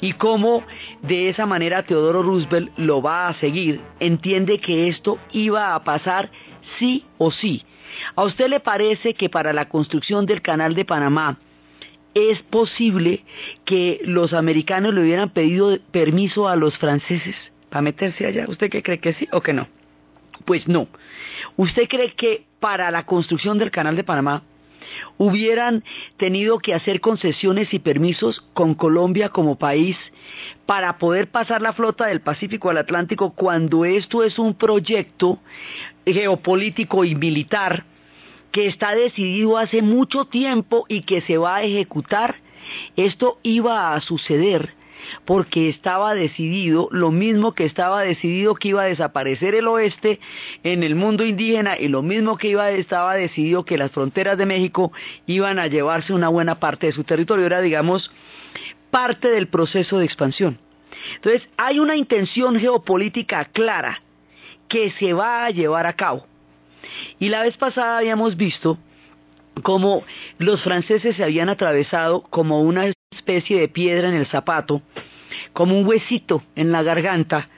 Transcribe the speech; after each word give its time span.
y 0.00 0.12
cómo 0.12 0.62
de 1.02 1.28
esa 1.28 1.44
manera 1.44 1.82
Teodoro 1.82 2.22
Roosevelt 2.22 2.70
lo 2.78 3.02
va 3.02 3.26
a 3.26 3.34
seguir, 3.34 3.80
entiende 3.98 4.60
que 4.60 4.88
esto 4.88 5.18
iba 5.32 5.74
a 5.74 5.82
pasar 5.82 6.30
sí 6.78 7.04
o 7.18 7.32
sí. 7.32 7.64
¿A 8.14 8.22
usted 8.22 8.48
le 8.48 8.60
parece 8.60 9.14
que 9.14 9.28
para 9.28 9.52
la 9.52 9.68
construcción 9.68 10.26
del 10.26 10.40
canal 10.40 10.76
de 10.76 10.84
Panamá 10.84 11.38
es 12.14 12.40
posible 12.42 13.24
que 13.64 14.00
los 14.04 14.32
americanos 14.32 14.94
le 14.94 15.00
hubieran 15.00 15.30
pedido 15.30 15.76
permiso 15.90 16.48
a 16.48 16.54
los 16.54 16.78
franceses 16.78 17.34
para 17.68 17.82
meterse 17.82 18.26
allá? 18.26 18.46
¿Usted 18.48 18.70
qué 18.70 18.82
cree 18.82 19.00
que 19.00 19.14
sí 19.14 19.28
o 19.32 19.40
que 19.40 19.54
no? 19.54 19.66
Pues 20.44 20.68
no. 20.68 20.88
¿Usted 21.56 21.88
cree 21.88 22.14
que 22.14 22.46
para 22.60 22.90
la 22.90 23.06
construcción 23.06 23.58
del 23.58 23.70
canal 23.70 23.96
de 23.96 24.04
Panamá 24.04 24.42
hubieran 25.16 25.82
tenido 26.16 26.58
que 26.58 26.74
hacer 26.74 27.00
concesiones 27.00 27.72
y 27.72 27.78
permisos 27.78 28.42
con 28.52 28.74
Colombia 28.74 29.30
como 29.30 29.56
país 29.56 29.96
para 30.66 30.98
poder 30.98 31.30
pasar 31.30 31.62
la 31.62 31.72
flota 31.72 32.06
del 32.06 32.20
Pacífico 32.20 32.70
al 32.70 32.78
Atlántico 32.78 33.30
cuando 33.30 33.84
esto 33.84 34.22
es 34.22 34.38
un 34.38 34.54
proyecto 34.54 35.38
geopolítico 36.04 37.04
y 37.04 37.14
militar 37.14 37.84
que 38.50 38.66
está 38.66 38.94
decidido 38.94 39.58
hace 39.58 39.82
mucho 39.82 40.26
tiempo 40.26 40.84
y 40.88 41.02
que 41.02 41.22
se 41.22 41.38
va 41.38 41.56
a 41.56 41.62
ejecutar? 41.62 42.36
Esto 42.96 43.38
iba 43.42 43.94
a 43.94 44.00
suceder 44.00 44.74
porque 45.24 45.68
estaba 45.68 46.14
decidido, 46.14 46.88
lo 46.90 47.10
mismo 47.10 47.52
que 47.54 47.64
estaba 47.64 48.02
decidido 48.02 48.54
que 48.54 48.68
iba 48.68 48.82
a 48.82 48.86
desaparecer 48.86 49.54
el 49.54 49.68
oeste 49.68 50.20
en 50.62 50.82
el 50.82 50.94
mundo 50.94 51.24
indígena 51.24 51.78
y 51.78 51.88
lo 51.88 52.02
mismo 52.02 52.36
que 52.36 52.48
iba, 52.48 52.70
estaba 52.70 53.14
decidido 53.14 53.64
que 53.64 53.78
las 53.78 53.90
fronteras 53.90 54.38
de 54.38 54.46
México 54.46 54.92
iban 55.26 55.58
a 55.58 55.66
llevarse 55.66 56.12
una 56.12 56.28
buena 56.28 56.60
parte 56.60 56.86
de 56.86 56.92
su 56.92 57.04
territorio, 57.04 57.46
era 57.46 57.60
digamos 57.60 58.10
parte 58.90 59.28
del 59.28 59.48
proceso 59.48 59.98
de 59.98 60.04
expansión. 60.04 60.58
Entonces 61.16 61.48
hay 61.56 61.78
una 61.78 61.96
intención 61.96 62.58
geopolítica 62.58 63.44
clara 63.46 64.02
que 64.68 64.90
se 64.92 65.12
va 65.12 65.44
a 65.44 65.50
llevar 65.50 65.86
a 65.86 65.94
cabo. 65.94 66.26
Y 67.18 67.28
la 67.28 67.42
vez 67.42 67.56
pasada 67.56 67.98
habíamos 67.98 68.36
visto 68.36 68.78
cómo 69.62 70.04
los 70.38 70.62
franceses 70.62 71.16
se 71.16 71.24
habían 71.24 71.48
atravesado 71.48 72.22
como 72.22 72.60
una 72.60 72.93
especie 73.24 73.58
de 73.58 73.68
piedra 73.68 74.08
en 74.08 74.14
el 74.14 74.26
zapato, 74.26 74.82
como 75.54 75.78
un 75.78 75.86
huesito 75.86 76.42
en 76.54 76.70
la 76.70 76.82
garganta, 76.82 77.48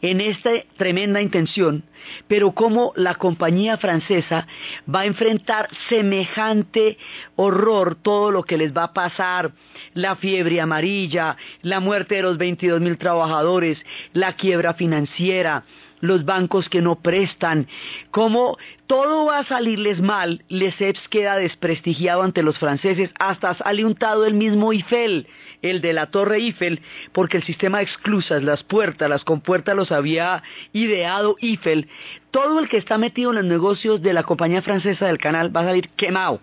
en 0.00 0.20
esta 0.20 0.50
tremenda 0.76 1.20
intención, 1.20 1.82
pero 2.28 2.52
cómo 2.52 2.92
la 2.94 3.16
compañía 3.16 3.76
francesa 3.76 4.46
va 4.92 5.00
a 5.00 5.06
enfrentar 5.06 5.68
semejante 5.88 6.96
horror, 7.34 7.96
todo 7.96 8.30
lo 8.30 8.44
que 8.44 8.56
les 8.56 8.72
va 8.72 8.84
a 8.84 8.92
pasar, 8.92 9.52
la 9.94 10.14
fiebre 10.14 10.60
amarilla, 10.60 11.36
la 11.62 11.80
muerte 11.80 12.14
de 12.14 12.22
los 12.22 12.38
22 12.38 12.80
mil 12.80 12.96
trabajadores, 12.96 13.78
la 14.12 14.34
quiebra 14.34 14.74
financiera, 14.74 15.64
los 16.00 16.24
bancos 16.24 16.68
que 16.68 16.82
no 16.82 16.96
prestan, 16.96 17.66
cómo 18.10 18.56
todo 18.86 19.26
va 19.26 19.38
a 19.38 19.44
salirles 19.44 20.00
mal, 20.00 20.44
Lesseps 20.48 21.08
queda 21.08 21.36
desprestigiado 21.36 22.22
ante 22.22 22.42
los 22.42 22.58
franceses, 22.58 23.10
hasta 23.18 23.54
sale 23.54 23.84
untado 23.84 24.26
el 24.26 24.34
mismo 24.34 24.72
Eiffel, 24.72 25.26
el 25.62 25.80
de 25.80 25.92
la 25.92 26.06
Torre 26.06 26.36
Eiffel, 26.36 26.80
porque 27.12 27.38
el 27.38 27.44
sistema 27.44 27.78
de 27.78 27.84
exclusas, 27.84 28.42
las 28.42 28.62
puertas, 28.62 29.08
las 29.08 29.24
compuertas 29.24 29.74
los 29.74 29.92
había 29.92 30.42
ideado 30.72 31.36
Eiffel. 31.40 31.88
Todo 32.30 32.58
el 32.60 32.68
que 32.68 32.76
está 32.76 32.98
metido 32.98 33.30
en 33.30 33.36
los 33.36 33.44
negocios 33.44 34.02
de 34.02 34.12
la 34.12 34.22
compañía 34.22 34.62
francesa 34.62 35.06
del 35.06 35.18
canal 35.18 35.54
va 35.54 35.62
a 35.62 35.66
salir 35.66 35.88
quemado, 35.90 36.40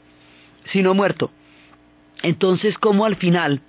si 0.66 0.81
no 0.81 0.94
muerto. 0.94 1.31
Entonces, 2.22 2.78
como 2.78 3.06
al 3.06 3.16
final, 3.18 3.62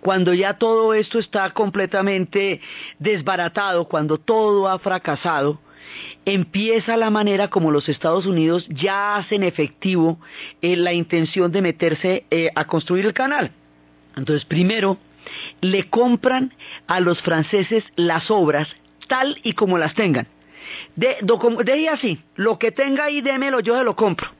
cuando 0.00 0.34
ya 0.34 0.54
todo 0.54 0.94
esto 0.94 1.18
está 1.18 1.50
completamente 1.50 2.60
desbaratado, 2.98 3.86
cuando 3.86 4.18
todo 4.18 4.68
ha 4.68 4.78
fracasado, 4.78 5.60
empieza 6.24 6.96
la 6.96 7.10
manera 7.10 7.48
como 7.48 7.70
los 7.70 7.88
Estados 7.88 8.26
Unidos 8.26 8.66
ya 8.68 9.16
hacen 9.16 9.42
efectivo 9.42 10.18
eh, 10.60 10.76
la 10.76 10.92
intención 10.92 11.50
de 11.50 11.62
meterse 11.62 12.24
eh, 12.30 12.50
a 12.54 12.64
construir 12.66 13.06
el 13.06 13.14
canal. 13.14 13.52
Entonces, 14.16 14.44
primero, 14.44 14.98
le 15.60 15.88
compran 15.88 16.52
a 16.86 17.00
los 17.00 17.22
franceses 17.22 17.84
las 17.96 18.30
obras 18.30 18.68
tal 19.06 19.38
y 19.42 19.54
como 19.54 19.78
las 19.78 19.94
tengan. 19.94 20.26
De, 20.96 21.16
de 21.64 21.72
ahí 21.72 21.86
así, 21.86 22.20
lo 22.36 22.58
que 22.58 22.72
tenga 22.72 23.04
ahí, 23.04 23.20
démelo, 23.22 23.60
yo 23.60 23.78
se 23.78 23.84
lo 23.84 23.96
compro. 23.96 24.37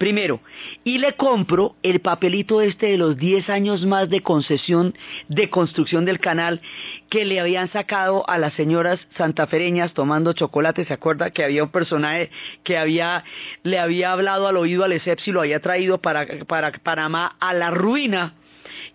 Primero, 0.00 0.40
y 0.82 0.96
le 0.96 1.12
compro 1.12 1.76
el 1.82 2.00
papelito 2.00 2.62
este 2.62 2.86
de 2.86 2.96
los 2.96 3.18
10 3.18 3.50
años 3.50 3.84
más 3.84 4.08
de 4.08 4.22
concesión 4.22 4.94
de 5.28 5.50
construcción 5.50 6.06
del 6.06 6.18
canal 6.18 6.62
que 7.10 7.26
le 7.26 7.38
habían 7.38 7.70
sacado 7.70 8.24
a 8.26 8.38
las 8.38 8.54
señoras 8.54 8.98
santafereñas 9.18 9.92
tomando 9.92 10.32
chocolate. 10.32 10.86
¿Se 10.86 10.94
acuerda 10.94 11.32
que 11.32 11.44
había 11.44 11.64
un 11.64 11.70
personaje 11.70 12.30
que 12.64 12.78
había, 12.78 13.24
le 13.62 13.78
había 13.78 14.12
hablado 14.12 14.48
al 14.48 14.56
oído 14.56 14.84
al 14.84 14.90
Lesseps 14.92 15.28
y 15.28 15.32
lo 15.32 15.42
había 15.42 15.60
traído 15.60 15.98
para, 15.98 16.26
para 16.46 16.72
Panamá 16.72 17.36
a 17.38 17.52
la 17.52 17.70
ruina? 17.70 18.36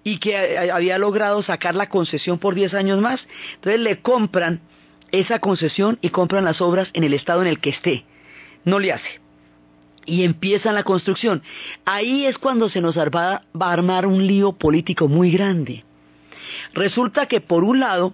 y 0.04 0.18
que 0.18 0.58
había 0.58 0.98
logrado 0.98 1.44
sacar 1.44 1.76
la 1.76 1.88
concesión 1.88 2.40
por 2.40 2.56
10 2.56 2.74
años 2.74 3.00
más. 3.00 3.28
Entonces 3.56 3.80
le 3.80 4.02
compran 4.02 4.62
esa 5.12 5.38
concesión 5.38 6.00
y 6.02 6.10
compran 6.10 6.46
las 6.46 6.62
obras 6.62 6.90
en 6.94 7.04
el 7.04 7.14
estado 7.14 7.44
en 7.44 7.48
el 7.48 7.60
que 7.60 7.70
esté. 7.70 8.06
No 8.64 8.80
le 8.80 8.92
hace. 8.92 9.25
Y 10.06 10.24
empiezan 10.24 10.76
la 10.76 10.84
construcción. 10.84 11.42
Ahí 11.86 12.26
es 12.26 12.38
cuando 12.38 12.70
se 12.70 12.82
nos 12.82 12.98
va 12.98 13.42
a 13.60 13.72
armar 13.72 14.06
un 14.06 14.26
lío 14.26 14.54
político 14.54 15.08
muy 15.08 15.32
grande. 15.32 15.84
Resulta 16.74 17.28
que 17.28 17.42
por 17.42 17.64
un 17.64 17.80
lado 17.80 18.14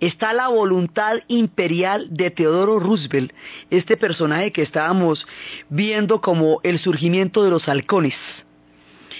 está 0.00 0.32
la 0.32 0.48
voluntad 0.48 1.18
imperial 1.28 2.08
de 2.10 2.30
Teodoro 2.30 2.78
Roosevelt, 2.78 3.32
este 3.70 3.96
personaje 3.96 4.52
que 4.52 4.62
estábamos 4.62 5.26
viendo 5.68 6.20
como 6.20 6.60
el 6.62 6.78
surgimiento 6.78 7.42
de 7.44 7.50
los 7.50 7.68
halcones. 7.68 8.14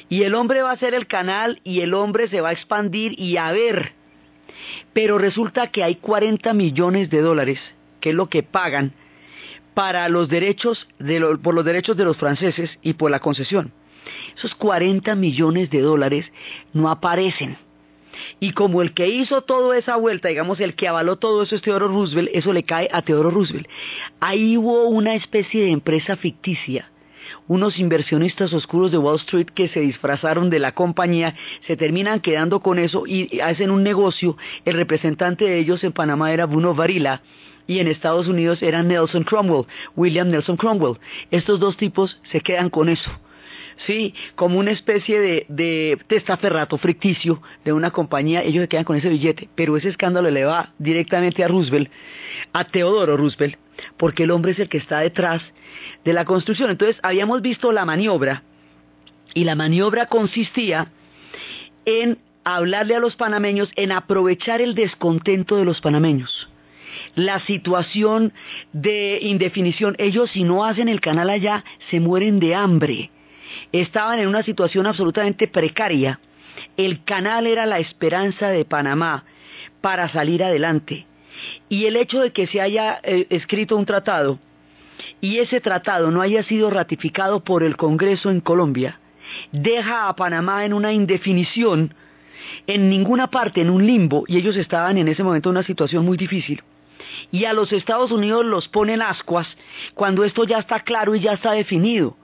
Y 0.08 0.22
el 0.24 0.34
hombre 0.34 0.62
va 0.62 0.72
a 0.72 0.78
ser 0.78 0.94
el 0.94 1.06
canal 1.06 1.60
y 1.64 1.80
el 1.80 1.94
hombre 1.94 2.28
se 2.28 2.40
va 2.40 2.50
a 2.50 2.52
expandir 2.52 3.18
y 3.18 3.36
a 3.36 3.50
ver. 3.52 3.94
Pero 4.92 5.18
resulta 5.18 5.68
que 5.68 5.82
hay 5.82 5.96
40 5.96 6.52
millones 6.52 7.10
de 7.10 7.20
dólares, 7.20 7.58
que 8.00 8.10
es 8.10 8.14
lo 8.14 8.28
que 8.28 8.42
pagan 8.42 8.92
para 9.74 10.08
los 10.08 10.28
derechos 10.28 10.88
de 10.98 11.20
por 11.42 11.54
los 11.54 11.64
derechos 11.64 11.96
de 11.96 12.04
los 12.04 12.16
franceses 12.16 12.70
y 12.82 12.94
por 12.94 13.10
la 13.10 13.20
concesión. 13.20 13.72
Esos 14.36 14.54
40 14.54 15.14
millones 15.14 15.70
de 15.70 15.80
dólares 15.80 16.30
no 16.72 16.90
aparecen. 16.90 17.56
Y 18.38 18.52
como 18.52 18.80
el 18.80 18.94
que 18.94 19.08
hizo 19.08 19.42
toda 19.42 19.76
esa 19.76 19.96
vuelta, 19.96 20.28
digamos, 20.28 20.60
el 20.60 20.74
que 20.74 20.86
avaló 20.86 21.16
todo 21.16 21.42
eso 21.42 21.56
es 21.56 21.62
Teodoro 21.62 21.88
Roosevelt, 21.88 22.30
eso 22.32 22.52
le 22.52 22.62
cae 22.62 22.88
a 22.92 23.02
Teodoro 23.02 23.30
Roosevelt. 23.30 23.68
Ahí 24.20 24.56
hubo 24.56 24.86
una 24.86 25.14
especie 25.14 25.62
de 25.62 25.70
empresa 25.70 26.16
ficticia 26.16 26.90
unos 27.48 27.78
inversionistas 27.78 28.52
oscuros 28.52 28.90
de 28.90 28.98
Wall 28.98 29.16
Street 29.16 29.46
que 29.46 29.68
se 29.68 29.80
disfrazaron 29.80 30.50
de 30.50 30.58
la 30.58 30.72
compañía, 30.72 31.34
se 31.66 31.76
terminan 31.76 32.20
quedando 32.20 32.60
con 32.60 32.78
eso 32.78 33.04
y 33.06 33.40
hacen 33.40 33.70
un 33.70 33.82
negocio. 33.82 34.36
El 34.64 34.74
representante 34.74 35.44
de 35.44 35.58
ellos 35.58 35.84
en 35.84 35.92
Panamá 35.92 36.32
era 36.32 36.46
Bruno 36.46 36.74
Varila 36.74 37.22
y 37.66 37.78
en 37.78 37.88
Estados 37.88 38.28
Unidos 38.28 38.62
era 38.62 38.82
Nelson 38.82 39.24
Cromwell, 39.24 39.66
William 39.96 40.30
Nelson 40.30 40.56
Cromwell. 40.56 40.98
Estos 41.30 41.60
dos 41.60 41.76
tipos 41.76 42.18
se 42.30 42.40
quedan 42.40 42.70
con 42.70 42.88
eso. 42.88 43.10
Sí, 43.86 44.14
como 44.36 44.58
una 44.58 44.70
especie 44.70 45.18
de, 45.18 45.46
de 45.48 45.98
testaferrato 46.06 46.78
ficticio 46.78 47.42
de 47.64 47.72
una 47.72 47.90
compañía, 47.90 48.42
ellos 48.42 48.62
se 48.62 48.68
quedan 48.68 48.84
con 48.84 48.96
ese 48.96 49.08
billete, 49.08 49.48
pero 49.54 49.76
ese 49.76 49.88
escándalo 49.88 50.30
le 50.30 50.44
va 50.44 50.72
directamente 50.78 51.42
a 51.42 51.48
Roosevelt, 51.48 51.90
a 52.52 52.64
Teodoro 52.64 53.16
Roosevelt, 53.16 53.56
porque 53.96 54.24
el 54.24 54.30
hombre 54.30 54.52
es 54.52 54.60
el 54.60 54.68
que 54.68 54.78
está 54.78 55.00
detrás 55.00 55.42
de 56.04 56.12
la 56.12 56.24
construcción. 56.24 56.70
Entonces 56.70 56.98
habíamos 57.02 57.42
visto 57.42 57.72
la 57.72 57.84
maniobra 57.84 58.44
y 59.34 59.44
la 59.44 59.56
maniobra 59.56 60.06
consistía 60.06 60.92
en 61.84 62.18
hablarle 62.44 62.94
a 62.94 63.00
los 63.00 63.16
panameños, 63.16 63.70
en 63.74 63.90
aprovechar 63.90 64.60
el 64.60 64.74
descontento 64.74 65.56
de 65.56 65.64
los 65.64 65.80
panameños. 65.80 66.48
La 67.14 67.38
situación 67.40 68.32
de 68.72 69.18
indefinición, 69.22 69.94
ellos 69.98 70.30
si 70.30 70.42
no 70.42 70.64
hacen 70.64 70.88
el 70.88 71.00
canal 71.00 71.30
allá, 71.30 71.64
se 71.90 72.00
mueren 72.00 72.40
de 72.40 72.54
hambre. 72.54 73.10
Estaban 73.70 74.18
en 74.18 74.28
una 74.28 74.42
situación 74.42 74.86
absolutamente 74.86 75.46
precaria. 75.46 76.18
El 76.76 77.04
canal 77.04 77.46
era 77.46 77.66
la 77.66 77.78
esperanza 77.78 78.48
de 78.48 78.64
Panamá 78.64 79.24
para 79.80 80.08
salir 80.08 80.42
adelante. 80.42 81.06
Y 81.68 81.86
el 81.86 81.96
hecho 81.96 82.20
de 82.20 82.32
que 82.32 82.46
se 82.46 82.60
haya 82.60 83.00
eh, 83.02 83.26
escrito 83.30 83.76
un 83.76 83.86
tratado 83.86 84.38
y 85.20 85.38
ese 85.38 85.60
tratado 85.60 86.10
no 86.10 86.20
haya 86.20 86.42
sido 86.44 86.70
ratificado 86.70 87.44
por 87.44 87.62
el 87.62 87.76
Congreso 87.76 88.30
en 88.30 88.40
Colombia, 88.40 89.00
deja 89.52 90.08
a 90.08 90.16
Panamá 90.16 90.64
en 90.64 90.72
una 90.72 90.92
indefinición, 90.92 91.94
en 92.66 92.88
ninguna 92.88 93.28
parte, 93.30 93.60
en 93.60 93.70
un 93.70 93.86
limbo, 93.86 94.24
y 94.26 94.36
ellos 94.36 94.56
estaban 94.56 94.98
en 94.98 95.08
ese 95.08 95.22
momento 95.22 95.48
en 95.50 95.56
una 95.56 95.66
situación 95.66 96.04
muy 96.04 96.16
difícil. 96.16 96.62
Y 97.30 97.44
a 97.44 97.52
los 97.52 97.72
Estados 97.72 98.10
Unidos 98.10 98.44
los 98.44 98.68
ponen 98.68 99.02
ascuas 99.02 99.46
cuando 99.94 100.24
esto 100.24 100.44
ya 100.44 100.58
está 100.58 100.80
claro 100.80 101.14
y 101.14 101.20
ya 101.20 101.32
está 101.32 101.52
definido. 101.52 102.16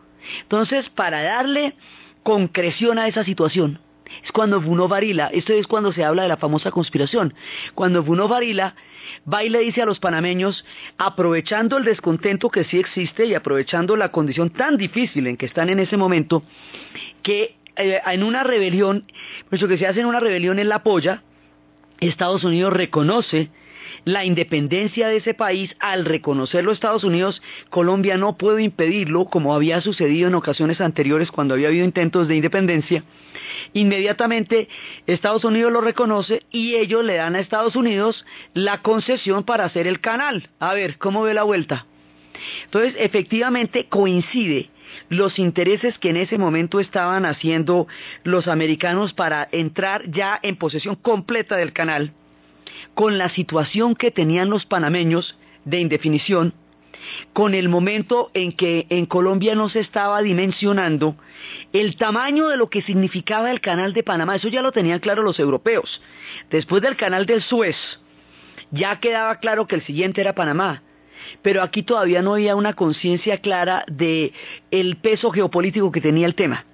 Entonces, 0.43 0.89
para 0.91 1.23
darle 1.23 1.75
concreción 2.23 2.99
a 2.99 3.09
esa 3.09 3.25
situación, 3.25 3.81
es 4.25 4.33
cuando 4.33 4.61
Bruno 4.61 4.89
Varila, 4.89 5.29
esto 5.29 5.53
es 5.53 5.67
cuando 5.67 5.93
se 5.93 6.05
habla 6.05 6.23
de 6.23 6.29
la 6.29 6.37
famosa 6.37 6.71
conspiración, 6.71 7.33
cuando 7.75 8.03
Bruno 8.03 8.27
Varila 8.29 8.75
va 9.33 9.45
y 9.45 9.49
le 9.49 9.61
dice 9.61 9.83
a 9.83 9.87
los 9.87 10.01
panameños, 10.01 10.65
aprovechando 10.99 11.79
el 11.79 11.85
descontento 11.85 12.51
que 12.51 12.65
sí 12.65 12.79
existe 12.79 13.27
y 13.27 13.35
aprovechando 13.35 13.97
la 13.97 14.11
condición 14.11 14.51
tan 14.51 14.77
difícil 14.77 15.27
en 15.27 15.37
que 15.37 15.47
están 15.47 15.71
en 15.71 15.79
ese 15.79 15.97
momento, 15.97 16.43
que 17.23 17.57
eh, 17.77 18.01
en 18.05 18.23
una 18.23 18.43
rebelión, 18.43 19.05
pues 19.49 19.65
que 19.65 19.79
se 19.79 19.87
hace 19.87 20.01
en 20.01 20.07
una 20.07 20.21
rebelión 20.21 20.59
en 20.59 20.69
la 20.69 20.83
polla, 20.83 21.23
Estados 22.01 22.45
Unidos 22.45 22.73
reconoce 22.73 23.51
la 24.05 24.25
independencia 24.25 25.09
de 25.09 25.19
ese 25.19 25.35
país, 25.35 25.75
al 25.81 26.05
reconocerlo 26.05 26.73
Estados 26.73 27.05
Unidos, 27.05 27.43
Colombia 27.69 28.17
no 28.17 28.37
puede 28.37 28.63
impedirlo, 28.63 29.27
como 29.27 29.55
había 29.55 29.81
sucedido 29.81 30.29
en 30.29 30.35
ocasiones 30.35 30.81
anteriores 30.81 31.31
cuando 31.31 31.55
había 31.55 31.69
habido 31.69 31.85
intentos 31.85 32.29
de 32.29 32.37
independencia. 32.37 33.05
Inmediatamente 33.73 34.69
Estados 35.07 35.45
Unidos 35.45 35.73
lo 35.73 35.81
reconoce 35.81 36.43
y 36.51 36.77
ellos 36.77 37.05
le 37.05 37.15
dan 37.15 37.35
a 37.35 37.41
Estados 37.41 37.77
Unidos 37.77 38.25
la 38.55 38.79
concesión 38.79 39.45
para 39.45 39.65
hacer 39.65 39.87
el 39.87 40.01
canal. 40.01 40.49
A 40.59 40.75
ver, 40.75 40.99
¿cómo 40.99 41.23
ve 41.23 41.35
la 41.35 41.43
vuelta? 41.43 41.87
Entonces, 42.65 42.95
efectivamente 42.99 43.87
coincide 43.89 44.71
los 45.09 45.39
intereses 45.39 45.99
que 45.99 46.11
en 46.11 46.17
ese 46.17 46.39
momento 46.39 46.81
estaban 46.81 47.25
haciendo 47.25 47.87
los 48.25 48.49
americanos 48.49 49.13
para 49.15 49.49
entrar 49.53 50.11
ya 50.11 50.39
en 50.43 50.57
posesión 50.57 50.97
completa 50.97 51.57
del 51.57 51.73
canal 51.73 52.13
con 52.95 53.19
la 53.19 53.29
situación 53.29 53.95
que 53.95 54.11
tenían 54.11 54.51
los 54.51 54.67
panameños 54.67 55.37
de 55.65 55.81
indefinición, 55.81 56.55
con 57.33 57.55
el 57.55 57.69
momento 57.69 58.31
en 58.35 58.53
que 58.53 58.87
en 58.91 59.07
Colombia 59.07 59.55
no 59.55 59.69
se 59.69 59.81
estaba 59.81 60.21
dimensionando 60.23 61.17
el 61.73 61.97
tamaño 61.97 62.49
de 62.49 62.57
lo 62.57 62.69
que 62.69 62.83
significaba 62.83 63.51
el 63.51 63.61
canal 63.61 63.93
de 63.93 64.03
Panamá. 64.03 64.37
Eso 64.37 64.49
ya 64.49 64.63
lo 64.63 64.73
tenían 64.73 65.01
claro 65.01 65.23
los 65.23 65.39
europeos. 65.39 66.03
Después 66.51 66.83
del 66.83 66.97
canal 66.97 67.27
del 67.27 67.43
Suez, 67.43 67.77
ya 68.71 69.01
quedaba 69.01 69.37
claro 69.37 69.67
que 69.67 69.77
el 69.77 69.83
siguiente 69.83 70.21
era 70.21 70.35
Panamá. 70.35 70.83
Pero 71.43 71.63
aquí 71.63 71.83
todavía 71.83 72.23
no 72.23 72.35
había 72.35 72.57
una 72.57 72.73
conciencia 72.73 73.39
clara 73.39 73.85
de 73.87 74.33
el 74.71 74.97
peso 74.97 75.31
geopolítico 75.31 75.93
que 75.93 76.01
tenía 76.01 76.27
el 76.27 76.35
tema. 76.35 76.65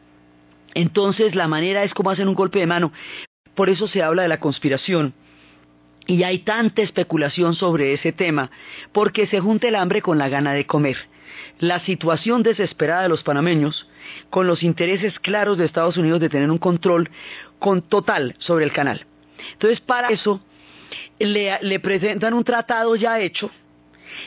Entonces 0.75 1.35
la 1.35 1.49
manera 1.49 1.83
es 1.83 1.95
como 1.95 2.11
hacen 2.11 2.29
un 2.29 2.35
golpe 2.35 2.61
de 2.61 2.67
mano. 2.67 2.93
Por 3.55 3.71
eso 3.71 3.89
se 3.89 4.03
habla 4.03 4.23
de 4.23 4.29
la 4.29 4.39
conspiración 4.39 5.15
y 6.07 6.23
hay 6.23 6.39
tanta 6.41 6.83
especulación 6.83 7.55
sobre 7.55 7.93
ese 7.93 8.13
tema, 8.13 8.51
porque 8.93 9.27
se 9.27 9.41
junta 9.41 9.69
el 9.69 9.75
hambre 9.75 10.03
con 10.03 10.19
la 10.19 10.29
gana 10.29 10.53
de 10.53 10.67
comer. 10.67 10.97
La 11.59 11.81
situación 11.81 12.43
desesperada 12.43 13.03
de 13.03 13.09
los 13.09 13.23
panameños, 13.23 13.89
con 14.31 14.47
los 14.47 14.63
intereses 14.63 15.19
claros 15.19 15.59
de 15.59 15.65
Estados 15.65 15.97
Unidos 15.97 16.21
de 16.21 16.29
tener 16.29 16.51
un 16.51 16.59
control 16.59 17.11
con 17.59 17.83
total 17.83 18.37
sobre 18.39 18.65
el 18.65 18.73
canal. 18.73 19.05
Entonces, 19.53 19.81
para 19.81 20.09
eso, 20.09 20.41
le, 21.19 21.81
presentan 21.81 22.35
un 22.35 22.45
tratado 22.45 22.95
ya 22.97 23.21
hecho, 23.21 23.51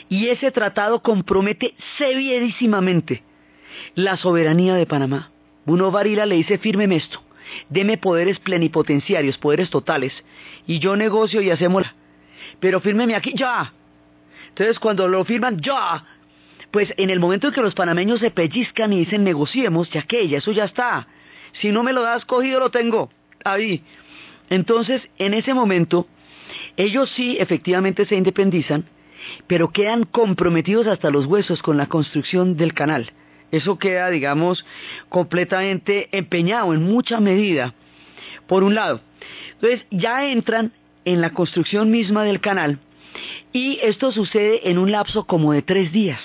y 0.09 0.27
ese 0.27 0.51
tratado 0.51 1.01
compromete 1.01 1.73
severísimamente 1.97 3.23
la 3.95 4.17
soberanía 4.17 4.75
de 4.75 4.85
Panamá. 4.85 5.31
Bruno 5.65 5.91
Varila 5.91 6.25
le 6.25 6.35
dice, 6.35 6.57
fírmeme 6.57 6.97
esto 6.97 7.21
deme 7.69 7.97
poderes 7.97 8.39
plenipotenciarios, 8.39 9.37
poderes 9.37 9.69
totales, 9.69 10.13
y 10.67 10.79
yo 10.79 10.95
negocio 10.95 11.41
y 11.41 11.49
hacemos... 11.49 11.85
Pero 12.59 12.79
fírmeme 12.79 13.15
aquí, 13.15 13.33
ya. 13.35 13.73
Entonces 14.49 14.79
cuando 14.79 15.07
lo 15.07 15.23
firman, 15.25 15.59
ya. 15.59 16.03
Pues 16.71 16.93
en 16.97 17.09
el 17.09 17.19
momento 17.19 17.47
en 17.47 17.53
que 17.53 17.61
los 17.61 17.73
panameños 17.73 18.19
se 18.19 18.31
pellizcan 18.31 18.93
y 18.93 18.99
dicen 18.99 19.23
negociemos, 19.23 19.89
ya 19.89 20.03
que, 20.03 20.27
ya 20.27 20.37
eso 20.39 20.51
ya 20.51 20.65
está. 20.65 21.07
Si 21.53 21.71
no 21.71 21.83
me 21.83 21.93
lo 21.93 22.01
das 22.01 22.25
cogido, 22.25 22.59
lo 22.59 22.69
tengo. 22.69 23.09
Ahí. 23.43 23.83
Entonces, 24.49 25.01
en 25.17 25.33
ese 25.33 25.53
momento, 25.53 26.07
ellos 26.77 27.11
sí 27.15 27.37
efectivamente 27.39 28.05
se 28.05 28.15
independizan, 28.15 28.85
pero 29.47 29.69
quedan 29.69 30.03
comprometidos 30.03 30.87
hasta 30.87 31.09
los 31.09 31.25
huesos 31.25 31.61
con 31.61 31.77
la 31.77 31.87
construcción 31.87 32.57
del 32.57 32.73
canal. 32.73 33.11
Eso 33.51 33.77
queda, 33.77 34.09
digamos, 34.09 34.65
completamente 35.09 36.09
empeñado 36.11 36.73
en 36.73 36.83
mucha 36.83 37.19
medida, 37.19 37.73
por 38.47 38.63
un 38.63 38.75
lado. 38.75 39.01
Entonces, 39.53 39.85
ya 39.91 40.29
entran 40.29 40.71
en 41.05 41.21
la 41.21 41.31
construcción 41.31 41.89
misma 41.91 42.23
del 42.23 42.39
canal 42.39 42.79
y 43.51 43.79
esto 43.81 44.11
sucede 44.11 44.69
en 44.69 44.77
un 44.77 44.91
lapso 44.91 45.25
como 45.25 45.53
de 45.53 45.61
tres 45.61 45.91
días. 45.91 46.21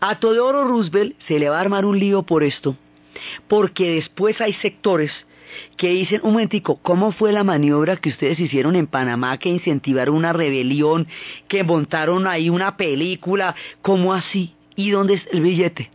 A 0.00 0.18
Teodoro 0.18 0.64
Roosevelt 0.64 1.16
se 1.26 1.38
le 1.38 1.48
va 1.48 1.58
a 1.58 1.60
armar 1.60 1.84
un 1.84 1.98
lío 1.98 2.22
por 2.22 2.42
esto, 2.42 2.76
porque 3.48 3.96
después 3.96 4.40
hay 4.40 4.52
sectores 4.54 5.12
que 5.76 5.90
dicen, 5.90 6.20
un 6.22 6.32
momentico, 6.32 6.76
¿cómo 6.82 7.12
fue 7.12 7.32
la 7.32 7.44
maniobra 7.44 7.96
que 7.96 8.10
ustedes 8.10 8.38
hicieron 8.38 8.76
en 8.76 8.86
Panamá, 8.86 9.38
que 9.38 9.48
incentivaron 9.48 10.14
una 10.14 10.32
rebelión, 10.32 11.06
que 11.48 11.64
montaron 11.64 12.26
ahí 12.26 12.50
una 12.50 12.76
película? 12.76 13.54
¿Cómo 13.82 14.12
así? 14.12 14.54
¿Y 14.74 14.90
dónde 14.90 15.14
es 15.14 15.26
el 15.32 15.40
billete? 15.40 15.90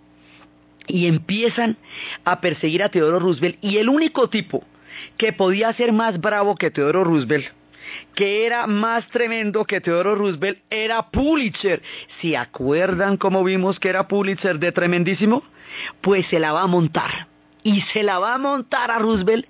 Y 0.92 1.08
empiezan 1.08 1.78
a 2.26 2.42
perseguir 2.42 2.84
a 2.84 2.90
Teodoro 2.90 3.20
Roosevelt 3.20 3.58
y 3.62 3.78
el 3.78 3.90
único 3.90 4.30
tipo 4.30 4.64
que 5.18 5.34
podía 5.34 5.74
ser 5.74 5.94
más 5.94 6.20
bravo 6.20 6.56
que 6.56 6.70
Teodoro 6.70 7.04
Roosevelt, 7.04 7.48
que 8.14 8.46
era 8.46 8.68
más 8.68 9.08
tremendo 9.08 9.66
que 9.66 9.82
Teodoro 9.82 10.16
Roosevelt, 10.16 10.60
era 10.70 11.10
Pulitzer. 11.10 11.82
¿Se 12.22 12.38
acuerdan 12.38 13.18
cómo 13.18 13.44
vimos 13.44 13.80
que 13.80 13.90
era 13.90 14.08
Pulitzer 14.08 14.60
de 14.60 14.72
tremendísimo? 14.72 15.44
Pues 16.02 16.26
se 16.28 16.40
la 16.40 16.52
va 16.52 16.64
a 16.64 16.68
montar. 16.68 17.28
Y 17.64 17.82
se 17.94 18.04
la 18.04 18.20
va 18.20 18.34
a 18.34 18.38
montar 18.38 18.92
a 18.92 19.00
Roosevelt 19.00 19.48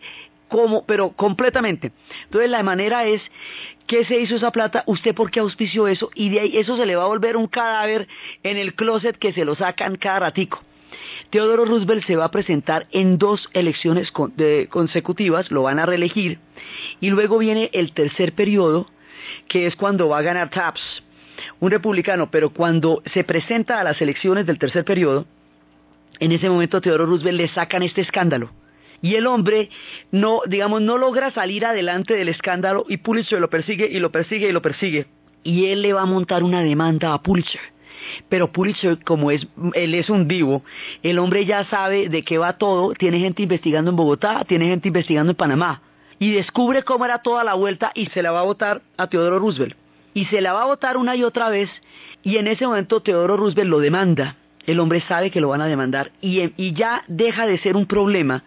como, 0.47 0.85
pero 0.85 1.11
completamente. 1.11 1.91
Entonces 2.25 2.49
la 2.49 2.61
manera 2.61 3.05
es, 3.05 3.21
¿qué 3.87 4.05
se 4.05 4.19
hizo 4.19 4.35
esa 4.35 4.51
plata? 4.51 4.83
¿Usted 4.85 5.15
por 5.15 5.31
qué 5.31 5.39
auspició 5.39 5.87
eso? 5.87 6.11
Y 6.13 6.29
de 6.29 6.41
ahí 6.41 6.57
eso 6.57 6.77
se 6.77 6.85
le 6.85 6.95
va 6.95 7.03
a 7.03 7.07
volver 7.07 7.37
un 7.37 7.47
cadáver 7.47 8.07
en 8.43 8.57
el 8.57 8.75
closet 8.75 9.17
que 9.17 9.33
se 9.33 9.45
lo 9.45 9.55
sacan 9.55 9.95
cada 9.95 10.19
ratico. 10.19 10.61
Teodoro 11.29 11.65
Roosevelt 11.65 12.05
se 12.05 12.15
va 12.15 12.25
a 12.25 12.31
presentar 12.31 12.87
en 12.91 13.17
dos 13.17 13.49
elecciones 13.53 14.11
consecutivas, 14.69 15.51
lo 15.51 15.63
van 15.63 15.79
a 15.79 15.85
reelegir, 15.85 16.39
y 16.99 17.09
luego 17.09 17.37
viene 17.37 17.69
el 17.73 17.93
tercer 17.93 18.33
periodo, 18.33 18.87
que 19.47 19.67
es 19.67 19.75
cuando 19.75 20.09
va 20.09 20.19
a 20.19 20.23
ganar 20.23 20.49
Taps, 20.49 20.81
un 21.59 21.71
republicano, 21.71 22.29
pero 22.29 22.51
cuando 22.51 23.01
se 23.13 23.23
presenta 23.23 23.79
a 23.79 23.83
las 23.83 24.01
elecciones 24.01 24.45
del 24.45 24.59
tercer 24.59 24.85
periodo, 24.85 25.25
en 26.19 26.31
ese 26.31 26.49
momento 26.49 26.81
Teodoro 26.81 27.05
Roosevelt 27.05 27.37
le 27.37 27.47
sacan 27.47 27.83
este 27.83 28.01
escándalo. 28.01 28.51
Y 29.01 29.15
el 29.15 29.25
hombre 29.25 29.69
no, 30.11 30.41
digamos, 30.45 30.81
no 30.81 30.97
logra 30.97 31.31
salir 31.31 31.65
adelante 31.65 32.13
del 32.13 32.29
escándalo 32.29 32.85
y 32.87 32.97
Pulitzer 32.97 33.39
lo 33.39 33.49
persigue 33.49 33.87
y 33.91 33.99
lo 33.99 34.11
persigue 34.11 34.47
y 34.47 34.51
lo 34.51 34.61
persigue. 34.61 35.07
Y 35.43 35.67
él 35.67 35.81
le 35.81 35.93
va 35.93 36.03
a 36.03 36.05
montar 36.05 36.43
una 36.43 36.61
demanda 36.61 37.13
a 37.13 37.23
Pulitzer. 37.23 37.61
Pero 38.29 38.51
Pulitzer, 38.51 39.03
como 39.03 39.31
es, 39.31 39.47
él 39.73 39.93
es 39.93 40.09
un 40.09 40.27
vivo, 40.27 40.63
el 41.03 41.19
hombre 41.19 41.45
ya 41.45 41.65
sabe 41.65 42.09
de 42.09 42.23
qué 42.23 42.37
va 42.37 42.57
todo, 42.57 42.93
tiene 42.93 43.19
gente 43.19 43.43
investigando 43.43 43.91
en 43.91 43.97
Bogotá, 43.97 44.43
tiene 44.47 44.67
gente 44.67 44.87
investigando 44.87 45.31
en 45.31 45.37
Panamá, 45.37 45.81
y 46.19 46.31
descubre 46.31 46.83
cómo 46.83 47.05
era 47.05 47.19
toda 47.19 47.43
la 47.43 47.55
vuelta 47.55 47.91
y 47.95 48.05
se 48.07 48.21
la 48.21 48.31
va 48.31 48.41
a 48.41 48.43
votar 48.43 48.81
a 48.97 49.07
Teodoro 49.07 49.39
Roosevelt. 49.39 49.75
Y 50.13 50.25
se 50.25 50.41
la 50.41 50.53
va 50.53 50.63
a 50.63 50.65
votar 50.65 50.97
una 50.97 51.15
y 51.15 51.23
otra 51.23 51.49
vez, 51.49 51.69
y 52.21 52.37
en 52.37 52.47
ese 52.47 52.67
momento 52.67 53.01
Teodoro 53.01 53.37
Roosevelt 53.37 53.69
lo 53.69 53.79
demanda. 53.79 54.35
El 54.65 54.79
hombre 54.79 55.01
sabe 55.01 55.31
que 55.31 55.41
lo 55.41 55.49
van 55.49 55.61
a 55.61 55.65
demandar 55.65 56.11
y, 56.21 56.53
y 56.55 56.73
ya 56.73 57.03
deja 57.07 57.47
de 57.47 57.57
ser 57.57 57.75
un 57.75 57.87
problema 57.87 58.43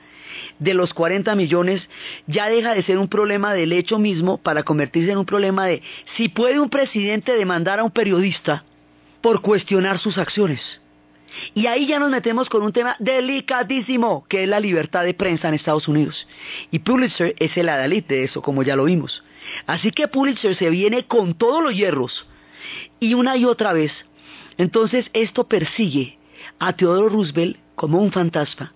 de 0.59 0.75
los 0.75 0.95
40 0.95 1.35
millones 1.35 1.83
ya 2.27 2.49
deja 2.49 2.75
de 2.75 2.83
ser 2.83 2.99
un 2.99 3.09
problema 3.09 3.53
del 3.55 3.73
hecho 3.73 3.99
mismo 3.99 4.39
para 4.39 4.63
convertirse 4.63 5.13
en 5.13 5.19
un 5.19 5.27
problema 5.27 5.67
de 5.67 5.83
si 6.17 6.29
puede 6.29 6.61
un 6.61 6.71
presidente 6.71 7.37
demandar 7.37 7.81
a 7.81 7.85
un 7.85 7.91
periodista 7.91 8.65
por 9.25 9.40
cuestionar 9.40 9.99
sus 10.00 10.19
acciones. 10.19 10.61
Y 11.54 11.66
ahí 11.66 11.87
ya 11.87 11.99
nos 11.99 12.11
metemos 12.11 12.50
con 12.50 12.62
un 12.62 12.75
tema 12.75 12.95
delicadísimo, 12.99 14.26
que 14.28 14.43
es 14.43 14.49
la 14.50 14.61
libertad 14.61 15.02
de 15.02 15.14
prensa 15.14 15.49
en 15.49 15.54
Estados 15.54 15.88
Unidos. 15.88 16.28
Y 16.71 16.81
Pulitzer 16.81 17.35
es 17.38 17.57
el 17.57 17.71
adalid 17.71 18.04
de 18.04 18.25
eso, 18.25 18.43
como 18.43 18.62
ya 18.62 18.76
lo 18.76 18.85
vimos. 18.85 19.25
Así 19.66 19.93
que 19.93 20.09
Pulitzer 20.09 20.54
se 20.59 20.69
viene 20.69 21.04
con 21.04 21.33
todos 21.33 21.62
los 21.62 21.75
hierros. 21.75 22.26
Y 23.00 23.14
una 23.14 23.35
y 23.38 23.47
otra 23.47 23.73
vez. 23.73 23.93
Entonces 24.59 25.07
esto 25.14 25.49
persigue 25.49 26.19
a 26.59 26.75
Teodoro 26.75 27.09
Roosevelt 27.09 27.57
como 27.76 28.00
un 28.00 28.12
fantasma. 28.12 28.75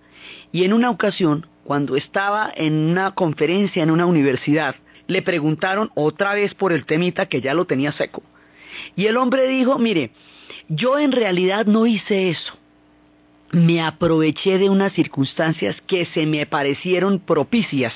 Y 0.51 0.63
en 0.63 0.73
una 0.73 0.89
ocasión, 0.89 1.45
cuando 1.63 1.95
estaba 1.95 2.51
en 2.55 2.73
una 2.73 3.11
conferencia 3.11 3.83
en 3.83 3.91
una 3.91 4.07
universidad, 4.07 4.77
le 5.05 5.21
preguntaron 5.21 5.91
otra 5.93 6.33
vez 6.33 6.55
por 6.55 6.73
el 6.73 6.87
temita 6.87 7.27
que 7.27 7.39
ya 7.39 7.53
lo 7.53 7.65
tenía 7.65 7.91
seco. 7.91 8.23
Y 8.95 9.05
el 9.05 9.17
hombre 9.17 9.47
dijo, 9.47 9.77
mire, 9.77 10.11
yo 10.67 10.99
en 10.99 11.11
realidad 11.11 11.65
no 11.65 11.85
hice 11.85 12.29
eso. 12.29 12.53
Me 13.51 13.81
aproveché 13.81 14.57
de 14.57 14.69
unas 14.69 14.93
circunstancias 14.93 15.81
que 15.87 16.05
se 16.05 16.25
me 16.25 16.45
parecieron 16.45 17.19
propicias. 17.19 17.93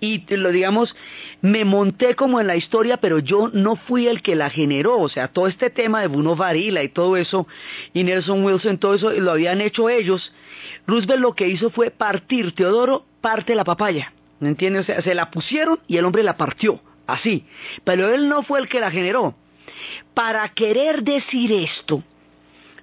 Y 0.00 0.24
lo 0.34 0.50
digamos, 0.50 0.94
me 1.42 1.64
monté 1.64 2.14
como 2.14 2.40
en 2.40 2.46
la 2.46 2.56
historia, 2.56 2.96
pero 2.96 3.18
yo 3.18 3.50
no 3.52 3.76
fui 3.76 4.06
el 4.06 4.22
que 4.22 4.34
la 4.34 4.48
generó. 4.48 4.98
O 4.98 5.08
sea, 5.08 5.28
todo 5.28 5.46
este 5.46 5.68
tema 5.68 6.00
de 6.00 6.08
Bruno 6.08 6.36
Varila 6.36 6.82
y 6.82 6.88
todo 6.88 7.16
eso, 7.16 7.46
y 7.92 8.04
Nelson 8.04 8.44
Wilson, 8.44 8.78
todo 8.78 8.94
eso 8.94 9.10
lo 9.10 9.32
habían 9.32 9.60
hecho 9.60 9.90
ellos. 9.90 10.32
Roosevelt 10.86 11.20
lo 11.20 11.34
que 11.34 11.48
hizo 11.48 11.70
fue 11.70 11.90
partir, 11.90 12.52
Teodoro 12.52 13.04
parte 13.20 13.54
la 13.54 13.64
papaya, 13.64 14.12
¿me 14.40 14.48
entiendes? 14.48 14.82
O 14.82 14.86
sea, 14.86 15.02
se 15.02 15.14
la 15.14 15.30
pusieron 15.30 15.78
y 15.86 15.98
el 15.98 16.04
hombre 16.04 16.22
la 16.22 16.36
partió, 16.36 16.80
así. 17.06 17.44
Pero 17.84 18.12
él 18.14 18.28
no 18.28 18.42
fue 18.42 18.60
el 18.60 18.68
que 18.68 18.80
la 18.80 18.90
generó. 18.90 19.34
Para 20.14 20.48
querer 20.48 21.02
decir 21.02 21.52
esto, 21.52 22.02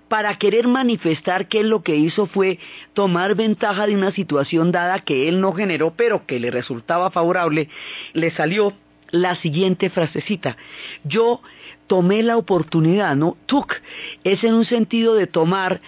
para 0.07 0.35
querer 0.37 0.67
manifestar 0.67 1.47
que 1.47 1.59
él 1.59 1.69
lo 1.69 1.83
que 1.83 1.95
hizo 1.95 2.27
fue 2.27 2.59
tomar 2.93 3.35
ventaja 3.35 3.87
de 3.87 3.95
una 3.95 4.11
situación 4.11 4.71
dada 4.71 4.99
que 4.99 5.27
él 5.27 5.41
no 5.41 5.53
generó, 5.53 5.93
pero 5.95 6.25
que 6.25 6.39
le 6.39 6.51
resultaba 6.51 7.11
favorable, 7.11 7.69
le 8.13 8.31
salió 8.31 8.73
la 9.11 9.35
siguiente 9.35 9.89
frasecita. 9.89 10.57
Yo 11.03 11.41
tomé 11.87 12.23
la 12.23 12.37
oportunidad, 12.37 13.15
¿no? 13.15 13.37
Took 13.45 13.75
es 14.23 14.43
en 14.43 14.53
un 14.53 14.65
sentido 14.65 15.15
de 15.15 15.27
tomar 15.27 15.81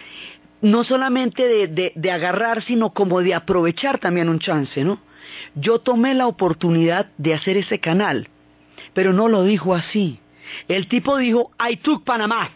no 0.62 0.84
solamente 0.84 1.48
de, 1.48 1.94
de, 1.96 2.12
agarrar, 2.12 2.62
sino 2.64 2.92
como 2.94 3.22
de 3.22 3.34
aprovechar 3.34 3.98
también 3.98 4.28
un 4.28 4.40
chance, 4.40 4.84
¿no? 4.84 5.00
Yo 5.56 5.80
tomé 5.80 6.14
la 6.14 6.28
oportunidad 6.28 7.08
de 7.18 7.34
hacer 7.34 7.56
ese 7.56 7.80
canal, 7.80 8.28
pero 8.94 9.14
no 9.14 9.30
lo 9.30 9.44
dijo 9.44 9.74
así. 9.74 10.20
El 10.68 10.88
tipo 10.88 11.18
dijo, 11.18 11.52
I 11.60 11.78
took 11.78 12.04
Panamá. 12.04 12.52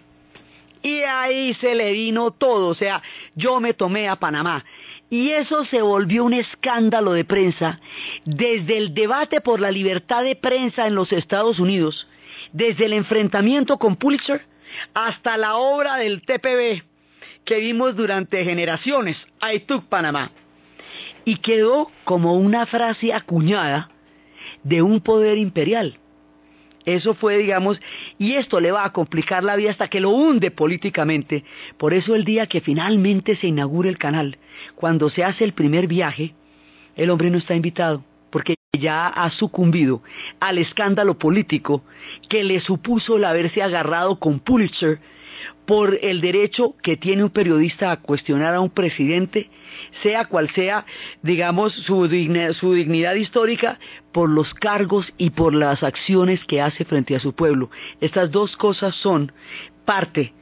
Y 0.82 1.00
ahí 1.04 1.54
se 1.56 1.76
le 1.76 1.94
vino 1.94 2.32
todo, 2.32 2.68
o 2.68 2.76
sea, 2.76 3.02
yo 3.36 3.62
me 3.62 3.74
tomé 3.74 4.10
a 4.10 4.18
Panamá. 4.18 4.66
Y 5.10 5.30
eso 5.30 5.64
se 5.64 5.82
volvió 5.82 6.26
un 6.26 6.34
escándalo 6.34 7.14
de 7.14 7.24
prensa, 7.24 7.80
desde 8.26 8.78
el 8.78 8.94
debate 8.94 9.40
por 9.40 9.62
la 9.62 9.72
libertad 9.72 10.24
de 10.24 10.36
prensa 10.36 10.86
en 10.86 10.96
los 10.96 11.14
Estados 11.14 11.60
Unidos, 11.60 12.08
desde 12.52 12.86
el 12.86 12.94
enfrentamiento 12.94 13.78
con 13.78 13.96
Pulitzer, 13.96 14.46
hasta 14.94 15.38
la 15.38 15.56
obra 15.56 15.96
del 15.98 16.22
TPB, 16.22 16.84
que 17.46 17.60
vimos 17.60 17.96
durante 17.96 18.44
generaciones, 18.44 19.18
I 19.42 19.60
took 19.60 19.86
Panamá. 19.86 20.32
Y 21.24 21.38
quedó 21.38 21.92
como 22.04 22.34
una 22.34 22.66
frase 22.66 23.14
acuñada 23.14 23.90
de 24.64 24.82
un 24.82 25.00
poder 25.00 25.38
imperial. 25.38 25.98
Eso 26.86 27.14
fue, 27.14 27.38
digamos, 27.38 27.80
y 28.18 28.34
esto 28.34 28.60
le 28.60 28.72
va 28.72 28.84
a 28.84 28.92
complicar 28.92 29.44
la 29.44 29.56
vida 29.56 29.72
hasta 29.72 29.88
que 29.88 30.02
lo 30.02 30.10
hunde 30.10 30.52
políticamente. 30.52 31.44
Por 31.78 31.94
eso 31.94 32.16
el 32.16 32.26
día 32.26 32.48
que 32.48 32.62
finalmente 32.62 33.36
se 33.36 33.48
inaugura 33.48 33.90
el 33.90 33.98
canal, 33.98 34.38
cuando 34.76 35.10
se 35.10 35.24
hace 35.24 35.44
el 35.46 35.54
primer 35.54 35.88
viaje, 35.88 36.36
el 36.96 37.10
hombre 37.10 37.30
no 37.30 37.38
está 37.38 37.56
invitado, 37.56 38.04
porque 38.30 38.56
ya 38.78 39.08
ha 39.08 39.30
sucumbido 39.30 40.02
al 40.40 40.58
escándalo 40.58 41.18
político 41.18 41.84
que 42.28 42.44
le 42.44 42.60
supuso 42.60 43.18
el 43.18 43.26
haberse 43.26 43.64
agarrado 43.64 44.20
con 44.20 44.40
Pulitzer 44.40 45.00
por 45.66 45.98
el 46.02 46.22
derecho 46.22 46.76
que 46.82 46.98
tiene 46.98 47.24
un 47.24 47.30
periodista 47.30 47.92
a 47.92 47.98
cuestionar 47.98 48.54
a 48.54 48.60
un 48.60 48.70
presidente, 48.70 49.50
sea 50.02 50.26
cual 50.26 50.50
sea, 50.50 50.86
digamos, 51.22 51.74
su, 51.74 52.08
dignidad 52.08 53.16
histórica, 53.16 53.80
por 54.12 54.30
los 54.30 54.54
cargos 54.54 55.14
y 55.18 55.32
por 55.32 55.54
las 55.54 55.84
acciones 55.84 56.44
que 56.46 56.62
hace 56.62 56.86
frente 56.86 57.16
a 57.16 57.20
su 57.20 57.34
pueblo. 57.34 57.70
Estas 58.02 58.32
dos 58.32 58.56
cosas 58.58 58.96
son 58.96 59.32
parte 59.86 60.34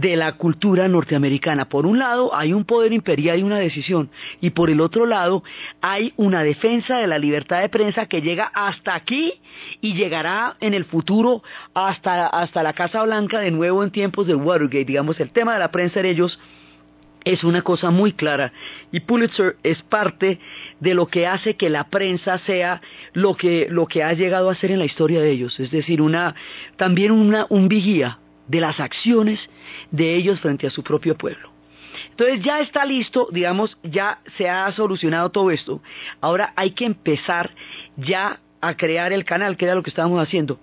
de 0.00 0.16
la 0.16 0.32
cultura 0.32 0.88
norteamericana. 0.88 1.68
Por 1.68 1.86
un 1.86 1.98
lado 1.98 2.34
hay 2.34 2.52
un 2.52 2.64
poder 2.64 2.92
imperial 2.92 3.38
y 3.38 3.42
una 3.42 3.58
decisión, 3.58 4.10
y 4.40 4.50
por 4.50 4.70
el 4.70 4.80
otro 4.80 5.06
lado 5.06 5.42
hay 5.80 6.14
una 6.16 6.42
defensa 6.42 6.98
de 6.98 7.06
la 7.06 7.18
libertad 7.18 7.60
de 7.60 7.68
prensa 7.68 8.06
que 8.06 8.22
llega 8.22 8.50
hasta 8.54 8.94
aquí 8.94 9.34
y 9.80 9.94
llegará 9.94 10.56
en 10.60 10.74
el 10.74 10.84
futuro 10.84 11.42
hasta, 11.74 12.26
hasta 12.26 12.62
la 12.62 12.72
Casa 12.72 13.02
Blanca 13.02 13.40
de 13.40 13.50
nuevo 13.50 13.84
en 13.84 13.90
tiempos 13.90 14.26
del 14.26 14.36
Watergate. 14.36 14.84
Digamos, 14.84 15.20
el 15.20 15.30
tema 15.30 15.52
de 15.52 15.58
la 15.58 15.70
prensa 15.70 16.00
de 16.00 16.10
ellos 16.10 16.38
es 17.24 17.44
una 17.44 17.60
cosa 17.60 17.90
muy 17.90 18.12
clara 18.12 18.52
y 18.90 19.00
Pulitzer 19.00 19.56
es 19.62 19.82
parte 19.82 20.38
de 20.80 20.94
lo 20.94 21.06
que 21.06 21.26
hace 21.26 21.54
que 21.54 21.68
la 21.68 21.84
prensa 21.84 22.38
sea 22.38 22.80
lo 23.12 23.36
que, 23.36 23.66
lo 23.68 23.86
que 23.86 24.02
ha 24.02 24.14
llegado 24.14 24.48
a 24.48 24.54
ser 24.54 24.70
en 24.70 24.78
la 24.78 24.86
historia 24.86 25.20
de 25.20 25.30
ellos, 25.30 25.60
es 25.60 25.70
decir, 25.70 26.00
una, 26.00 26.34
también 26.76 27.12
una, 27.12 27.46
un 27.50 27.68
vigía 27.68 28.18
de 28.50 28.60
las 28.60 28.80
acciones 28.80 29.38
de 29.92 30.16
ellos 30.16 30.40
frente 30.40 30.66
a 30.66 30.70
su 30.70 30.82
propio 30.82 31.16
pueblo. 31.16 31.52
Entonces 32.10 32.40
ya 32.42 32.60
está 32.60 32.84
listo, 32.84 33.28
digamos, 33.30 33.78
ya 33.82 34.20
se 34.36 34.48
ha 34.48 34.70
solucionado 34.72 35.30
todo 35.30 35.50
esto. 35.50 35.80
Ahora 36.20 36.52
hay 36.56 36.72
que 36.72 36.84
empezar 36.84 37.50
ya 37.96 38.40
a 38.60 38.76
crear 38.76 39.12
el 39.12 39.24
canal, 39.24 39.56
que 39.56 39.66
era 39.66 39.74
lo 39.74 39.82
que 39.82 39.90
estábamos 39.90 40.20
haciendo. 40.20 40.58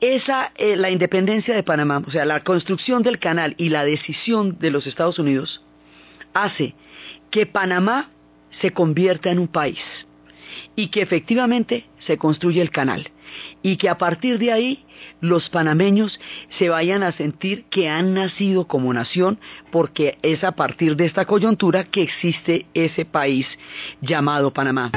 Esa, 0.00 0.52
eh, 0.56 0.76
la 0.76 0.90
independencia 0.90 1.54
de 1.54 1.62
Panamá, 1.62 2.02
o 2.06 2.10
sea, 2.10 2.24
la 2.24 2.40
construcción 2.40 3.02
del 3.02 3.18
canal 3.18 3.54
y 3.58 3.68
la 3.68 3.84
decisión 3.84 4.58
de 4.58 4.70
los 4.70 4.86
Estados 4.86 5.18
Unidos 5.18 5.62
hace 6.32 6.74
que 7.30 7.44
Panamá 7.46 8.10
se 8.60 8.72
convierta 8.72 9.30
en 9.30 9.38
un 9.38 9.48
país 9.48 9.80
y 10.74 10.88
que 10.88 11.02
efectivamente 11.02 11.84
se 12.06 12.16
construye 12.16 12.62
el 12.62 12.70
canal 12.70 13.10
y 13.62 13.76
que 13.76 13.88
a 13.88 13.98
partir 13.98 14.38
de 14.38 14.52
ahí 14.52 14.84
los 15.20 15.48
panameños 15.50 16.18
se 16.58 16.68
vayan 16.68 17.02
a 17.02 17.12
sentir 17.12 17.64
que 17.70 17.88
han 17.88 18.14
nacido 18.14 18.66
como 18.66 18.92
nación 18.92 19.38
porque 19.70 20.18
es 20.22 20.44
a 20.44 20.52
partir 20.52 20.96
de 20.96 21.06
esta 21.06 21.24
coyuntura 21.24 21.84
que 21.84 22.02
existe 22.02 22.66
ese 22.74 23.04
país 23.04 23.46
llamado 24.00 24.52
Panamá. 24.52 24.90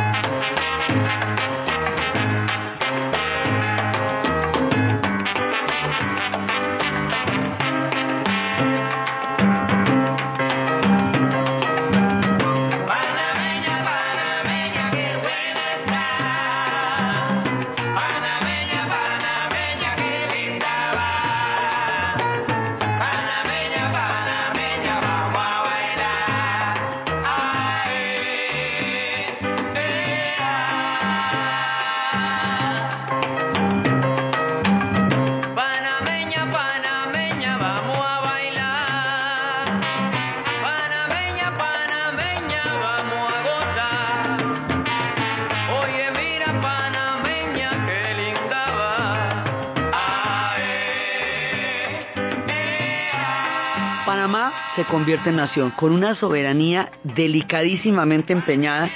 Se 54.75 54.85
convierte 54.85 55.29
en 55.29 55.37
nación, 55.37 55.71
con 55.71 55.91
una 55.91 56.15
soberanía 56.15 56.91
delicadísimamente 57.03 58.33
empeñada, 58.33 58.89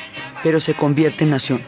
pero 0.44 0.62
se 0.62 0.74
convierte 0.74 1.24
en 1.24 1.32
nación. 1.32 1.62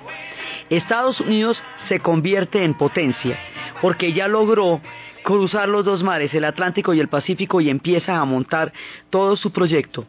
Estados 0.70 1.20
Unidos 1.20 1.62
se 1.88 2.00
convierte 2.00 2.64
en 2.64 2.74
potencia, 2.74 3.38
porque 3.82 4.14
ya 4.14 4.28
logró 4.28 4.82
cruzar 5.24 5.70
los 5.70 5.86
dos 5.86 6.04
mares, 6.04 6.34
el 6.34 6.46
Atlántico 6.46 6.94
y 6.94 7.00
el 7.00 7.10
Pacífico, 7.10 7.62
y 7.62 7.70
empieza 7.70 8.18
a 8.18 8.26
montar 8.26 8.74
todo 9.10 9.36
su 9.36 9.52
proyecto. 9.52 10.06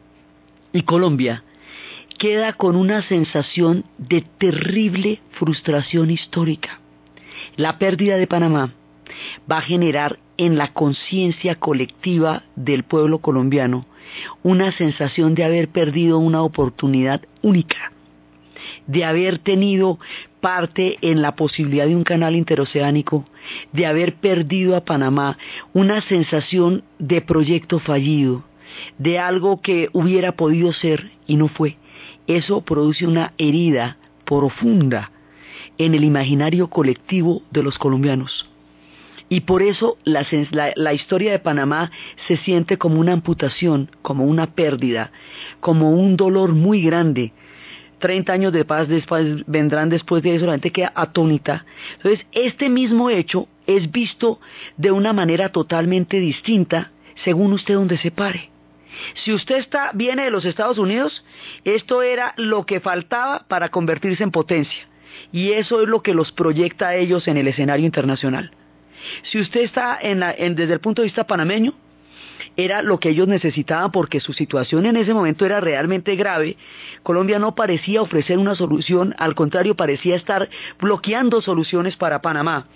Y 0.71 0.83
Colombia 0.83 1.43
queda 2.17 2.53
con 2.53 2.75
una 2.75 3.01
sensación 3.01 3.85
de 3.97 4.21
terrible 4.21 5.21
frustración 5.31 6.09
histórica. 6.09 6.79
La 7.55 7.77
pérdida 7.77 8.17
de 8.17 8.27
Panamá 8.27 8.71
va 9.51 9.57
a 9.57 9.61
generar 9.61 10.19
en 10.37 10.57
la 10.57 10.73
conciencia 10.73 11.55
colectiva 11.55 12.43
del 12.55 12.83
pueblo 12.83 13.19
colombiano 13.19 13.85
una 14.43 14.71
sensación 14.71 15.35
de 15.35 15.43
haber 15.43 15.69
perdido 15.69 16.19
una 16.19 16.41
oportunidad 16.41 17.21
única, 17.41 17.91
de 18.87 19.05
haber 19.05 19.39
tenido 19.39 19.99
parte 20.41 20.97
en 21.01 21.21
la 21.21 21.35
posibilidad 21.35 21.87
de 21.87 21.95
un 21.95 22.03
canal 22.03 22.35
interoceánico, 22.35 23.25
de 23.71 23.85
haber 23.85 24.15
perdido 24.15 24.75
a 24.75 24.83
Panamá, 24.83 25.37
una 25.73 26.01
sensación 26.01 26.83
de 26.99 27.21
proyecto 27.21 27.79
fallido, 27.79 28.43
de 28.97 29.19
algo 29.19 29.61
que 29.61 29.89
hubiera 29.93 30.33
podido 30.33 30.73
ser 30.73 31.11
y 31.27 31.37
no 31.37 31.47
fue. 31.47 31.77
Eso 32.27 32.61
produce 32.61 33.05
una 33.05 33.33
herida 33.37 33.97
profunda 34.25 35.11
en 35.77 35.93
el 35.95 36.03
imaginario 36.03 36.67
colectivo 36.67 37.41
de 37.51 37.63
los 37.63 37.77
colombianos. 37.77 38.52
Y 39.33 39.41
por 39.41 39.63
eso 39.63 39.97
la, 40.03 40.93
historia 40.93 41.31
de 41.31 41.39
Panamá 41.39 41.89
se 42.27 42.37
siente 42.37 42.77
como 42.77 42.99
una 42.99 43.13
amputación, 43.13 43.89
como 44.03 44.25
una 44.25 44.53
pérdida, 44.53 45.11
como 45.59 45.89
un 45.89 46.15
dolor 46.15 46.51
muy 46.51 46.83
grande. 46.83 47.33
Treinta 47.97 48.33
años 48.33 48.53
de 48.53 48.63
paz 48.63 48.87
vendrán 49.47 49.89
después 49.89 50.21
de 50.21 50.35
eso, 50.35 50.45
la 50.45 50.51
gente 50.51 50.71
queda 50.71 50.93
atónita. 50.93 51.65
Entonces, 51.95 52.27
este 52.31 52.69
mismo 52.69 53.09
hecho 53.09 53.47
es 53.65 53.91
visto 53.91 54.39
de 54.77 54.91
una 54.91 55.13
manera 55.13 55.49
totalmente 55.49 56.19
distinta 56.19 56.91
según 57.23 57.53
usted 57.53 57.73
donde 57.73 57.97
se 57.97 58.11
pare. 58.11 58.51
Si 59.15 59.33
usted 59.33 59.57
está, 59.57 59.89
viene 59.95 60.25
de 60.25 60.29
los 60.29 60.45
Estados 60.45 60.77
Unidos, 60.77 61.25
esto 61.63 62.03
era 62.03 62.35
lo 62.37 62.67
que 62.67 62.81
faltaba 62.81 63.47
para 63.47 63.69
convertirse 63.69 64.21
en 64.21 64.29
potencia. 64.29 64.87
Y 65.31 65.53
eso 65.53 65.81
es 65.81 65.89
lo 65.89 66.03
que 66.03 66.13
los 66.13 66.31
proyecta 66.31 66.89
a 66.89 66.95
ellos 66.97 67.27
en 67.27 67.37
el 67.37 67.47
escenario 67.47 67.87
internacional. 67.87 68.51
Si 69.23 69.39
usted 69.39 69.61
está 69.61 69.99
desde 70.01 70.73
el 70.73 70.79
punto 70.79 71.01
de 71.01 71.07
vista 71.07 71.25
panameño, 71.25 71.73
era 72.55 72.81
lo 72.81 72.99
que 72.99 73.09
ellos 73.09 73.27
necesitaban 73.27 73.91
porque 73.91 74.19
su 74.19 74.33
situación 74.33 74.85
en 74.85 74.97
ese 74.97 75.13
momento 75.13 75.45
era 75.45 75.59
realmente 75.59 76.15
grave. 76.15 76.57
Colombia 77.01 77.39
no 77.39 77.55
parecía 77.55 78.01
ofrecer 78.01 78.37
una 78.37 78.55
solución, 78.55 79.15
al 79.17 79.35
contrario, 79.35 79.75
parecía 79.75 80.15
estar 80.15 80.49
bloqueando 80.79 81.41
soluciones 81.41 81.95
para 81.95 82.21
Panamá. 82.21 82.67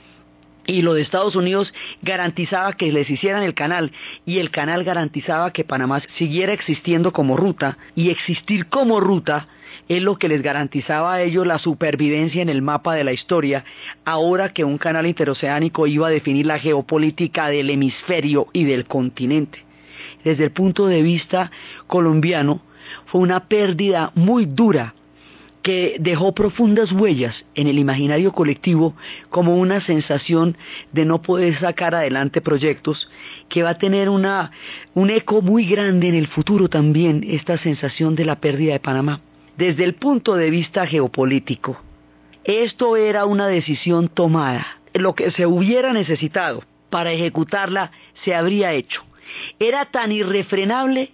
Y 0.67 0.81
lo 0.81 0.93
de 0.93 1.01
Estados 1.01 1.35
Unidos 1.35 1.73
garantizaba 2.01 2.73
que 2.73 2.91
les 2.91 3.09
hicieran 3.09 3.41
el 3.41 3.53
canal 3.53 3.91
y 4.25 4.39
el 4.39 4.51
canal 4.51 4.83
garantizaba 4.83 5.53
que 5.53 5.63
Panamá 5.63 6.01
siguiera 6.17 6.53
existiendo 6.53 7.13
como 7.13 7.37
ruta 7.37 7.77
y 7.95 8.09
existir 8.09 8.67
como 8.67 8.99
ruta 8.99 9.47
es 9.87 10.03
lo 10.03 10.17
que 10.17 10.27
les 10.27 10.41
garantizaba 10.41 11.13
a 11.13 11.21
ellos 11.21 11.47
la 11.47 11.59
supervivencia 11.59 12.41
en 12.41 12.49
el 12.49 12.61
mapa 12.61 12.95
de 12.95 13.05
la 13.05 13.13
historia, 13.13 13.63
ahora 14.03 14.49
que 14.49 14.65
un 14.65 14.77
canal 14.77 15.05
interoceánico 15.05 15.87
iba 15.87 16.07
a 16.07 16.11
definir 16.11 16.45
la 16.45 16.59
geopolítica 16.59 17.47
del 17.47 17.69
hemisferio 17.69 18.47
y 18.51 18.65
del 18.65 18.85
continente. 18.85 19.63
Desde 20.23 20.45
el 20.45 20.51
punto 20.51 20.87
de 20.87 21.01
vista 21.01 21.51
colombiano, 21.87 22.61
fue 23.05 23.21
una 23.21 23.47
pérdida 23.47 24.11
muy 24.15 24.45
dura 24.45 24.93
que 25.67 25.97
dejó 25.99 26.31
profundas 26.31 26.93
huellas 26.93 27.43
en 27.53 27.67
el 27.67 27.77
imaginario 27.77 28.31
colectivo 28.31 28.95
como 29.29 29.57
una 29.57 29.81
sensación 29.81 30.55
de 30.93 31.03
no 31.03 31.21
poder 31.21 31.59
sacar 31.59 31.93
adelante 31.93 32.39
proyectos, 32.39 33.09
que 33.49 33.63
va 33.63 33.71
a 33.71 33.77
tener 33.77 34.07
una, 34.07 34.51
un 34.93 35.09
eco 35.09 35.41
muy 35.41 35.65
grande 35.65 36.07
en 36.07 36.15
el 36.15 36.27
futuro 36.27 36.69
también, 36.69 37.21
esta 37.27 37.57
sensación 37.57 38.15
de 38.15 38.23
la 38.23 38.39
pérdida 38.39 38.71
de 38.71 38.79
Panamá 38.79 39.19
desde 39.57 39.83
el 39.83 39.95
punto 39.95 40.35
de 40.35 40.49
vista 40.49 40.87
geopolítico, 40.87 41.77
esto 42.45 42.95
era 42.95 43.25
una 43.25 43.47
decisión 43.47 44.07
tomada. 44.07 44.65
Lo 44.93 45.15
que 45.15 45.31
se 45.31 45.47
hubiera 45.47 45.91
necesitado 45.91 46.63
para 46.89 47.11
ejecutarla 47.11 47.91
se 48.23 48.33
habría 48.33 48.71
hecho. 48.71 49.03
Era 49.59 49.83
tan 49.83 50.13
irrefrenable 50.13 51.11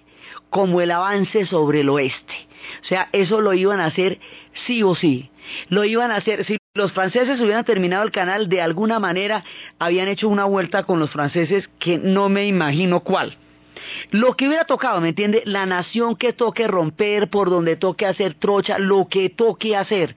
como 0.52 0.80
el 0.80 0.92
avance 0.92 1.48
sobre 1.48 1.82
el 1.82 1.90
oeste. 1.90 2.53
O 2.84 2.86
sea, 2.86 3.08
eso 3.14 3.40
lo 3.40 3.54
iban 3.54 3.80
a 3.80 3.86
hacer 3.86 4.20
sí 4.68 4.84
o 4.84 4.94
sí. 4.94 5.30
Lo 5.70 5.86
iban 5.86 6.12
a 6.12 6.18
hacer, 6.18 6.46
si 6.46 6.58
los 6.74 6.92
franceses 6.92 7.40
hubieran 7.40 7.64
terminado 7.64 8.04
el 8.04 8.12
canal, 8.12 8.50
de 8.50 8.62
alguna 8.62 9.00
manera 9.00 9.44
habían 9.80 10.10
hecho 10.10 10.28
una 10.28 10.44
vuelta 10.44 10.84
con 10.84 11.00
los 11.00 11.10
franceses 11.10 11.70
que 11.80 11.98
no 11.98 12.28
me 12.28 12.46
imagino 12.46 13.00
cuál. 13.00 13.38
Lo 14.12 14.36
que 14.36 14.48
hubiera 14.48 14.66
tocado, 14.66 15.00
¿me 15.00 15.10
entiende? 15.10 15.44
La 15.46 15.66
nación 15.66 16.16
que 16.16 16.34
toque 16.34 16.68
romper, 16.68 17.30
por 17.30 17.50
donde 17.50 17.76
toque 17.76 18.06
hacer 18.06 18.34
trocha, 18.34 18.78
lo 18.78 19.08
que 19.08 19.30
toque 19.30 19.76
hacer. 19.76 20.16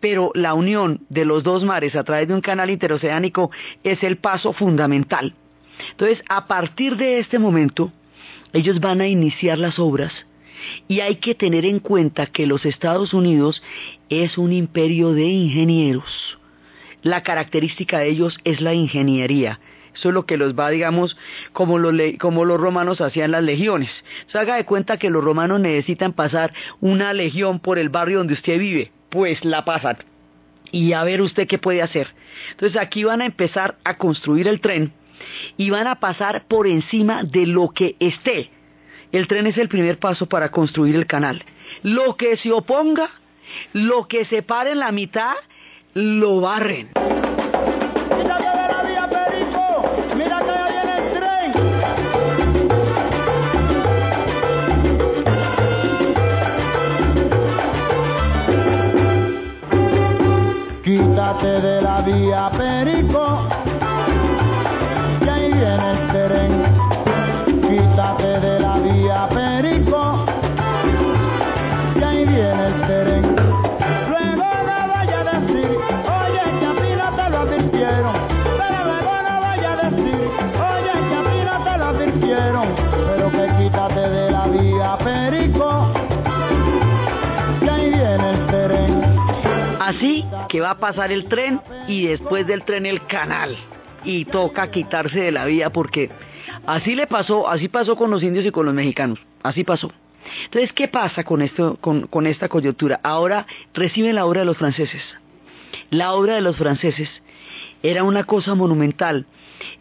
Pero 0.00 0.32
la 0.34 0.54
unión 0.54 1.04
de 1.08 1.24
los 1.24 1.42
dos 1.42 1.64
mares 1.64 1.94
a 1.96 2.04
través 2.04 2.28
de 2.28 2.34
un 2.34 2.40
canal 2.40 2.70
interoceánico 2.70 3.50
es 3.84 4.02
el 4.02 4.16
paso 4.16 4.52
fundamental. 4.52 5.34
Entonces, 5.90 6.22
a 6.28 6.46
partir 6.46 6.96
de 6.96 7.18
este 7.18 7.38
momento, 7.38 7.92
ellos 8.52 8.80
van 8.80 9.00
a 9.02 9.06
iniciar 9.06 9.58
las 9.58 9.78
obras 9.78 10.12
y 10.88 11.00
hay 11.00 11.16
que 11.16 11.34
tener 11.34 11.64
en 11.64 11.80
cuenta 11.80 12.26
que 12.26 12.46
los 12.46 12.64
Estados 12.64 13.14
Unidos 13.14 13.62
es 14.08 14.38
un 14.38 14.52
imperio 14.52 15.12
de 15.12 15.24
ingenieros. 15.24 16.38
La 17.02 17.22
característica 17.22 17.98
de 18.00 18.08
ellos 18.08 18.38
es 18.44 18.60
la 18.60 18.74
ingeniería. 18.74 19.60
Eso 19.94 20.08
es 20.08 20.14
lo 20.14 20.26
que 20.26 20.36
los 20.36 20.54
va, 20.54 20.68
digamos, 20.70 21.16
como 21.52 21.78
los, 21.78 22.60
romanos 22.60 23.00
hacían 23.00 23.30
las 23.30 23.42
legiones. 23.42 23.90
Se 24.26 24.38
haga 24.38 24.56
de 24.56 24.66
cuenta 24.66 24.98
que 24.98 25.08
los 25.08 25.24
romanos 25.24 25.60
necesitan 25.60 26.12
pasar 26.12 26.52
una 26.80 27.14
legión 27.14 27.60
por 27.60 27.78
el 27.78 27.88
barrio 27.88 28.18
donde 28.18 28.34
usted 28.34 28.58
vive. 28.58 28.92
Pues 29.08 29.44
la 29.44 29.64
pasan. 29.64 29.96
Y 30.70 30.92
a 30.92 31.04
ver 31.04 31.22
usted 31.22 31.46
qué 31.46 31.58
puede 31.58 31.80
hacer. 31.80 32.08
Entonces 32.50 32.78
aquí 32.78 33.04
van 33.04 33.22
a 33.22 33.26
empezar 33.26 33.78
a 33.84 33.96
construir 33.96 34.48
el 34.48 34.60
tren 34.60 34.92
y 35.56 35.70
van 35.70 35.86
a 35.86 35.98
pasar 36.00 36.44
por 36.46 36.66
encima 36.66 37.22
de 37.22 37.46
lo 37.46 37.70
que 37.70 37.96
esté. 37.98 38.50
El 39.12 39.28
tren 39.28 39.46
es 39.46 39.58
el 39.58 39.68
primer 39.68 39.98
paso 39.98 40.26
para 40.26 40.50
construir 40.50 40.96
el 40.96 41.06
canal. 41.06 41.44
Lo 41.82 42.16
que 42.16 42.36
se 42.36 42.52
oponga, 42.52 43.10
lo 43.72 44.08
que 44.08 44.24
se 44.24 44.42
pare 44.42 44.72
en 44.72 44.80
la 44.80 44.92
mitad, 44.92 45.34
lo 45.94 46.40
barren. 46.40 46.90
de 61.42 61.82
la 61.82 62.00
vía 62.00 62.50
Perico, 62.56 63.65
Así 89.86 90.24
que 90.48 90.60
va 90.60 90.70
a 90.70 90.78
pasar 90.78 91.12
el 91.12 91.26
tren 91.26 91.60
y 91.86 92.08
después 92.08 92.44
del 92.44 92.64
tren 92.64 92.86
el 92.86 93.06
canal. 93.06 93.56
Y 94.02 94.24
toca 94.24 94.68
quitarse 94.68 95.20
de 95.20 95.30
la 95.30 95.44
vía 95.44 95.70
porque 95.70 96.10
así 96.66 96.96
le 96.96 97.06
pasó, 97.06 97.48
así 97.48 97.68
pasó 97.68 97.94
con 97.94 98.10
los 98.10 98.20
indios 98.24 98.44
y 98.44 98.50
con 98.50 98.66
los 98.66 98.74
mexicanos. 98.74 99.20
Así 99.44 99.62
pasó. 99.62 99.92
Entonces, 100.44 100.72
¿qué 100.72 100.88
pasa 100.88 101.22
con, 101.22 101.40
esto, 101.40 101.76
con, 101.80 102.08
con 102.08 102.26
esta 102.26 102.48
coyuntura? 102.48 102.98
Ahora 103.04 103.46
reciben 103.74 104.16
la 104.16 104.26
obra 104.26 104.40
de 104.40 104.46
los 104.46 104.56
franceses. 104.56 105.02
La 105.90 106.14
obra 106.14 106.34
de 106.34 106.40
los 106.40 106.56
franceses 106.56 107.08
era 107.80 108.02
una 108.02 108.24
cosa 108.24 108.56
monumental, 108.56 109.24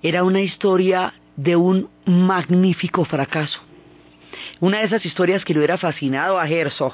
era 0.04 0.24
una 0.24 0.41
historia 0.41 1.15
de 1.36 1.56
un 1.56 1.89
magnífico 2.06 3.06
fracaso. 3.06 3.60
Una 4.60 4.80
de 4.80 4.86
esas 4.86 5.04
historias 5.04 5.44
que 5.44 5.54
le 5.54 5.60
hubiera 5.60 5.80
fascinado 5.80 6.38
a 6.38 6.48
Herzog, 6.48 6.94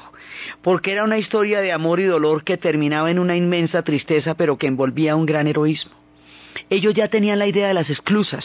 porque 0.62 0.92
era 0.92 1.04
una 1.04 1.18
historia 1.18 1.60
de 1.60 1.72
amor 1.72 2.00
y 2.00 2.04
dolor 2.04 2.44
que 2.44 2.56
terminaba 2.56 3.10
en 3.10 3.18
una 3.18 3.36
inmensa 3.36 3.82
tristeza, 3.82 4.34
pero 4.34 4.58
que 4.58 4.66
envolvía 4.66 5.16
un 5.16 5.26
gran 5.26 5.46
heroísmo. 5.46 5.92
Ellos 6.70 6.94
ya 6.94 7.08
tenían 7.08 7.38
la 7.38 7.46
idea 7.46 7.68
de 7.68 7.74
las 7.74 7.90
esclusas, 7.90 8.44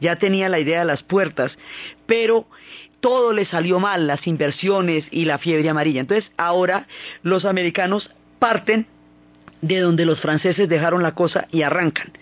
ya 0.00 0.16
tenían 0.16 0.50
la 0.50 0.60
idea 0.60 0.80
de 0.80 0.86
las 0.86 1.02
puertas, 1.02 1.56
pero 2.06 2.46
todo 3.00 3.32
les 3.32 3.48
salió 3.48 3.78
mal, 3.78 4.06
las 4.06 4.26
inversiones 4.26 5.04
y 5.10 5.24
la 5.24 5.38
fiebre 5.38 5.68
amarilla. 5.68 6.00
Entonces 6.00 6.30
ahora 6.36 6.86
los 7.22 7.44
americanos 7.44 8.10
parten 8.38 8.86
de 9.60 9.80
donde 9.80 10.04
los 10.04 10.20
franceses 10.20 10.68
dejaron 10.68 11.02
la 11.02 11.12
cosa 11.12 11.46
y 11.50 11.62
arrancan. 11.62 12.12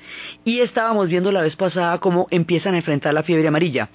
Y 0.44 0.60
estábamos 0.60 1.08
viendo 1.08 1.32
la 1.32 1.42
vez 1.42 1.56
pasada 1.56 1.98
cómo 1.98 2.28
empiezan 2.30 2.74
a 2.74 2.78
enfrentar 2.78 3.12
la 3.14 3.22
fiebre 3.22 3.48
amarilla. 3.48 3.88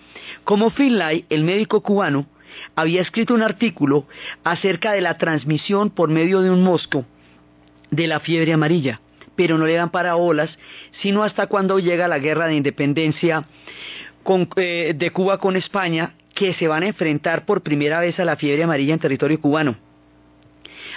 Como 0.44 0.70
Finlay, 0.70 1.26
el 1.30 1.44
médico 1.44 1.82
cubano, 1.82 2.28
había 2.76 3.02
escrito 3.02 3.34
un 3.34 3.42
artículo 3.42 4.06
acerca 4.44 4.92
de 4.94 5.02
la 5.02 5.18
transmisión 5.18 5.90
por 5.90 6.10
medio 6.10 6.42
de 6.42 6.50
un 6.50 6.64
mosco 6.64 7.06
de 7.92 8.08
la 8.08 8.20
fiebre 8.20 8.54
amarilla, 8.54 9.02
pero 9.36 9.58
no 9.58 9.66
le 9.66 9.74
dan 9.74 9.90
para 9.90 10.16
olas, 10.16 10.50
sino 11.02 11.24
hasta 11.24 11.48
cuando 11.48 11.80
llega 11.80 12.08
la 12.08 12.20
guerra 12.20 12.48
de 12.48 12.56
independencia 12.56 13.46
eh, 14.58 14.94
de 14.96 15.12
Cuba 15.12 15.40
con 15.40 15.56
España, 15.56 16.14
que 16.36 16.54
se 16.54 16.68
van 16.68 16.84
a 16.84 16.88
enfrentar 16.88 17.46
por 17.46 17.62
primera 17.62 18.00
vez 18.00 18.20
a 18.20 18.26
la 18.26 18.36
fiebre 18.36 18.64
amarilla 18.64 18.94
en 18.94 19.00
territorio 19.00 19.42
cubano. 19.42 19.76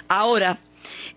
Ahora, 0.08 0.58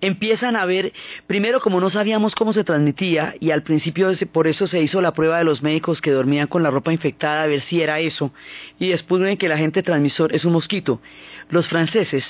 empiezan 0.05 0.55
a 0.55 0.65
ver, 0.65 0.93
primero 1.27 1.59
como 1.59 1.79
no 1.79 1.89
sabíamos 1.89 2.35
cómo 2.35 2.53
se 2.53 2.63
transmitía 2.63 3.35
y 3.39 3.51
al 3.51 3.63
principio 3.63 4.11
por 4.31 4.47
eso 4.47 4.67
se 4.67 4.81
hizo 4.81 5.01
la 5.01 5.13
prueba 5.13 5.39
de 5.39 5.43
los 5.43 5.63
médicos 5.63 6.01
que 6.01 6.11
dormían 6.11 6.47
con 6.47 6.63
la 6.63 6.71
ropa 6.71 6.93
infectada 6.93 7.43
a 7.43 7.47
ver 7.47 7.61
si 7.61 7.81
era 7.81 7.99
eso 7.99 8.31
y 8.79 8.89
después 8.89 9.21
ven 9.21 9.37
que 9.37 9.49
la 9.49 9.57
gente 9.57 9.83
transmisor 9.83 10.33
es 10.35 10.45
un 10.45 10.53
mosquito. 10.53 11.01
Los 11.49 11.67
franceses 11.67 12.23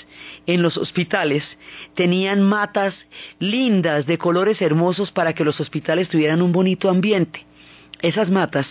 en 0.45 0.61
los 0.61 0.77
hospitales 0.77 1.43
tenían 1.95 2.41
matas 2.41 2.93
lindas 3.39 4.05
de 4.05 4.17
colores 4.17 4.61
hermosos 4.61 5.11
para 5.11 5.33
que 5.33 5.45
los 5.45 5.59
hospitales 5.59 6.07
tuvieran 6.09 6.41
un 6.41 6.51
bonito 6.51 6.89
ambiente 6.89 7.45
esas 8.01 8.29
matas 8.29 8.67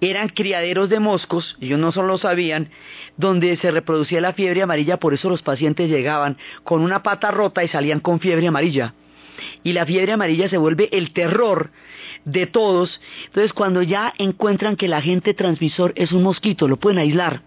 eran 0.00 0.28
criaderos 0.28 0.88
de 0.88 1.00
moscos, 1.00 1.56
ellos 1.60 1.78
no 1.78 1.92
solo 1.92 2.08
lo 2.08 2.18
sabían, 2.18 2.70
donde 3.16 3.56
se 3.56 3.70
reproducía 3.70 4.20
la 4.20 4.32
fiebre 4.32 4.62
amarilla, 4.62 4.98
por 4.98 5.14
eso 5.14 5.28
los 5.28 5.42
pacientes 5.42 5.88
llegaban 5.88 6.36
con 6.64 6.80
una 6.80 7.02
pata 7.02 7.30
rota 7.30 7.64
y 7.64 7.68
salían 7.68 8.00
con 8.00 8.20
fiebre 8.20 8.46
amarilla. 8.46 8.94
Y 9.62 9.72
la 9.72 9.86
fiebre 9.86 10.12
amarilla 10.12 10.48
se 10.48 10.58
vuelve 10.58 10.88
el 10.92 11.12
terror 11.12 11.70
de 12.24 12.46
todos. 12.46 13.00
Entonces 13.26 13.52
cuando 13.52 13.82
ya 13.82 14.12
encuentran 14.18 14.76
que 14.76 14.86
el 14.86 14.92
agente 14.92 15.34
transmisor 15.34 15.92
es 15.96 16.12
un 16.12 16.22
mosquito, 16.22 16.68
lo 16.68 16.76
pueden 16.76 16.98
aislar. 16.98 17.42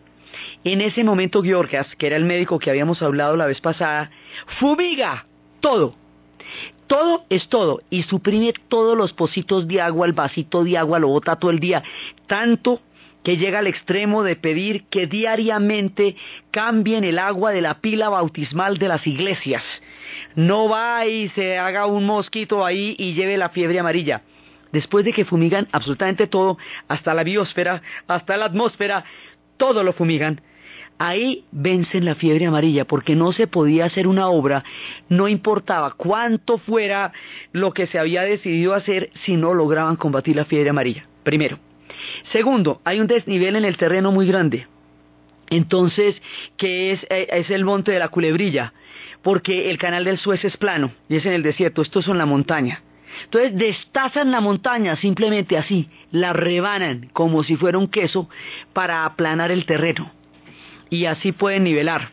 En 0.63 0.81
ese 0.81 1.03
momento 1.03 1.41
Georgias, 1.41 1.87
que 1.97 2.07
era 2.07 2.15
el 2.15 2.25
médico 2.25 2.59
que 2.59 2.69
habíamos 2.69 3.01
hablado 3.01 3.35
la 3.35 3.45
vez 3.45 3.61
pasada, 3.61 4.11
fumiga 4.59 5.25
todo 5.61 5.95
todo 6.87 7.25
es 7.29 7.47
todo 7.49 7.81
y 7.89 8.03
suprime 8.03 8.53
todos 8.67 8.97
los 8.97 9.13
pocitos 9.13 9.67
de 9.67 9.81
agua, 9.81 10.07
el 10.07 10.13
vasito 10.13 10.63
de 10.63 10.77
agua 10.77 10.99
lo 10.99 11.09
bota 11.09 11.35
todo 11.35 11.51
el 11.51 11.59
día, 11.59 11.83
tanto 12.25 12.81
que 13.23 13.37
llega 13.37 13.59
al 13.59 13.67
extremo 13.67 14.23
de 14.23 14.37
pedir 14.37 14.85
que 14.85 15.05
diariamente 15.05 16.15
cambien 16.49 17.03
el 17.03 17.19
agua 17.19 17.51
de 17.51 17.61
la 17.61 17.81
pila 17.81 18.07
bautismal 18.09 18.77
de 18.77 18.87
las 18.87 19.05
iglesias. 19.05 19.63
No 20.35 20.69
va 20.69 21.05
y 21.05 21.29
se 21.29 21.57
haga 21.57 21.87
un 21.87 22.05
mosquito 22.05 22.65
ahí 22.65 22.95
y 22.97 23.13
lleve 23.13 23.37
la 23.37 23.49
fiebre 23.49 23.79
amarilla. 23.79 24.21
Después 24.71 25.03
de 25.03 25.11
que 25.11 25.25
fumigan 25.25 25.67
absolutamente 25.71 26.27
todo, 26.27 26.57
hasta 26.87 27.13
la 27.13 27.23
biosfera, 27.23 27.81
hasta 28.07 28.37
la 28.37 28.45
atmósfera, 28.45 29.03
todo 29.57 29.83
lo 29.83 29.91
fumigan 29.93 30.41
Ahí 30.99 31.45
vencen 31.51 32.05
la 32.05 32.15
fiebre 32.15 32.47
amarilla 32.47 32.85
porque 32.85 33.15
no 33.15 33.31
se 33.31 33.45
podía 33.45 33.85
hacer 33.85 34.07
una 34.07 34.29
obra, 34.29 34.63
no 35.09 35.27
importaba 35.27 35.91
cuánto 35.91 36.57
fuera 36.57 37.13
lo 37.51 37.71
que 37.71 37.85
se 37.85 37.99
había 37.99 38.23
decidido 38.23 38.73
hacer 38.73 39.11
si 39.23 39.35
no 39.35 39.53
lograban 39.53 39.95
combatir 39.95 40.35
la 40.35 40.45
fiebre 40.45 40.71
amarilla. 40.71 41.05
Primero. 41.23 41.59
Segundo, 42.31 42.81
hay 42.83 42.99
un 42.99 43.07
desnivel 43.07 43.55
en 43.55 43.65
el 43.65 43.77
terreno 43.77 44.11
muy 44.11 44.27
grande. 44.27 44.67
Entonces, 45.49 46.15
que 46.57 46.91
es, 46.91 47.03
eh, 47.09 47.27
es 47.31 47.49
el 47.51 47.63
monte 47.63 47.91
de 47.91 47.99
la 47.99 48.09
culebrilla, 48.09 48.73
porque 49.21 49.69
el 49.69 49.77
canal 49.77 50.03
del 50.03 50.17
Suez 50.17 50.43
es 50.45 50.57
plano 50.57 50.91
y 51.07 51.17
es 51.17 51.25
en 51.25 51.33
el 51.33 51.43
desierto, 51.43 51.81
esto 51.81 51.99
es 51.99 52.07
en 52.07 52.17
la 52.17 52.25
montaña. 52.25 52.81
Entonces 53.23 53.55
destazan 53.55 54.31
la 54.31 54.41
montaña 54.41 54.95
simplemente 54.97 55.57
así, 55.57 55.89
la 56.11 56.33
rebanan 56.33 57.09
como 57.13 57.43
si 57.43 57.55
fuera 57.55 57.77
un 57.77 57.87
queso 57.87 58.29
para 58.73 59.05
aplanar 59.05 59.51
el 59.51 59.65
terreno 59.65 60.11
y 60.89 61.05
así 61.05 61.31
pueden 61.31 61.63
nivelar. 61.63 62.11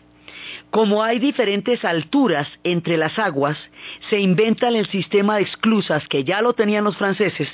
Como 0.70 1.04
hay 1.04 1.20
diferentes 1.20 1.84
alturas 1.84 2.48
entre 2.64 2.96
las 2.96 3.18
aguas, 3.18 3.56
se 4.10 4.18
inventan 4.18 4.74
el 4.74 4.88
sistema 4.88 5.36
de 5.36 5.42
esclusas 5.42 6.08
que 6.08 6.24
ya 6.24 6.42
lo 6.42 6.54
tenían 6.54 6.82
los 6.82 6.96
franceses, 6.96 7.48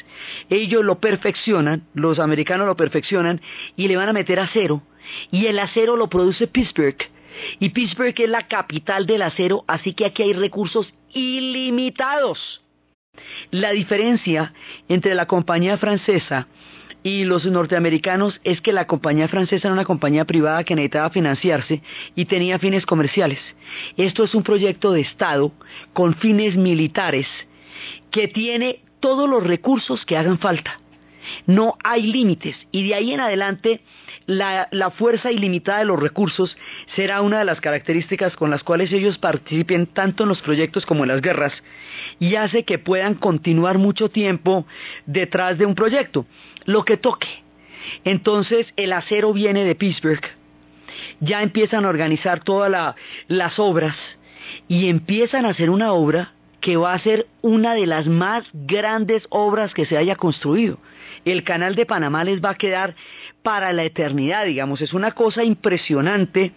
ellos 0.49 0.83
lo 0.85 1.01
perfeccionan, 1.01 1.87
los 1.93 2.19
americanos 2.19 2.67
lo 2.67 2.77
perfeccionan 2.77 3.41
y 3.77 3.89
le 3.89 3.97
van 3.99 4.09
a 4.09 4.15
meter 4.15 4.41
acero, 4.41 4.83
y 5.31 5.47
el 5.47 5.59
acero 5.59 5.97
lo 5.97 6.09
produce 6.09 6.47
Pittsburgh, 6.47 6.97
y 7.59 7.69
Pittsburgh 7.69 8.15
es 8.19 8.29
la 8.29 8.49
capital 8.49 9.05
del 9.05 9.23
acero, 9.23 9.65
así 9.69 9.93
que 9.93 10.07
aquí 10.07 10.23
hay 10.23 10.33
recursos 10.33 10.93
ilimitados. 11.13 12.63
La 13.51 13.73
diferencia 13.73 14.55
entre 14.89 15.15
la 15.15 15.27
compañía 15.27 15.77
francesa 15.77 16.49
y 17.03 17.25
los 17.25 17.45
norteamericanos 17.45 18.41
es 18.45 18.61
que 18.61 18.73
la 18.73 18.87
compañía 18.87 19.29
francesa 19.29 19.69
era 19.69 19.75
una 19.75 19.85
compañía 19.85 20.25
privada 20.25 20.65
que 20.65 20.75
necesitaba 20.75 21.11
financiarse 21.11 21.83
y 22.15 22.25
tenía 22.27 22.59
fines 22.59 22.87
comerciales. 22.87 23.39
Esto 23.97 24.25
es 24.25 24.35
un 24.35 24.43
proyecto 24.43 24.93
de 24.93 25.01
Estado 25.01 25.53
con 25.93 26.15
fines 26.15 26.57
militares 26.57 27.27
que 28.11 28.29
tiene 28.29 28.83
todos 29.01 29.29
los 29.29 29.47
recursos 29.47 30.05
que 30.05 30.17
hagan 30.17 30.39
falta. 30.39 30.80
No 31.47 31.77
hay 31.83 32.03
límites. 32.03 32.57
Y 32.71 32.89
de 32.89 32.95
ahí 32.95 33.13
en 33.13 33.21
adelante 33.21 33.81
la, 34.27 34.69
fuerza 34.97 35.33
ilimitada 35.33 35.81
de 35.81 35.85
los 35.87 36.01
recursos 36.01 36.57
será 36.95 37.21
una 37.21 37.41
de 37.41 37.45
las 37.45 37.61
características 37.61 38.37
con 38.37 38.51
las 38.51 38.63
cuales 38.63 38.93
ellos 38.93 39.19
participen 39.19 39.87
tanto 39.87 40.23
en 40.23 40.29
los 40.29 40.43
proyectos 40.43 40.87
como 40.87 41.05
en 41.05 41.09
las 41.09 41.21
guerras. 41.21 41.53
Y 42.19 42.37
hace 42.37 42.65
que 42.65 42.79
puedan 42.79 43.15
continuar 43.15 43.79
mucho 43.79 44.09
tiempo 44.09 44.67
detrás 45.07 45.59
de 45.59 45.67
un 45.67 45.75
proyecto. 45.75 46.27
Lo 46.65 46.85
que 46.85 46.97
toque. 46.97 47.29
Entonces 48.05 48.67
el 48.77 48.93
acero 48.93 49.33
viene 49.33 49.65
de 49.65 49.75
Pittsburgh, 49.75 50.25
ya 51.21 51.43
empiezan 51.43 51.85
a 51.85 51.89
organizar 51.89 52.45
todas 52.45 52.95
las 53.29 53.59
obras. 53.59 53.97
Y 54.69 54.89
empiezan 54.89 55.47
a 55.47 55.51
hacer 55.51 55.71
una 55.71 55.93
obra 55.93 56.33
que 56.61 56.77
va 56.77 56.93
a 56.93 56.99
ser 56.99 57.27
una 57.41 57.75
de 57.75 57.87
las 57.87 58.07
más 58.07 58.45
grandes 58.53 59.25
obras 59.31 59.73
que 59.75 59.87
se 59.87 59.97
haya 59.97 60.17
construido. 60.17 60.79
El 61.25 61.45
canal 61.45 61.75
de 61.75 61.87
Panamá 61.87 62.25
les 62.25 62.43
va 62.43 62.51
a 62.51 62.55
quedar 62.55 62.95
para 63.43 63.73
la 63.73 63.85
eternidad, 63.85 64.45
digamos, 64.45 64.81
es 64.81 64.93
una 64.93 65.13
cosa 65.13 65.45
impresionante 65.45 66.53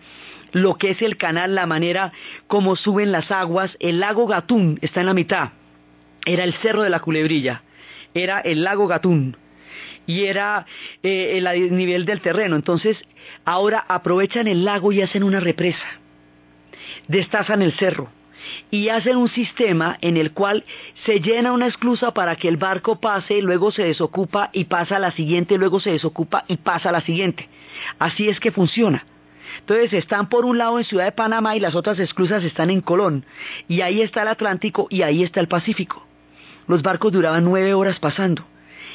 lo 0.51 0.75
que 0.75 0.91
es 0.91 1.01
el 1.01 1.17
canal, 1.17 1.55
la 1.55 1.65
manera 1.65 2.11
como 2.47 2.75
suben 2.75 3.11
las 3.11 3.31
aguas, 3.31 3.75
el 3.79 3.99
lago 3.99 4.27
Gatún 4.27 4.77
está 4.81 4.99
en 4.99 5.07
la 5.07 5.13
mitad, 5.13 5.49
era 6.25 6.43
el 6.43 6.53
cerro 6.53 6.83
de 6.83 6.89
la 6.89 6.99
culebrilla, 6.99 7.63
era 8.13 8.39
el 8.39 8.63
lago 8.63 8.87
Gatún. 8.87 9.37
Y 10.05 10.25
era 10.25 10.65
eh, 11.01 11.37
el 11.37 11.77
nivel 11.77 12.03
del 12.03 12.19
terreno. 12.19 12.57
Entonces, 12.57 12.97
ahora 13.45 13.85
aprovechan 13.87 14.47
el 14.47 14.65
lago 14.65 14.91
y 14.91 15.01
hacen 15.01 15.23
una 15.23 15.39
represa. 15.39 15.87
Destazan 17.07 17.61
el 17.61 17.71
cerro 17.71 18.09
y 18.71 18.89
hacen 18.89 19.17
un 19.17 19.29
sistema 19.29 19.97
en 20.01 20.17
el 20.17 20.31
cual 20.31 20.63
se 21.05 21.19
llena 21.19 21.51
una 21.51 21.67
esclusa 21.67 22.13
para 22.13 22.35
que 22.35 22.47
el 22.47 22.57
barco 22.57 22.99
pase, 22.99 23.41
luego 23.41 23.71
se 23.71 23.83
desocupa 23.83 24.49
y 24.53 24.65
pasa 24.65 24.97
a 24.97 24.99
la 24.99 25.11
siguiente, 25.11 25.57
luego 25.57 25.79
se 25.79 25.91
desocupa 25.91 26.45
y 26.47 26.57
pasa 26.57 26.89
a 26.89 26.93
la 26.93 27.01
siguiente. 27.01 27.49
Así 27.99 28.29
es 28.29 28.39
que 28.39 28.51
funciona. 28.51 29.05
Entonces 29.59 29.93
están 29.93 30.29
por 30.29 30.45
un 30.45 30.57
lado 30.57 30.79
en 30.79 30.85
Ciudad 30.85 31.05
de 31.05 31.11
Panamá 31.11 31.55
y 31.55 31.59
las 31.59 31.75
otras 31.75 31.99
esclusas 31.99 32.43
están 32.43 32.69
en 32.69 32.81
Colón. 32.81 33.25
Y 33.67 33.81
ahí 33.81 34.01
está 34.01 34.23
el 34.23 34.29
Atlántico 34.29 34.87
y 34.89 35.03
ahí 35.03 35.23
está 35.23 35.39
el 35.39 35.47
Pacífico. 35.47 36.05
Los 36.67 36.81
barcos 36.81 37.11
duraban 37.11 37.43
nueve 37.43 37.73
horas 37.73 37.99
pasando 37.99 38.45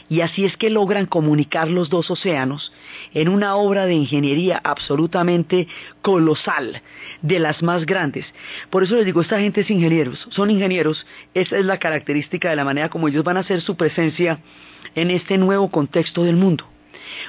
y 0.09 0.23
así 0.23 0.45
es 0.45 0.57
que 0.57 0.71
logran 0.71 1.07
comunicar 1.07 1.69
los 1.69 1.91
dos 1.91 2.11
océanos 2.11 2.73
en 3.15 3.29
una 3.29 3.57
obra 3.57 3.87
de 3.87 3.95
ingeniería 3.95 4.61
absolutamente 4.63 5.69
colosal, 6.03 6.83
de 7.23 7.39
las 7.39 7.63
más 7.63 7.85
grandes. 7.87 8.27
Por 8.71 8.83
eso 8.83 8.97
les 8.97 9.05
digo, 9.05 9.21
esta 9.21 9.41
gente 9.41 9.63
es 9.63 9.71
ingenieros, 9.71 10.27
son 10.31 10.51
ingenieros, 10.51 11.07
esa 11.35 11.59
es 11.59 11.65
la 11.65 11.79
característica 11.79 12.51
de 12.51 12.57
la 12.57 12.65
manera 12.65 12.89
como 12.89 13.09
ellos 13.09 13.25
van 13.25 13.37
a 13.37 13.41
hacer 13.41 13.61
su 13.61 13.77
presencia 13.77 14.41
en 14.95 15.11
este 15.11 15.39
nuevo 15.39 15.71
contexto 15.71 16.25
del 16.25 16.37
mundo. 16.37 16.65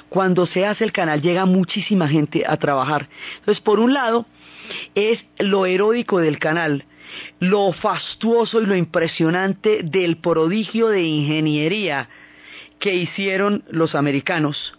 Cuando 0.09 0.45
se 0.45 0.65
hace 0.65 0.83
el 0.83 0.91
canal 0.91 1.21
llega 1.21 1.45
muchísima 1.45 2.07
gente 2.07 2.43
a 2.45 2.57
trabajar. 2.57 3.07
Entonces, 3.39 3.61
por 3.61 3.79
un 3.79 3.93
lado, 3.93 4.25
es 4.95 5.23
lo 5.37 5.65
heroico 5.65 6.19
del 6.19 6.37
canal, 6.37 6.85
lo 7.39 7.71
fastuoso 7.73 8.61
y 8.61 8.65
lo 8.65 8.75
impresionante 8.75 9.81
del 9.83 10.17
prodigio 10.17 10.89
de 10.89 11.03
ingeniería 11.03 12.09
que 12.79 12.95
hicieron 12.95 13.63
los 13.69 13.95
americanos, 13.95 14.73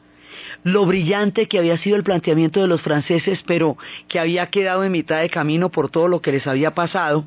lo 0.63 0.87
brillante 0.87 1.47
que 1.47 1.59
había 1.59 1.79
sido 1.79 1.97
el 1.97 2.05
planteamiento 2.05 2.61
de 2.61 2.69
los 2.69 2.83
franceses, 2.83 3.41
pero 3.47 3.77
que 4.09 4.19
había 4.19 4.47
quedado 4.47 4.85
en 4.85 4.93
mitad 4.93 5.21
de 5.21 5.31
camino 5.31 5.71
por 5.71 5.91
todo 5.91 6.09
lo 6.09 6.21
que 6.21 6.33
les 6.33 6.47
había 6.47 6.75
pasado, 6.75 7.27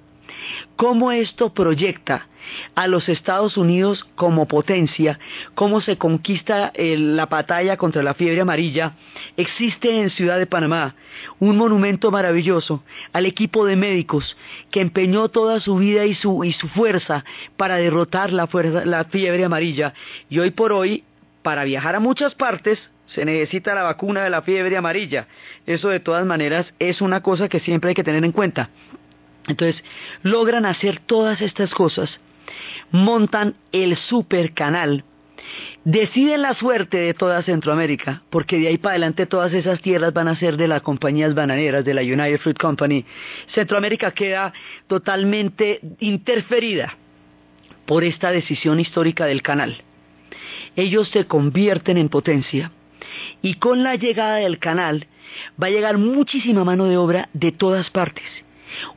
cómo 0.76 1.12
esto 1.12 1.54
proyecta 1.54 2.28
a 2.76 2.88
los 2.88 3.08
Estados 3.10 3.58
Unidos 3.58 4.06
como 4.16 4.48
potencia, 4.48 5.20
cómo 5.56 5.82
se 5.82 5.98
conquista 5.98 6.72
eh, 6.76 6.98
la 6.98 7.26
batalla 7.26 7.78
contra 7.78 8.04
la 8.04 8.14
fiebre 8.14 8.42
amarilla, 8.42 8.94
existe 9.38 10.02
en 10.02 10.10
Ciudad 10.10 10.38
de 10.38 10.46
Panamá 10.46 10.96
un 11.40 11.58
monumento 11.58 12.12
maravilloso 12.12 12.84
al 13.14 13.26
equipo 13.26 13.66
de 13.66 13.76
médicos 13.76 14.36
que 14.72 14.82
empeñó 14.82 15.30
toda 15.30 15.60
su 15.60 15.78
vida 15.78 16.06
y 16.06 16.16
su, 16.16 16.44
fuerza 16.74 17.24
para 17.56 17.78
derrotar 17.78 18.32
la 18.32 18.48
fiebre 19.06 19.46
amarilla. 19.46 19.94
Y 20.30 20.40
hoy 20.40 20.52
por 20.52 20.72
hoy, 20.74 21.04
para 21.42 21.64
viajar 21.64 21.96
a 21.96 22.00
muchas 22.00 22.36
partes, 22.36 22.80
se 23.14 23.26
necesita 23.26 23.76
la 23.76 23.84
vacuna 23.84 24.24
de 24.24 24.30
la 24.30 24.42
fiebre 24.42 24.76
amarilla. 24.76 25.28
Eso 25.66 25.90
de 25.90 26.00
todas 26.00 26.26
maneras 26.26 26.74
es 26.80 27.02
una 27.02 27.22
cosa 27.22 27.48
que 27.48 27.60
siempre 27.60 27.90
hay 27.90 27.96
que 27.96 28.04
tener 28.04 28.24
en 28.24 28.32
cuenta. 28.32 28.70
Entonces, 29.48 29.84
logran 30.22 30.66
hacer 30.66 31.00
todas 31.00 31.42
estas 31.42 31.72
cosas, 31.72 32.20
montan 32.92 33.56
el 33.72 33.98
super 33.98 34.54
canal, 34.54 35.04
deciden 35.84 36.42
la 36.42 36.54
suerte 36.54 36.98
de 36.98 37.14
toda 37.14 37.44
Centroamérica, 37.44 38.24
porque 38.30 38.58
de 38.58 38.70
ahí 38.70 38.78
para 38.78 38.94
adelante 38.94 39.26
todas 39.26 39.54
esas 39.54 39.82
tierras 39.82 40.14
van 40.14 40.30
a 40.30 40.38
ser 40.38 40.56
de 40.56 40.68
las 40.68 40.82
compañías 40.82 41.36
bananeras, 41.36 41.84
de 41.84 41.94
la 41.94 42.02
United 42.02 42.40
Fruit 42.40 42.58
Company. 42.58 43.06
Centroamérica 43.54 44.12
queda 44.12 44.54
totalmente 44.88 45.82
interferida 46.00 46.98
por 47.86 48.06
esta 48.06 48.32
decisión 48.32 48.80
histórica 48.80 49.26
del 49.26 49.42
canal. 49.42 49.82
Ellos 50.76 51.10
se 51.10 51.28
convierten 51.28 51.98
en 51.98 52.08
potencia 52.08 52.72
y 53.42 53.56
con 53.56 53.84
la 53.84 53.96
llegada 53.96 54.38
del 54.38 54.58
canal 54.58 55.06
va 55.62 55.68
a 55.68 55.72
llegar 55.72 55.98
muchísima 55.98 56.64
mano 56.64 56.86
de 56.86 56.98
obra 56.98 57.30
de 57.34 57.52
todas 57.52 57.90
partes 57.90 58.24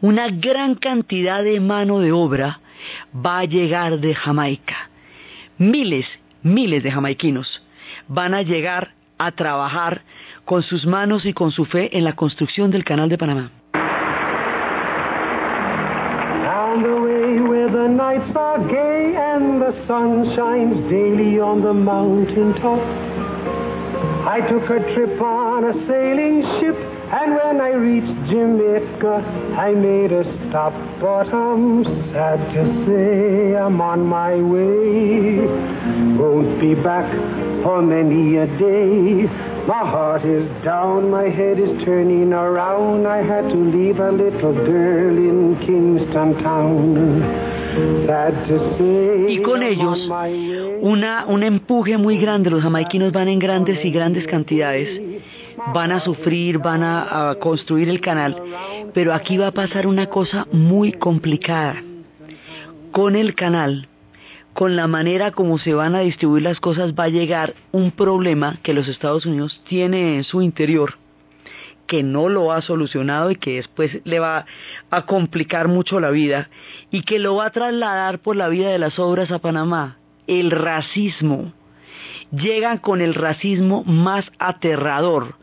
una 0.00 0.28
gran 0.28 0.74
cantidad 0.74 1.42
de 1.42 1.60
mano 1.60 2.00
de 2.00 2.12
obra 2.12 2.60
va 3.14 3.40
a 3.40 3.44
llegar 3.44 3.98
de 3.98 4.14
Jamaica. 4.14 4.90
Miles, 5.58 6.06
miles 6.42 6.82
de 6.82 6.90
jamaiquinos 6.90 7.62
van 8.08 8.34
a 8.34 8.42
llegar 8.42 8.94
a 9.18 9.32
trabajar 9.32 10.02
con 10.44 10.62
sus 10.62 10.86
manos 10.86 11.24
y 11.24 11.32
con 11.32 11.50
su 11.50 11.64
fe 11.64 11.96
en 11.96 12.04
la 12.04 12.14
construcción 12.14 12.70
del 12.70 12.84
Canal 12.84 13.08
de 13.08 13.18
Panamá. 13.18 13.50
I 24.28 24.40
took 24.40 24.68
a 24.68 24.80
trip 24.92 25.20
on 25.20 25.64
a 25.64 25.72
sailing 25.86 26.42
ship 26.58 26.95
and 27.08 27.34
when 27.36 27.60
I 27.60 27.72
reached 27.72 28.30
Jamaica, 28.30 29.22
I 29.56 29.72
made 29.74 30.10
a 30.10 30.24
stop, 30.48 30.72
but 31.00 31.32
I'm 31.32 31.84
sad 32.12 32.38
to 32.54 32.86
say 32.86 33.56
I'm 33.56 33.80
on 33.80 34.04
my 34.06 34.34
way. 34.34 35.46
Won't 36.16 36.60
be 36.60 36.74
back 36.74 37.10
for 37.62 37.80
many 37.80 38.36
a 38.38 38.46
day. 38.58 39.26
My 39.66 39.84
heart 39.84 40.24
is 40.24 40.48
down, 40.64 41.10
my 41.10 41.28
head 41.28 41.60
is 41.60 41.84
turning 41.84 42.32
around. 42.32 43.06
I 43.06 43.22
had 43.22 43.48
to 43.50 43.56
leave 43.56 44.00
a 44.00 44.10
little 44.10 44.54
girl 44.54 45.16
in 45.16 45.56
Kingston 45.60 46.42
Town. 46.42 47.56
Y 48.78 49.42
con 49.42 49.62
ellos, 49.62 50.08
una, 50.80 51.26
un 51.28 51.42
empuje 51.42 51.98
muy 51.98 52.18
grande, 52.18 52.48
los 52.48 52.62
jamaiquinos 52.62 53.12
van 53.12 53.28
en 53.28 53.38
grandes 53.38 53.84
y 53.84 53.90
grandes 53.90 54.26
cantidades 54.26 55.05
van 55.72 55.92
a 55.92 56.00
sufrir, 56.00 56.58
van 56.58 56.82
a, 56.82 57.36
construir 57.40 57.88
el 57.88 58.00
canal, 58.00 58.36
pero 58.94 59.12
aquí 59.12 59.36
va 59.36 59.48
a 59.48 59.52
pasar 59.52 59.86
una 59.86 60.06
cosa 60.06 60.46
muy 60.52 60.92
complicada. 60.92 61.82
Con 62.92 63.16
el 63.16 63.34
canal, 63.34 63.88
con 64.54 64.76
la 64.76 64.86
manera 64.86 65.32
como 65.32 65.58
se 65.58 65.74
van 65.74 65.94
a 65.94 66.00
distribuir 66.00 66.42
las 66.42 66.60
cosas, 66.60 66.94
va 66.94 67.04
a 67.04 67.08
llegar 67.08 67.54
un 67.72 67.90
problema 67.90 68.58
que 68.62 68.72
los 68.74 68.88
Estados 68.88 69.26
Unidos 69.26 69.60
tiene 69.68 70.16
en 70.16 70.24
su 70.24 70.40
interior, 70.40 70.94
que 71.86 72.02
no 72.02 72.28
lo 72.28 72.52
ha 72.52 72.62
solucionado 72.62 73.30
y 73.30 73.36
que 73.36 73.56
después 73.56 74.00
le 74.04 74.18
va 74.18 74.46
a 74.90 75.02
complicar 75.02 75.68
mucho 75.68 76.00
la 76.00 76.10
vida 76.10 76.48
y 76.90 77.02
que 77.02 77.18
lo 77.18 77.36
va 77.36 77.46
a 77.46 77.50
trasladar 77.50 78.20
por 78.20 78.36
la 78.36 78.48
vida 78.48 78.70
de 78.70 78.78
las 78.78 78.98
obras 78.98 79.30
a 79.30 79.40
Panamá, 79.40 79.98
el 80.26 80.50
racismo. 80.50 81.52
Llegan 82.32 82.78
con 82.78 83.02
el 83.02 83.14
racismo 83.14 83.84
más 83.84 84.24
aterrador, 84.38 85.36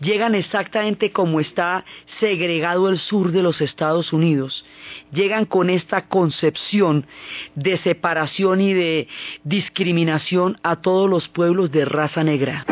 llegan 0.00 0.34
exactamente 0.34 1.12
como 1.12 1.40
está 1.40 1.84
segregado 2.20 2.88
el 2.88 2.98
sur 2.98 3.32
de 3.32 3.42
los 3.42 3.60
Estados 3.60 4.12
Unidos. 4.12 4.64
Llegan 5.12 5.44
con 5.44 5.70
esta 5.70 6.08
concepción 6.08 7.06
de 7.54 7.78
separación 7.78 8.60
y 8.60 8.74
de 8.74 9.08
discriminación 9.44 10.58
a 10.62 10.76
todos 10.76 11.08
los 11.08 11.28
pueblos 11.28 11.70
de 11.70 11.84
raza 11.84 12.24
negra. 12.24 12.64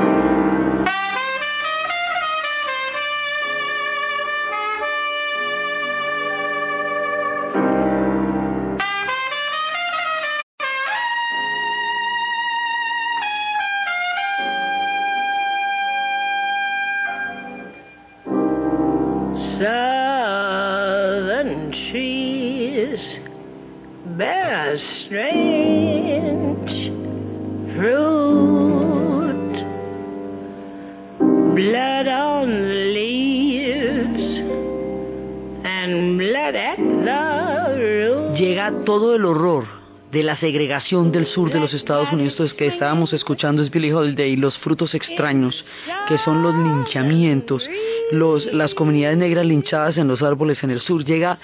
Todo 38.84 39.14
el 39.14 39.24
horror 39.24 39.64
de 40.10 40.22
la 40.22 40.36
segregación 40.36 41.10
del 41.10 41.26
sur 41.26 41.52
de 41.52 41.58
los 41.60 41.74
Estados 41.74 42.12
Unidos 42.12 42.54
que 42.54 42.66
estábamos 42.66 43.12
escuchando 43.12 43.62
es 43.62 43.70
Billie 43.70 43.92
Holiday, 43.92 44.36
los 44.36 44.56
frutos 44.58 44.94
extraños, 44.94 45.64
que 46.08 46.18
son 46.18 46.42
los 46.42 46.54
linchamientos, 46.54 47.68
los, 48.12 48.46
las 48.52 48.74
comunidades 48.74 49.18
negras 49.18 49.44
linchadas 49.44 49.96
en 49.96 50.08
los 50.08 50.22
árboles 50.22 50.62
en 50.62 50.70
el 50.70 50.80
sur. 50.80 51.04
Llega 51.04 51.38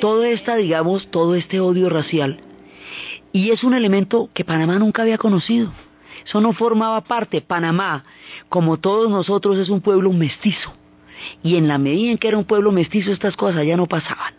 toda 0.00 0.28
esta, 0.28 0.56
digamos, 0.56 1.08
todo 1.10 1.34
este 1.34 1.60
odio 1.60 1.88
racial. 1.88 2.40
Y 3.36 3.50
es 3.50 3.64
un 3.64 3.74
elemento 3.74 4.30
que 4.32 4.46
Panamá 4.46 4.78
nunca 4.78 5.02
había 5.02 5.18
conocido. 5.18 5.70
Eso 6.24 6.40
no 6.40 6.54
formaba 6.54 7.02
parte. 7.02 7.42
Panamá, 7.42 8.02
como 8.48 8.78
todos 8.78 9.10
nosotros, 9.10 9.58
es 9.58 9.68
un 9.68 9.82
pueblo 9.82 10.10
mestizo. 10.10 10.72
Y 11.42 11.56
en 11.56 11.68
la 11.68 11.76
medida 11.76 12.12
en 12.12 12.16
que 12.16 12.28
era 12.28 12.38
un 12.38 12.46
pueblo 12.46 12.72
mestizo, 12.72 13.12
estas 13.12 13.36
cosas 13.36 13.66
ya 13.66 13.76
no 13.76 13.84
pasaban. 13.84 14.32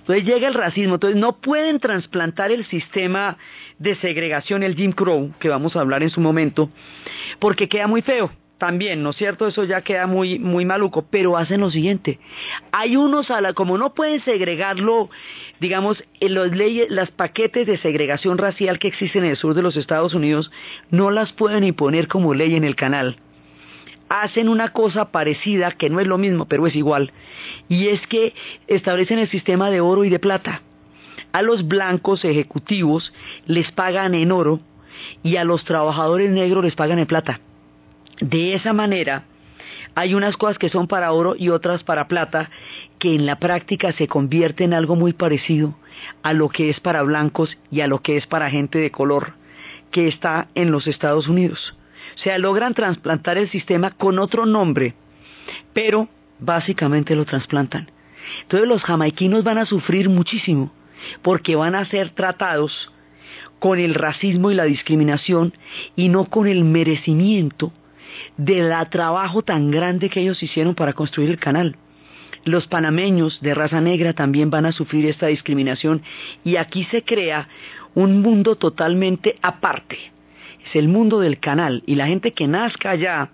Entonces 0.00 0.24
llega 0.24 0.48
el 0.48 0.54
racismo, 0.54 0.94
entonces 0.94 1.16
no 1.16 1.36
pueden 1.36 1.78
trasplantar 1.78 2.50
el 2.50 2.66
sistema 2.66 3.38
de 3.78 3.94
segregación, 3.94 4.64
el 4.64 4.74
Jim 4.74 4.90
Crow, 4.90 5.32
que 5.38 5.48
vamos 5.48 5.76
a 5.76 5.80
hablar 5.80 6.02
en 6.02 6.10
su 6.10 6.20
momento, 6.20 6.70
porque 7.38 7.68
queda 7.68 7.86
muy 7.86 8.02
feo 8.02 8.32
también, 8.58 9.02
¿no 9.02 9.10
es 9.10 9.16
cierto? 9.16 9.46
Eso 9.46 9.64
ya 9.64 9.82
queda 9.82 10.06
muy, 10.06 10.38
muy 10.38 10.64
maluco, 10.64 11.06
pero 11.08 11.36
hacen 11.36 11.60
lo 11.60 11.70
siguiente. 11.70 12.18
Hay 12.72 12.96
unos, 12.96 13.30
a 13.30 13.40
la, 13.40 13.52
como 13.52 13.78
no 13.78 13.94
pueden 13.94 14.22
segregarlo, 14.24 15.08
digamos, 15.60 16.02
en 16.20 16.34
los 16.34 16.54
leyes, 16.54 16.90
las 16.90 17.10
paquetes 17.10 17.66
de 17.66 17.78
segregación 17.78 18.36
racial 18.36 18.78
que 18.78 18.88
existen 18.88 19.24
en 19.24 19.30
el 19.30 19.36
sur 19.36 19.54
de 19.54 19.62
los 19.62 19.76
Estados 19.76 20.14
Unidos, 20.14 20.50
no 20.90 21.10
las 21.10 21.32
pueden 21.32 21.64
imponer 21.64 22.08
como 22.08 22.34
ley 22.34 22.54
en 22.56 22.64
el 22.64 22.76
canal 22.76 23.18
hacen 24.10 24.48
una 24.48 24.72
cosa 24.72 25.10
parecida, 25.10 25.70
que 25.72 25.90
no 25.90 26.00
es 26.00 26.06
lo 26.06 26.16
mismo, 26.16 26.46
pero 26.46 26.66
es 26.66 26.74
igual, 26.74 27.12
y 27.68 27.88
es 27.88 28.00
que 28.06 28.32
establecen 28.66 29.18
el 29.18 29.28
sistema 29.28 29.68
de 29.68 29.82
oro 29.82 30.02
y 30.02 30.08
de 30.08 30.18
plata. 30.18 30.62
A 31.32 31.42
los 31.42 31.68
blancos 31.68 32.24
ejecutivos 32.24 33.12
les 33.46 33.70
pagan 33.70 34.14
en 34.14 34.32
oro 34.32 34.60
y 35.22 35.36
a 35.36 35.44
los 35.44 35.62
trabajadores 35.64 36.30
negros 36.30 36.64
les 36.64 36.74
pagan 36.74 36.98
en 36.98 37.06
plata. 37.06 37.40
De 38.20 38.54
esa 38.54 38.72
manera, 38.72 39.24
hay 39.94 40.14
unas 40.14 40.36
cosas 40.36 40.58
que 40.58 40.68
son 40.68 40.86
para 40.86 41.12
oro 41.12 41.34
y 41.36 41.48
otras 41.48 41.84
para 41.84 42.08
plata, 42.08 42.50
que 42.98 43.14
en 43.14 43.26
la 43.26 43.38
práctica 43.38 43.92
se 43.92 44.08
convierte 44.08 44.64
en 44.64 44.74
algo 44.74 44.96
muy 44.96 45.12
parecido 45.12 45.76
a 46.22 46.32
lo 46.32 46.48
que 46.48 46.70
es 46.70 46.80
para 46.80 47.02
blancos 47.02 47.56
y 47.70 47.80
a 47.80 47.86
lo 47.86 48.00
que 48.02 48.16
es 48.16 48.26
para 48.26 48.50
gente 48.50 48.78
de 48.78 48.90
color 48.90 49.34
que 49.90 50.08
está 50.08 50.48
en 50.54 50.70
los 50.70 50.86
Estados 50.86 51.28
Unidos. 51.28 51.76
O 52.16 52.18
sea, 52.18 52.38
logran 52.38 52.74
trasplantar 52.74 53.38
el 53.38 53.48
sistema 53.48 53.90
con 53.90 54.18
otro 54.18 54.46
nombre, 54.46 54.94
pero 55.72 56.08
básicamente 56.38 57.14
lo 57.14 57.24
trasplantan. 57.24 57.90
Entonces 58.42 58.68
los 58.68 58.82
jamaiquinos 58.82 59.44
van 59.44 59.58
a 59.58 59.66
sufrir 59.66 60.08
muchísimo, 60.08 60.72
porque 61.22 61.56
van 61.56 61.74
a 61.74 61.84
ser 61.86 62.10
tratados 62.10 62.92
con 63.58 63.78
el 63.78 63.94
racismo 63.94 64.50
y 64.50 64.54
la 64.54 64.64
discriminación 64.64 65.54
y 65.96 66.08
no 66.08 66.26
con 66.26 66.46
el 66.46 66.64
merecimiento 66.64 67.72
del 68.36 68.72
trabajo 68.90 69.42
tan 69.42 69.70
grande 69.70 70.08
que 70.08 70.20
ellos 70.20 70.42
hicieron 70.42 70.74
para 70.74 70.92
construir 70.92 71.30
el 71.30 71.38
canal. 71.38 71.76
los 72.44 72.66
panameños 72.66 73.40
de 73.42 73.52
raza 73.52 73.80
negra 73.80 74.14
también 74.14 74.48
van 74.48 74.64
a 74.64 74.72
sufrir 74.72 75.04
esta 75.06 75.26
discriminación 75.26 76.02
y 76.44 76.56
aquí 76.56 76.84
se 76.84 77.02
crea 77.02 77.48
un 77.94 78.22
mundo 78.22 78.56
totalmente 78.56 79.36
aparte. 79.42 79.98
Es 80.64 80.76
el 80.76 80.88
mundo 80.88 81.20
del 81.20 81.38
canal 81.40 81.82
y 81.84 81.94
la 81.96 82.06
gente 82.06 82.32
que 82.32 82.46
nazca 82.46 82.90
allá 82.90 83.30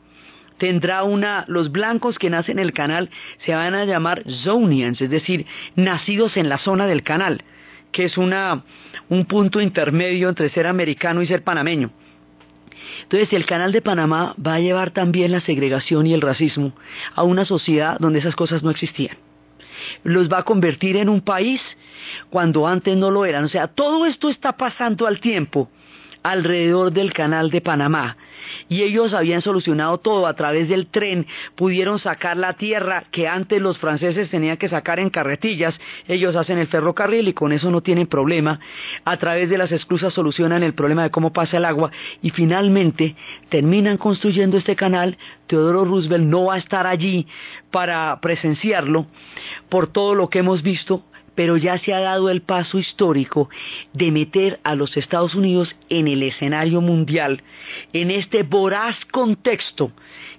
tendrá 0.59 1.05
una, 1.05 1.45
los 1.49 1.71
blancos 1.73 2.19
que 2.19 2.31
nacen 2.31 2.59
en 2.59 2.65
el 2.65 2.73
canal 2.73 3.11
se 3.45 3.55
van 3.55 3.75
a 3.75 3.85
llamar 3.85 4.23
zonians, 4.45 5.01
es 5.01 5.11
decir, 5.11 5.47
nacidos 5.77 6.37
en 6.37 6.49
la 6.49 6.59
zona 6.59 6.87
del 6.87 7.03
canal, 7.03 7.43
que 7.93 8.05
es 8.05 8.17
una, 8.17 8.65
un 9.09 9.25
punto 9.27 9.61
intermedio 9.61 10.29
entre 10.29 10.51
ser 10.51 10.67
americano 10.67 11.23
y 11.23 11.27
ser 11.27 11.43
panameño. 11.43 11.91
Entonces, 13.03 13.33
el 13.33 13.47
canal 13.47 13.73
de 13.73 13.83
Panamá 13.83 14.35
va 14.45 14.55
a 14.55 14.61
llevar 14.61 14.91
también 14.91 15.33
la 15.33 15.41
segregación 15.41 16.07
y 16.07 16.15
el 16.15 16.21
racismo 16.21 16.73
a 17.15 17.23
una 17.23 17.45
sociedad 17.45 17.99
donde 17.99 18.21
esas 18.21 18.37
cosas 18.37 18.63
no 18.63 18.71
existían. 18.71 19.17
Los 20.03 20.31
va 20.31 20.39
a 20.39 20.43
convertir 20.45 20.97
en 20.97 21.09
un 21.09 21.21
país 21.21 21.61
cuando 22.31 22.67
antes 22.67 22.97
no 22.97 23.11
lo 23.11 23.25
eran. 23.25 23.45
O 23.45 23.49
sea, 23.49 23.69
todo 23.69 24.07
esto 24.07 24.31
está 24.31 24.57
pasando 24.57 25.07
al 25.07 25.21
tiempo 25.21 25.69
alrededor 26.23 26.93
del 26.93 27.13
canal 27.13 27.51
de 27.51 27.61
Panamá. 27.61 28.17
Y 28.69 28.83
ellos 28.83 29.13
habían 29.13 29.43
solucionado 29.43 29.99
todo 29.99 30.27
a 30.27 30.35
través 30.35 30.69
del 30.69 30.87
tren, 30.87 31.27
pudieron 31.55 31.99
sacar 31.99 32.37
la 32.37 32.55
tierra 32.55 33.05
que 33.11 33.29
antes 33.29 33.61
los 33.61 33.79
franceses 33.79 34.31
tenían 34.31 34.57
que 34.57 34.69
sacar 34.69 34.99
en 34.99 35.11
carretillas, 35.11 35.75
ellos 36.09 36.37
hacen 36.37 36.59
el 36.59 36.67
ferrocarril 36.67 37.29
y 37.29 37.33
con 37.33 37.53
eso 37.53 37.71
no 37.71 37.83
tienen 37.83 38.07
problema. 38.07 38.61
A 39.05 39.17
través 39.17 39.49
de 39.49 39.59
las 39.59 39.73
esclusas 39.73 40.13
solucionan 40.13 40.63
el 40.63 40.75
problema 40.75 41.03
de 41.03 41.11
cómo 41.11 41.33
pasa 41.33 41.57
el 41.57 41.65
agua 41.65 41.91
y 42.23 42.31
finalmente 42.31 43.17
terminan 43.49 43.97
construyendo 43.97 44.57
este 44.57 44.77
canal. 44.77 45.17
Teodoro 45.47 45.85
Roosevelt 45.85 46.25
no 46.25 46.47
va 46.47 46.55
a 46.55 46.59
estar 46.59 46.87
allí 46.87 47.27
para 47.71 48.19
presenciarlo 48.21 49.07
por 49.69 49.89
todo 49.89 50.15
lo 50.15 50.29
que 50.29 50.39
hemos 50.41 50.63
visto, 50.63 51.05
pero 51.35 51.57
ya 51.57 51.79
se 51.79 51.93
ha 51.93 52.01
dado 52.01 52.31
el 52.31 52.43
paso 52.43 52.79
histórico 52.79 53.49
de 53.93 54.11
meter 54.11 54.61
a 54.65 54.75
los 54.75 54.97
Estados 54.97 55.35
Unidos 55.35 55.75
en 55.89 56.09
el 56.09 56.23
escenario 56.23 56.81
mundial, 56.81 57.43
en 57.93 58.11
este 58.11 58.43
voraz 58.43 58.97
contexto 59.11 59.93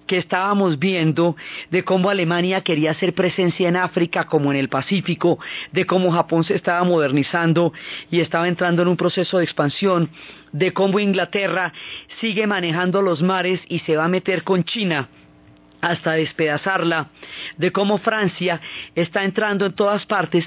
que 0.05 0.17
estábamos 0.17 0.77
viendo 0.77 1.35
de 1.71 1.83
cómo 1.83 2.09
Alemania 2.09 2.61
quería 2.61 2.91
hacer 2.91 3.13
presencia 3.13 3.67
en 3.67 3.75
África 3.75 4.25
como 4.25 4.51
en 4.51 4.57
el 4.59 4.69
Pacífico, 4.69 5.39
de 5.71 5.85
cómo 5.85 6.11
Japón 6.11 6.43
se 6.43 6.55
estaba 6.55 6.83
modernizando 6.83 7.73
y 8.11 8.19
estaba 8.19 8.47
entrando 8.47 8.81
en 8.81 8.87
un 8.87 8.97
proceso 8.97 9.37
de 9.37 9.43
expansión, 9.43 10.09
de 10.51 10.73
cómo 10.73 10.99
Inglaterra 10.99 11.73
sigue 12.21 12.47
manejando 12.47 13.01
los 13.01 13.21
mares 13.21 13.59
y 13.67 13.79
se 13.79 13.97
va 13.97 14.05
a 14.05 14.09
meter 14.09 14.43
con 14.43 14.63
China 14.63 15.09
hasta 15.81 16.13
despedazarla, 16.13 17.09
de 17.57 17.71
cómo 17.71 17.97
Francia 17.97 18.61
está 18.95 19.23
entrando 19.23 19.65
en 19.65 19.73
todas 19.73 20.05
partes, 20.05 20.45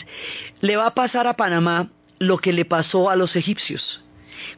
le 0.61 0.77
va 0.77 0.87
a 0.87 0.95
pasar 0.95 1.27
a 1.27 1.37
Panamá 1.37 1.89
lo 2.19 2.39
que 2.39 2.53
le 2.53 2.65
pasó 2.65 3.11
a 3.11 3.17
los 3.17 3.37
egipcios. 3.37 4.03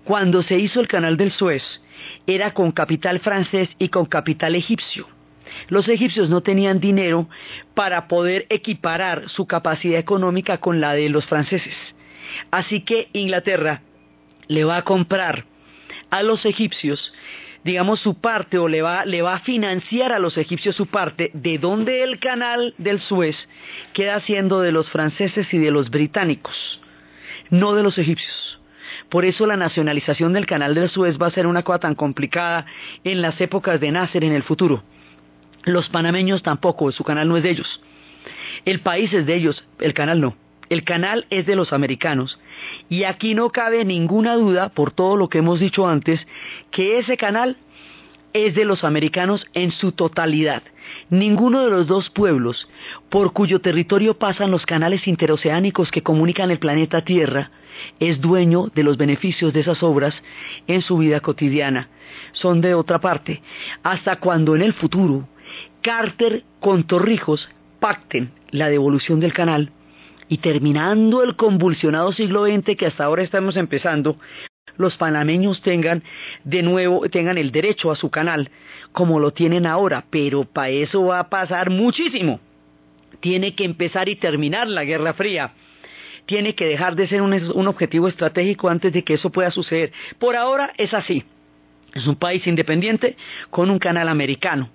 Cuando 0.05 0.43
se 0.43 0.59
hizo 0.59 0.81
el 0.81 0.89
canal 0.89 1.17
del 1.17 1.33
Suez, 1.33 1.63
era 2.27 2.53
con 2.55 2.73
capital 2.73 3.21
francés 3.21 3.69
y 3.79 3.89
con 3.89 4.07
capital 4.07 4.55
egipcio. 4.55 5.09
Los 5.69 5.89
egipcios 5.89 6.29
no 6.31 6.43
tenían 6.43 6.81
dinero 6.81 7.29
para 7.75 8.09
poder 8.09 8.47
equiparar 8.51 9.29
su 9.29 9.47
capacidad 9.47 9.99
económica 9.99 10.59
con 10.59 10.81
la 10.81 10.95
de 10.95 11.09
los 11.09 11.27
franceses. 11.27 11.75
Así 12.51 12.83
que 12.83 13.09
Inglaterra 13.13 13.83
le 14.47 14.65
va 14.65 14.79
a 14.79 14.83
comprar 14.83 15.45
a 16.11 16.23
los 16.23 16.45
egipcios 16.45 17.13
digamos, 17.65 18.01
su 18.01 18.15
parte 18.15 18.59
o 18.59 18.69
le 18.69 18.83
va, 18.83 19.05
le 19.05 19.23
va 19.23 19.35
a 19.35 19.41
financiar 19.41 20.13
a 20.13 20.19
los 20.19 20.37
egipcios 20.39 20.77
su 20.77 20.87
parte, 20.87 21.31
de 21.35 21.59
donde 21.59 22.03
el 22.03 22.19
canal 22.19 22.75
del 22.79 23.01
Suez 23.01 23.37
queda 23.93 24.21
siendo 24.21 24.61
de 24.61 24.73
los 24.73 24.89
franceses 24.91 25.53
y 25.53 25.59
de 25.59 25.71
los 25.71 25.91
británicos, 25.91 26.81
no 27.51 27.75
de 27.75 27.83
los 27.83 27.99
egipcios. 27.99 28.61
Por 29.09 29.25
eso 29.25 29.47
la 29.47 29.57
nacionalización 29.57 30.33
del 30.33 30.47
canal 30.47 30.75
del 30.75 30.89
Suez 30.89 31.19
va 31.21 31.27
a 31.27 31.33
ser 31.33 31.47
una 31.47 31.63
cosa 31.63 31.81
tan 31.81 31.95
complicada 31.95 32.67
en 33.05 33.23
las 33.23 33.41
épocas 33.41 33.81
de 33.81 33.91
Nasser 33.91 34.25
en 34.25 34.33
el 34.33 34.43
futuro. 34.43 34.83
Los 35.65 35.89
panameños 35.89 36.43
tampoco, 36.43 36.91
su 36.93 37.05
canal 37.05 37.29
no 37.29 37.37
es 37.37 37.43
de 37.43 37.51
ellos. 37.51 37.81
El 38.65 38.81
país 38.81 39.13
es 39.13 39.27
de 39.27 39.35
ellos, 39.35 39.65
el 39.81 39.95
canal 39.95 40.21
no. 40.21 40.37
El 40.71 40.85
canal 40.85 41.27
es 41.31 41.45
de 41.47 41.57
los 41.57 41.73
americanos. 41.73 42.39
Y 42.89 43.05
aquí 43.05 43.35
no 43.35 43.51
cabe 43.51 43.85
ninguna 43.85 44.35
duda, 44.37 44.71
por 44.71 44.93
todo 44.93 45.17
lo 45.17 45.29
que 45.29 45.39
hemos 45.39 45.61
dicho 45.61 45.87
antes, 45.87 46.27
que 46.71 46.99
ese 46.99 47.17
canal 47.17 47.59
es 48.33 48.55
de 48.55 48.65
los 48.65 48.85
americanos 48.85 49.45
en 49.53 49.73
su 49.73 49.91
totalidad. 49.91 50.63
Ninguno 51.11 51.65
de 51.65 51.71
los 51.71 51.89
dos 51.89 52.11
pueblos 52.11 52.69
por 53.09 53.33
cuyo 53.33 53.61
territorio 53.61 54.17
pasan 54.17 54.53
los 54.53 54.65
canales 54.65 55.09
interoceánicos 55.09 55.91
que 55.91 56.03
comunican 56.03 56.53
el 56.53 56.61
planeta 56.61 57.03
Tierra 57.03 57.51
es 57.99 58.21
dueño 58.21 58.71
de 58.75 58.83
los 58.83 58.97
beneficios 58.97 59.53
de 59.53 59.61
esas 59.61 59.83
obras 59.83 60.15
en 60.67 60.83
su 60.83 60.99
vida 60.99 61.21
cotidiana. 61.21 61.89
Son 62.33 62.61
de 62.61 62.75
otra 62.75 63.01
parte. 63.01 63.43
Hasta 63.83 64.17
cuando 64.17 64.55
en 64.55 64.63
el 64.63 64.73
futuro 64.73 65.29
Carter 65.83 66.45
con 66.61 66.85
Torrijos 66.85 67.49
pacten 67.81 68.33
la 68.51 68.69
devolución 68.69 69.21
del 69.21 69.33
canal 69.33 69.73
y 70.31 70.39
terminando 70.39 71.25
el 71.25 71.35
convulsionado 71.35 72.13
siglo 72.13 72.47
XX 72.47 72.77
que 72.77 72.87
hasta 72.87 73.05
ahora 73.05 73.25
estamos 73.25 73.57
empezando, 73.57 74.17
los 74.77 74.97
panameños 74.97 75.61
tengan 75.61 76.05
de 76.45 76.63
nuevo, 76.63 77.09
tengan 77.11 77.37
el 77.37 77.51
derecho 77.51 77.91
a 77.91 77.97
su 77.97 78.11
canal, 78.11 78.49
como 78.93 79.19
lo 79.19 79.33
tienen 79.33 79.67
ahora, 79.67 80.05
pero 80.09 80.45
para 80.45 80.69
eso 80.69 81.05
va 81.05 81.19
a 81.19 81.29
pasar 81.29 81.71
muchísimo. 81.71 82.39
Tiene 83.19 83.57
que 83.57 83.65
empezar 83.65 84.09
y 84.09 84.15
terminar 84.15 84.69
la 84.69 84.85
Guerra 84.85 85.15
Fría. 85.15 85.53
Tiene 86.27 86.55
que 86.55 86.67
dejar 86.67 86.95
de 86.95 87.09
ser 87.09 87.23
un, 87.23 87.35
un 87.35 87.67
objetivo 87.67 88.07
estratégico 88.07 88.69
antes 88.69 88.93
de 88.93 89.03
que 89.03 89.15
eso 89.15 89.31
pueda 89.31 89.51
suceder. 89.51 89.93
Por 90.21 90.37
ahora 90.37 90.73
es 90.77 90.95
así. 90.95 91.25
Es 91.93 92.07
un 92.07 92.15
país 92.15 92.47
independiente 92.47 93.17
con 93.51 93.69
un 93.69 93.81
canal 93.81 94.09
americano. 94.09 94.71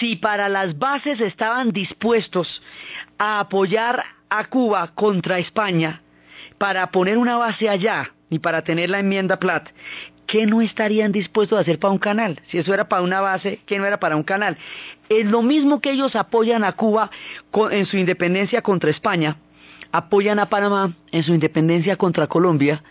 Si 0.00 0.16
para 0.16 0.48
las 0.48 0.78
bases 0.78 1.20
estaban 1.20 1.72
dispuestos 1.72 2.62
a 3.18 3.40
apoyar 3.40 4.02
a 4.30 4.44
Cuba 4.44 4.92
contra 4.94 5.38
España 5.38 6.02
para 6.58 6.90
poner 6.90 7.18
una 7.18 7.36
base 7.36 7.68
allá 7.68 8.12
y 8.30 8.38
para 8.38 8.62
tener 8.62 8.90
la 8.90 9.00
enmienda 9.00 9.38
Platt, 9.38 9.68
¿qué 10.26 10.46
no 10.46 10.60
estarían 10.60 11.12
dispuestos 11.12 11.58
a 11.58 11.62
hacer 11.62 11.78
para 11.78 11.92
un 11.92 11.98
canal? 11.98 12.40
Si 12.48 12.58
eso 12.58 12.74
era 12.74 12.88
para 12.88 13.02
una 13.02 13.20
base, 13.20 13.60
¿qué 13.66 13.78
no 13.78 13.86
era 13.86 13.98
para 13.98 14.16
un 14.16 14.22
canal? 14.22 14.56
Es 15.08 15.24
lo 15.26 15.42
mismo 15.42 15.80
que 15.80 15.92
ellos 15.92 16.14
apoyan 16.16 16.64
a 16.64 16.72
Cuba 16.72 17.10
en 17.70 17.86
su 17.86 17.96
independencia 17.96 18.62
contra 18.62 18.90
España, 18.90 19.36
apoyan 19.92 20.38
a 20.38 20.50
Panamá 20.50 20.92
en 21.12 21.22
su 21.22 21.32
independencia 21.32 21.96
contra 21.96 22.26
Colombia, 22.26 22.82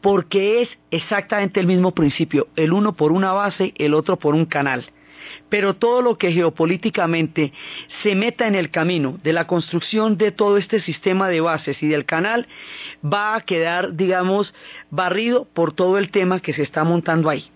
porque 0.00 0.62
es 0.62 0.70
exactamente 0.90 1.60
el 1.60 1.66
mismo 1.66 1.92
principio, 1.92 2.48
el 2.56 2.72
uno 2.72 2.94
por 2.94 3.12
una 3.12 3.32
base, 3.32 3.74
el 3.76 3.94
otro 3.94 4.18
por 4.18 4.34
un 4.34 4.46
canal 4.46 4.90
pero 5.48 5.74
todo 5.74 6.02
lo 6.02 6.18
que 6.18 6.32
geopolíticamente 6.32 7.52
se 8.02 8.14
meta 8.14 8.46
en 8.46 8.54
el 8.54 8.70
camino 8.70 9.18
de 9.22 9.32
la 9.32 9.46
construcción 9.46 10.16
de 10.16 10.32
todo 10.32 10.58
este 10.58 10.80
sistema 10.80 11.28
de 11.28 11.40
bases 11.40 11.82
y 11.82 11.88
del 11.88 12.04
canal 12.04 12.46
va 13.04 13.34
a 13.34 13.40
quedar, 13.40 13.94
digamos, 13.94 14.52
barrido 14.90 15.46
por 15.52 15.72
todo 15.72 15.98
el 15.98 16.10
tema 16.10 16.40
que 16.40 16.52
se 16.52 16.62
está 16.62 16.84
montando 16.84 17.30
ahí. 17.30 17.50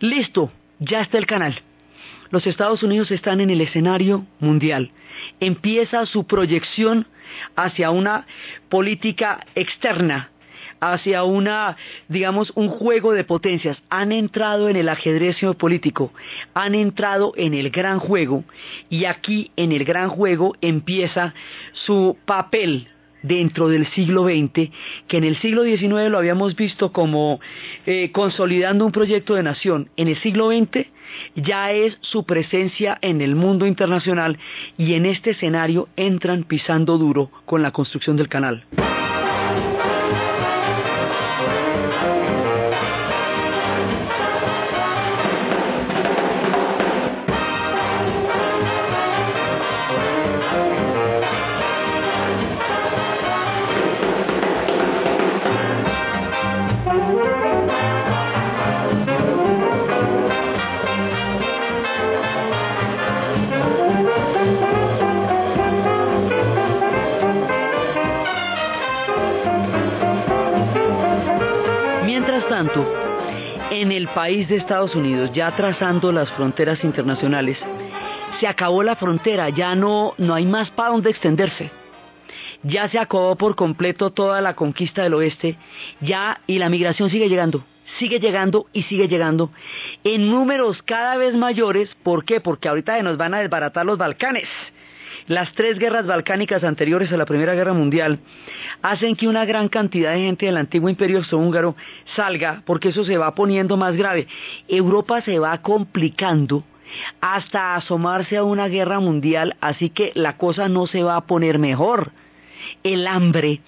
Listo, 0.00 0.50
ya 0.78 1.00
está 1.00 1.18
el 1.18 1.26
canal. 1.26 1.60
Los 2.30 2.46
Estados 2.46 2.82
Unidos 2.82 3.10
están 3.10 3.40
en 3.40 3.50
el 3.50 3.60
escenario 3.60 4.26
mundial. 4.40 4.90
Empieza 5.40 6.06
su 6.06 6.26
proyección 6.26 7.06
hacia 7.54 7.90
una 7.90 8.26
política 8.68 9.46
externa 9.54 10.30
hacia 10.80 11.24
una, 11.24 11.76
digamos, 12.08 12.52
un 12.54 12.68
juego 12.68 13.12
de 13.12 13.24
potencias. 13.24 13.78
Han 13.90 14.12
entrado 14.12 14.68
en 14.68 14.76
el 14.76 14.88
ajedrez 14.88 15.36
geopolítico, 15.36 16.12
han 16.54 16.74
entrado 16.74 17.32
en 17.36 17.54
el 17.54 17.70
gran 17.70 17.98
juego 17.98 18.44
y 18.88 19.04
aquí 19.04 19.50
en 19.56 19.72
el 19.72 19.84
gran 19.84 20.08
juego 20.08 20.54
empieza 20.60 21.34
su 21.72 22.16
papel 22.24 22.88
dentro 23.26 23.68
del 23.68 23.86
siglo 23.88 24.24
XX, 24.24 24.70
que 25.08 25.16
en 25.16 25.24
el 25.24 25.36
siglo 25.38 25.64
XIX 25.64 26.10
lo 26.10 26.18
habíamos 26.18 26.54
visto 26.54 26.92
como 26.92 27.40
eh, 27.84 28.10
consolidando 28.12 28.86
un 28.86 28.92
proyecto 28.92 29.34
de 29.34 29.42
nación. 29.42 29.90
En 29.96 30.08
el 30.08 30.16
siglo 30.18 30.50
XX 30.50 30.86
ya 31.34 31.72
es 31.72 31.96
su 32.00 32.24
presencia 32.24 32.98
en 33.00 33.20
el 33.20 33.34
mundo 33.34 33.66
internacional 33.66 34.38
y 34.76 34.94
en 34.94 35.06
este 35.06 35.30
escenario 35.30 35.88
entran 35.96 36.44
pisando 36.44 36.98
duro 36.98 37.30
con 37.44 37.62
la 37.62 37.72
construcción 37.72 38.16
del 38.16 38.28
canal. 38.28 38.64
En 73.80 73.92
el 73.92 74.08
país 74.08 74.48
de 74.48 74.56
Estados 74.56 74.94
Unidos, 74.94 75.30
ya 75.34 75.54
trazando 75.54 76.10
las 76.10 76.30
fronteras 76.30 76.82
internacionales, 76.82 77.58
se 78.40 78.46
acabó 78.46 78.82
la 78.82 78.96
frontera, 78.96 79.50
ya 79.50 79.74
no, 79.74 80.14
no 80.18 80.34
hay 80.34 80.46
más 80.46 80.70
para 80.70 80.90
dónde 80.90 81.10
extenderse. 81.10 81.70
Ya 82.62 82.88
se 82.88 82.98
acabó 82.98 83.36
por 83.36 83.54
completo 83.54 84.10
toda 84.10 84.40
la 84.40 84.54
conquista 84.54 85.02
del 85.02 85.14
oeste, 85.14 85.58
ya 86.00 86.40
y 86.46 86.58
la 86.58 86.70
migración 86.70 87.10
sigue 87.10 87.28
llegando, 87.28 87.64
sigue 87.98 88.18
llegando 88.18 88.66
y 88.72 88.82
sigue 88.84 89.08
llegando 89.08 89.50
en 90.04 90.30
números 90.30 90.82
cada 90.82 91.16
vez 91.16 91.34
mayores. 91.34 91.90
¿Por 92.02 92.24
qué? 92.24 92.40
Porque 92.40 92.68
ahorita 92.68 93.02
nos 93.02 93.18
van 93.18 93.34
a 93.34 93.40
desbaratar 93.40 93.84
los 93.84 93.98
Balcanes. 93.98 94.48
Las 95.28 95.52
tres 95.54 95.78
guerras 95.78 96.06
balcánicas 96.06 96.62
anteriores 96.62 97.10
a 97.10 97.16
la 97.16 97.26
Primera 97.26 97.54
Guerra 97.54 97.72
Mundial 97.72 98.20
hacen 98.80 99.16
que 99.16 99.26
una 99.26 99.44
gran 99.44 99.68
cantidad 99.68 100.12
de 100.12 100.20
gente 100.20 100.46
del 100.46 100.56
antiguo 100.56 100.88
imperio 100.88 101.18
austrohúngaro 101.18 101.74
salga 102.14 102.62
porque 102.64 102.90
eso 102.90 103.04
se 103.04 103.18
va 103.18 103.34
poniendo 103.34 103.76
más 103.76 103.96
grave. 103.96 104.28
Europa 104.68 105.22
se 105.22 105.40
va 105.40 105.58
complicando 105.62 106.62
hasta 107.20 107.74
asomarse 107.74 108.36
a 108.36 108.44
una 108.44 108.68
guerra 108.68 109.00
mundial, 109.00 109.56
así 109.60 109.90
que 109.90 110.12
la 110.14 110.36
cosa 110.36 110.68
no 110.68 110.86
se 110.86 111.02
va 111.02 111.16
a 111.16 111.26
poner 111.26 111.58
mejor. 111.58 112.12
El 112.84 113.08
hambre, 113.08 113.62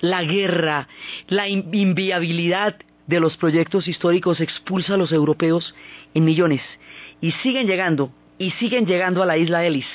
la 0.00 0.24
guerra, 0.24 0.88
la 1.28 1.48
inviabilidad 1.48 2.74
de 3.06 3.20
los 3.20 3.36
proyectos 3.36 3.86
históricos 3.86 4.40
expulsa 4.40 4.94
a 4.94 4.96
los 4.96 5.12
europeos 5.12 5.76
en 6.14 6.24
millones 6.24 6.62
y 7.20 7.30
siguen 7.30 7.68
llegando 7.68 8.10
y 8.36 8.50
siguen 8.52 8.86
llegando 8.86 9.22
a 9.22 9.26
la 9.26 9.38
isla 9.38 9.64
Ellis. 9.64 9.86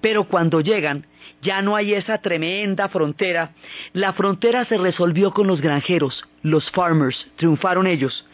Pero 0.00 0.24
cuando 0.24 0.60
llegan, 0.60 1.06
ya 1.42 1.62
no 1.62 1.76
hay 1.76 1.94
esa 1.94 2.18
tremenda 2.18 2.88
frontera. 2.88 3.52
La 3.92 4.12
frontera 4.12 4.64
se 4.64 4.78
resolvió 4.78 5.32
con 5.32 5.46
los 5.46 5.60
granjeros, 5.60 6.24
los 6.42 6.70
farmers, 6.70 7.26
triunfaron 7.36 7.86
ellos. 7.86 8.24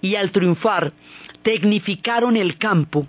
Y 0.00 0.16
al 0.16 0.32
triunfar, 0.32 0.92
tecnificaron 1.42 2.36
el 2.36 2.58
campo 2.58 3.06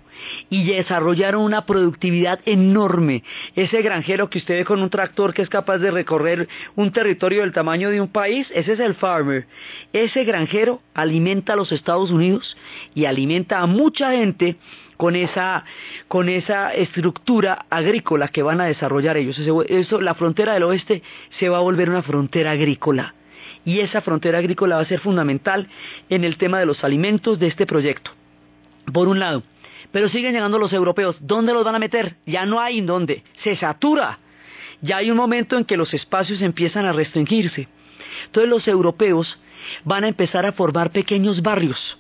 y 0.50 0.64
desarrollaron 0.66 1.44
una 1.44 1.66
productividad 1.66 2.40
enorme. 2.46 3.24
Ese 3.56 3.82
granjero 3.82 4.30
que 4.30 4.38
usted 4.38 4.60
ve 4.60 4.66
con 4.66 4.82
un 4.82 4.90
tractor 4.90 5.34
que 5.34 5.42
es 5.42 5.50
capaz 5.50 5.80
de 5.80 5.92
recorrer 5.92 6.48
un 6.76 6.92
territorio 6.92 7.42
del 7.42 7.52
tamaño 7.52 7.90
de 7.90 8.02
un 8.02 8.08
país, 8.08 8.48
ese 8.54 8.74
es 8.74 8.80
el 8.80 8.96
farmer. 8.96 9.48
Ese 9.94 10.24
granjero 10.24 10.82
alimenta 10.94 11.54
a 11.54 11.56
los 11.56 11.72
Estados 11.72 12.12
Unidos 12.12 12.56
y 12.94 13.06
alimenta 13.06 13.60
a 13.60 13.66
mucha 13.66 14.12
gente 14.12 14.58
con 15.00 15.16
esa, 15.16 15.64
con 16.10 16.28
esa 16.28 16.74
estructura 16.74 17.68
agrícola 17.70 18.28
que 18.28 18.44
van 18.44 18.60
a 18.60 18.66
desarrollar 18.66 19.16
ellos. 19.16 19.40
Eso, 19.70 20.02
la 20.02 20.14
frontera 20.14 20.56
del 20.56 20.64
oeste 20.64 21.02
se 21.40 21.48
va 21.48 21.60
a 21.60 21.62
volver 21.62 21.90
una 21.90 22.04
frontera 22.04 22.52
agrícola. 22.52 23.16
Y 23.64 23.80
esa 23.80 24.02
frontera 24.02 24.40
agrícola 24.40 24.76
va 24.76 24.82
a 24.82 24.86
ser 24.86 25.00
fundamental 25.00 25.70
en 26.10 26.26
el 26.26 26.36
tema 26.36 26.60
de 26.60 26.66
los 26.66 26.84
alimentos 26.84 27.40
de 27.40 27.48
este 27.48 27.66
proyecto. 27.66 28.12
Por 28.92 29.08
un 29.08 29.20
lado. 29.20 29.42
Pero 29.94 30.10
siguen 30.10 30.34
llegando 30.34 30.60
los 30.60 30.74
europeos. 30.74 31.16
¿Dónde 31.22 31.54
los 31.54 31.64
van 31.64 31.76
a 31.76 31.80
meter? 31.80 32.18
Ya 32.26 32.46
no 32.46 32.60
hay 32.60 32.80
en 32.80 32.86
dónde. 32.86 33.24
Se 33.42 33.56
satura. 33.56 34.20
Ya 34.82 34.98
hay 34.98 35.12
un 35.12 35.18
momento 35.18 35.56
en 35.56 35.64
que 35.64 35.78
los 35.78 35.94
espacios 35.94 36.42
empiezan 36.42 36.86
a 36.86 36.92
restringirse. 36.92 37.70
Entonces 38.26 38.50
los 38.50 38.68
europeos 38.68 39.40
van 39.86 40.04
a 40.04 40.10
empezar 40.10 40.46
a 40.46 40.52
formar 40.52 40.92
pequeños 40.92 41.42
barrios 41.42 41.98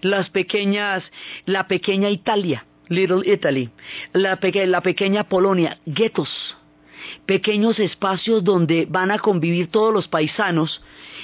las 0.00 0.30
pequeñas, 0.30 1.04
la 1.46 1.68
pequeña 1.68 2.10
Italia, 2.10 2.66
Little 2.88 3.22
Italy, 3.24 3.70
la, 4.12 4.38
la 4.66 4.80
pequeña 4.80 5.24
Polonia, 5.24 5.78
guetos, 5.86 6.56
pequeños 7.26 7.78
espacios 7.78 8.44
donde 8.44 8.86
van 8.88 9.10
a 9.10 9.18
convivir 9.18 9.68
todos 9.68 9.92
los 9.92 10.08
paisanos 10.08 10.82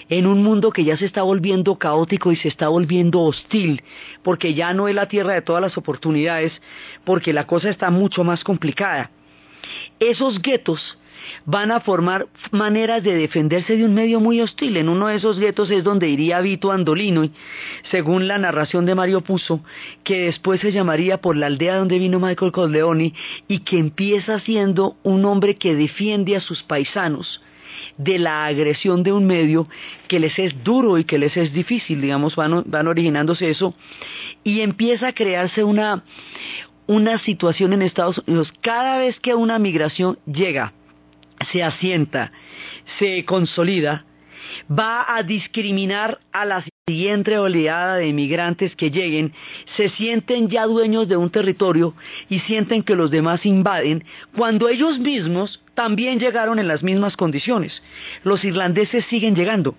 en 0.08 0.26
un 0.26 0.42
mundo 0.42 0.70
que 0.70 0.84
ya 0.84 0.96
se 0.96 1.06
está 1.06 1.22
volviendo 1.22 1.76
caótico 1.76 2.32
y 2.32 2.36
se 2.36 2.48
está 2.48 2.68
volviendo 2.68 3.20
hostil, 3.20 3.82
porque 4.22 4.54
ya 4.54 4.72
no 4.72 4.88
es 4.88 4.94
la 4.94 5.08
tierra 5.08 5.34
de 5.34 5.42
todas 5.42 5.62
las 5.62 5.76
oportunidades, 5.76 6.52
porque 7.04 7.32
la 7.32 7.46
cosa 7.46 7.70
está 7.70 7.90
mucho 7.90 8.24
más 8.24 8.44
complicada. 8.44 9.10
Esos 9.98 10.40
guetos 10.40 10.97
van 11.44 11.70
a 11.70 11.80
formar 11.80 12.26
maneras 12.50 13.02
de 13.02 13.14
defenderse 13.14 13.76
de 13.76 13.84
un 13.84 13.94
medio 13.94 14.20
muy 14.20 14.40
hostil. 14.40 14.76
En 14.76 14.88
uno 14.88 15.08
de 15.08 15.16
esos 15.16 15.38
guetos 15.38 15.70
es 15.70 15.84
donde 15.84 16.08
iría 16.08 16.40
Vito 16.40 16.72
Andolino, 16.72 17.28
según 17.90 18.28
la 18.28 18.38
narración 18.38 18.86
de 18.86 18.94
Mario 18.94 19.20
Puzo, 19.22 19.60
que 20.04 20.26
después 20.26 20.60
se 20.60 20.72
llamaría 20.72 21.20
por 21.20 21.36
la 21.36 21.46
aldea 21.46 21.76
donde 21.76 21.98
vino 21.98 22.20
Michael 22.20 22.52
Corleone 22.52 23.12
y 23.46 23.60
que 23.60 23.78
empieza 23.78 24.40
siendo 24.40 24.96
un 25.02 25.24
hombre 25.24 25.56
que 25.56 25.74
defiende 25.74 26.36
a 26.36 26.40
sus 26.40 26.62
paisanos 26.62 27.40
de 27.96 28.18
la 28.18 28.46
agresión 28.46 29.02
de 29.02 29.12
un 29.12 29.26
medio 29.26 29.68
que 30.06 30.20
les 30.20 30.38
es 30.38 30.62
duro 30.64 30.98
y 30.98 31.04
que 31.04 31.18
les 31.18 31.36
es 31.36 31.52
difícil, 31.52 32.00
digamos, 32.00 32.36
van, 32.36 32.86
originándose 32.86 33.50
eso, 33.50 33.74
y 34.44 34.60
empieza 34.60 35.08
a 35.08 35.12
crearse 35.12 35.64
una, 35.64 36.04
una 36.86 37.18
situación 37.18 37.72
en 37.72 37.82
Estados 37.82 38.22
Unidos. 38.26 38.52
Cada 38.60 38.98
vez 38.98 39.18
que 39.20 39.34
una 39.34 39.58
migración 39.58 40.18
llega 40.26 40.72
se 41.52 41.62
asienta, 41.62 42.32
se 42.98 43.24
consolida, 43.24 44.04
va 44.70 45.16
a 45.16 45.22
discriminar 45.22 46.18
a 46.32 46.44
la 46.44 46.64
siguiente 46.86 47.38
oleada 47.38 47.96
de 47.96 48.08
inmigrantes 48.08 48.74
que 48.74 48.90
lleguen, 48.90 49.32
se 49.76 49.90
sienten 49.90 50.48
ya 50.48 50.66
dueños 50.66 51.08
de 51.08 51.16
un 51.16 51.30
territorio 51.30 51.94
y 52.28 52.40
sienten 52.40 52.82
que 52.82 52.96
los 52.96 53.10
demás 53.10 53.44
invaden, 53.44 54.04
cuando 54.36 54.68
ellos 54.68 54.98
mismos 54.98 55.62
también 55.74 56.18
llegaron 56.18 56.58
en 56.58 56.68
las 56.68 56.82
mismas 56.82 57.16
condiciones. 57.16 57.82
Los 58.24 58.44
irlandeses 58.44 59.04
siguen 59.06 59.34
llegando 59.34 59.74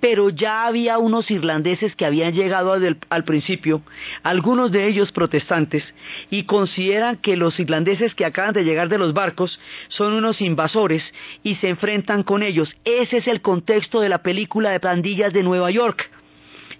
pero 0.00 0.30
ya 0.30 0.66
había 0.66 0.98
unos 0.98 1.30
irlandeses 1.30 1.94
que 1.94 2.06
habían 2.06 2.34
llegado 2.34 2.72
al, 2.72 3.24
principio, 3.24 3.82
algunos 4.22 4.72
de 4.72 4.86
ellos 4.86 5.12
protestantes, 5.12 5.84
y 6.30 6.44
consideran 6.44 7.16
que 7.16 7.36
los 7.36 7.58
irlandeses 7.58 8.14
que 8.14 8.24
acaban 8.24 8.54
de 8.54 8.64
llegar 8.64 8.88
de 8.88 8.98
los 8.98 9.12
barcos 9.12 9.58
son 9.88 10.12
unos 10.12 10.40
invasores 10.40 11.02
y 11.42 11.56
se 11.56 11.68
enfrentan 11.68 12.22
con 12.22 12.42
ellos. 12.42 12.74
Ese 12.84 13.18
es 13.18 13.28
el 13.28 13.40
contexto 13.40 14.00
de 14.00 14.08
la 14.08 14.22
película 14.22 14.70
de 14.70 14.80
pandillas 14.80 15.32
de 15.32 15.42
Nueva 15.42 15.70
York 15.70 16.10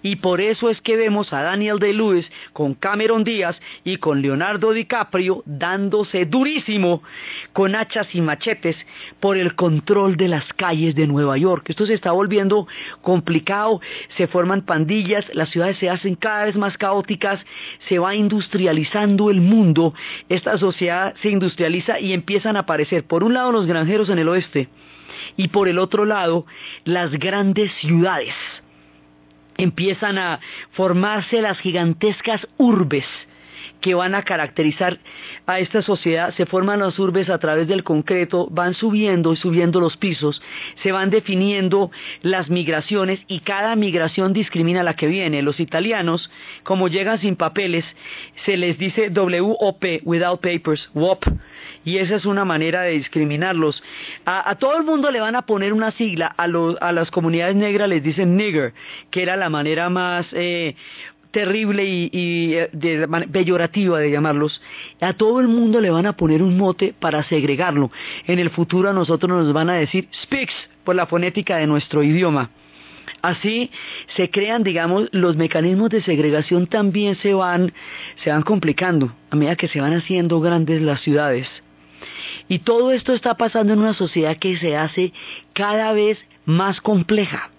y 0.01 0.17
por 0.17 0.41
eso 0.41 0.69
es 0.69 0.81
que 0.81 0.95
vemos 0.95 1.33
a 1.33 1.41
Daniel 1.41 1.79
Day-Lewis 1.79 2.29
con 2.53 2.73
Cameron 2.73 3.23
Díaz 3.23 3.59
y 3.83 3.97
con 3.97 4.21
Leonardo 4.21 4.71
DiCaprio 4.71 5.43
dándose 5.45 6.25
durísimo 6.25 7.03
con 7.53 7.75
hachas 7.75 8.13
y 8.13 8.21
machetes 8.21 8.77
por 9.19 9.37
el 9.37 9.55
control 9.55 10.15
de 10.15 10.29
las 10.29 10.45
calles 10.53 10.95
de 10.95 11.07
Nueva 11.07 11.37
York. 11.37 11.69
Esto 11.69 11.85
se 11.85 11.93
está 11.93 12.11
volviendo 12.11 12.67
complicado, 13.01 13.81
se 14.15 14.27
forman 14.27 14.61
pandillas, 14.61 15.25
las 15.33 15.49
ciudades 15.49 15.77
se 15.77 15.89
hacen 15.89 16.15
cada 16.15 16.45
vez 16.45 16.55
más 16.55 16.77
caóticas, 16.77 17.43
se 17.87 17.99
va 17.99 18.15
industrializando 18.15 19.29
el 19.29 19.41
mundo, 19.41 19.93
esta 20.29 20.57
sociedad 20.57 21.15
se 21.21 21.29
industrializa 21.29 21.99
y 21.99 22.13
empiezan 22.13 22.55
a 22.55 22.61
aparecer 22.61 23.05
por 23.05 23.23
un 23.23 23.33
lado 23.33 23.51
los 23.51 23.65
granjeros 23.65 24.09
en 24.09 24.19
el 24.19 24.29
oeste 24.29 24.69
y 25.35 25.49
por 25.49 25.67
el 25.67 25.79
otro 25.79 26.05
lado 26.05 26.45
las 26.85 27.11
grandes 27.11 27.71
ciudades 27.73 28.33
empiezan 29.59 30.17
a 30.17 30.39
formarse 30.71 31.41
las 31.41 31.59
gigantescas 31.59 32.47
urbes 32.57 33.05
que 33.81 33.93
van 33.93 34.15
a 34.15 34.23
caracterizar 34.23 34.99
a 35.45 35.59
esta 35.59 35.81
sociedad. 35.81 36.33
Se 36.35 36.45
forman 36.45 36.79
las 36.79 36.97
urbes 36.99 37.29
a 37.29 37.37
través 37.37 37.67
del 37.67 37.83
concreto, 37.83 38.47
van 38.51 38.73
subiendo 38.73 39.33
y 39.33 39.37
subiendo 39.37 39.79
los 39.79 39.97
pisos, 39.97 40.41
se 40.83 40.91
van 40.91 41.09
definiendo 41.09 41.91
las 42.21 42.49
migraciones 42.49 43.21
y 43.27 43.39
cada 43.39 43.75
migración 43.75 44.33
discrimina 44.33 44.81
a 44.81 44.83
la 44.83 44.95
que 44.95 45.07
viene. 45.07 45.41
Los 45.41 45.59
italianos, 45.59 46.29
como 46.63 46.87
llegan 46.87 47.19
sin 47.19 47.35
papeles, 47.35 47.85
se 48.45 48.57
les 48.57 48.77
dice 48.77 49.09
WOP, 49.09 49.83
without 50.03 50.41
papers, 50.41 50.89
WOP, 50.93 51.25
y 51.85 51.97
esa 51.97 52.15
es 52.15 52.25
una 52.25 52.45
manera 52.45 52.81
de 52.81 52.91
discriminarlos. 52.91 53.81
A, 54.25 54.55
todo 54.55 54.77
el 54.77 54.83
mundo 54.83 55.11
le 55.11 55.19
van 55.19 55.35
a 55.35 55.43
poner 55.43 55.73
una 55.73 55.91
sigla, 55.91 56.33
a, 56.37 56.43
a 56.43 56.91
las 56.91 57.11
comunidades 57.11 57.55
negras 57.55 57.89
les 57.89 58.03
dicen 58.03 58.35
nigger, 58.35 58.73
que 59.09 59.23
era 59.23 59.37
la 59.37 59.49
manera 59.49 59.89
más 59.89 60.25
eh, 60.33 60.75
terrible 61.31 61.85
y, 61.85 62.53
eh, 62.55 62.69
de, 62.71 63.07
peyorativa 63.31 63.99
de 63.99 64.11
llamarlos, 64.11 64.61
a 64.99 65.13
todo 65.13 65.39
el 65.39 65.47
mundo 65.47 65.79
le 65.81 65.89
van 65.89 66.05
a 66.05 66.13
poner 66.13 66.41
un 66.41 66.57
mote 66.57 66.93
para 66.97 67.23
segregarlo. 67.23 67.91
En 68.25 68.39
el 68.39 68.49
futuro 68.49 68.89
a 68.89 68.93
nosotros 68.93 69.29
nos 69.31 69.53
van 69.53 69.69
a 69.69 69.73
decir 69.73 70.07
speaks 70.23 70.53
por 70.83 70.95
la 70.95 71.05
fonética 71.05 71.57
de 71.57 71.67
nuestro 71.67 72.03
idioma. 72.03 72.49
Así 73.21 73.71
se 74.15 74.29
crean, 74.29 74.63
digamos, 74.63 75.09
los 75.11 75.35
mecanismos 75.35 75.89
de 75.89 76.01
segregación 76.01 76.67
también 76.67 77.15
se 77.15 77.33
van, 77.33 77.73
se 78.23 78.29
van 78.29 78.43
complicando 78.43 79.13
a 79.29 79.35
medida 79.35 79.55
que 79.55 79.67
se 79.67 79.81
van 79.81 79.93
haciendo 79.93 80.39
grandes 80.39 80.81
las 80.81 81.01
ciudades. 81.01 81.47
Y 82.47 82.59
todo 82.59 82.91
esto 82.91 83.13
está 83.13 83.35
pasando 83.35 83.73
en 83.73 83.79
una 83.79 83.93
sociedad 83.93 84.37
que 84.37 84.57
se 84.57 84.77
hace 84.77 85.11
cada 85.53 85.91
vez 85.93 86.17
más 86.45 86.81
compleja 86.81 87.51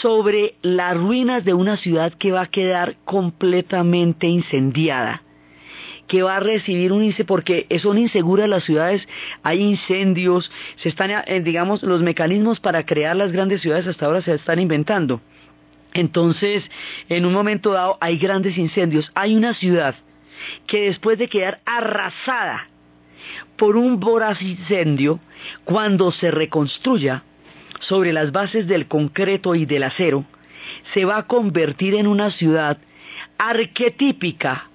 sobre 0.00 0.54
las 0.62 0.96
ruinas 0.96 1.44
de 1.44 1.54
una 1.54 1.76
ciudad 1.76 2.12
que 2.12 2.32
va 2.32 2.42
a 2.42 2.46
quedar 2.46 2.96
completamente 3.04 4.26
incendiada 4.26 5.22
que 6.06 6.22
va 6.22 6.38
a 6.38 6.40
recibir 6.40 6.90
un 6.90 7.04
incendio, 7.04 7.26
porque 7.26 7.66
son 7.82 7.98
inseguras 7.98 8.48
las 8.48 8.64
ciudades, 8.64 9.06
hay 9.42 9.60
incendios, 9.60 10.50
se 10.76 10.88
están, 10.88 11.10
eh, 11.10 11.40
digamos, 11.42 11.82
los 11.82 12.00
mecanismos 12.00 12.60
para 12.60 12.86
crear 12.86 13.14
las 13.14 13.30
grandes 13.30 13.60
ciudades 13.60 13.86
hasta 13.86 14.06
ahora 14.06 14.22
se 14.22 14.34
están 14.34 14.58
inventando. 14.58 15.20
Entonces, 15.92 16.64
en 17.10 17.26
un 17.26 17.34
momento 17.34 17.72
dado 17.72 17.98
hay 18.00 18.18
grandes 18.18 18.56
incendios. 18.56 19.10
Hay 19.14 19.36
una 19.36 19.52
ciudad 19.52 19.94
que 20.66 20.86
después 20.86 21.18
de 21.18 21.28
quedar 21.28 21.60
arrasada 21.66 22.68
por 23.56 23.76
un 23.76 24.00
voraz 24.00 24.40
incendio, 24.40 25.20
cuando 25.64 26.10
se 26.12 26.30
reconstruya 26.30 27.24
sobre 27.80 28.12
las 28.12 28.32
bases 28.32 28.66
del 28.66 28.86
concreto 28.86 29.54
y 29.54 29.66
del 29.66 29.82
acero, 29.84 30.24
se 30.92 31.04
va 31.04 31.18
a 31.18 31.26
convertir 31.26 31.94
en 31.94 32.06
una 32.06 32.30
ciudad 32.30 32.78
arquetípica 33.38 34.68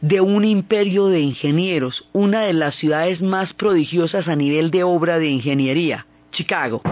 de 0.00 0.20
un 0.20 0.44
imperio 0.44 1.06
de 1.06 1.20
ingenieros, 1.20 2.04
una 2.12 2.42
de 2.42 2.52
las 2.52 2.74
ciudades 2.76 3.20
más 3.20 3.54
prodigiosas 3.54 4.28
a 4.28 4.36
nivel 4.36 4.70
de 4.70 4.84
obra 4.84 5.18
de 5.18 5.28
ingeniería, 5.28 6.06
Chicago. 6.32 6.82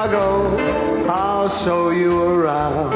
Chicago, 0.00 0.56
I'll 1.10 1.62
show 1.66 1.90
you 1.90 2.22
around. 2.22 2.90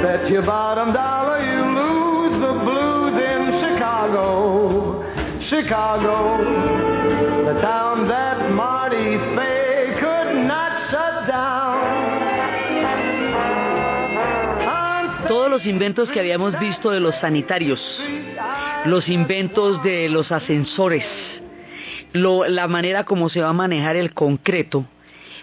Bet 0.00 0.30
your 0.30 0.42
bottom 0.42 0.92
dollar 0.92 1.42
you 1.42 1.60
lose 1.74 2.40
the 2.40 2.52
blues 2.62 3.20
in 3.20 3.50
Chicago. 3.64 5.02
Chicago, 5.48 6.38
the 7.52 7.60
town 7.60 8.06
that 8.06 8.52
Marty 8.52 9.18
Fay 9.34 9.96
could 9.98 10.46
not 10.46 10.88
shut 10.88 11.26
down. 11.26 11.82
Todos 15.26 15.50
los 15.50 15.66
inventos 15.66 16.08
que 16.10 16.20
habíamos 16.20 16.56
visto 16.60 16.92
de 16.92 17.00
los 17.00 17.16
sanitarios, 17.16 17.80
los 18.84 19.08
inventos 19.08 19.82
de 19.82 20.08
los 20.10 20.30
ascensores, 20.30 21.04
la 22.14 22.68
manera 22.68 23.04
como 23.04 23.28
se 23.28 23.40
va 23.40 23.50
a 23.50 23.52
manejar 23.52 23.96
el 23.96 24.14
concreto, 24.14 24.86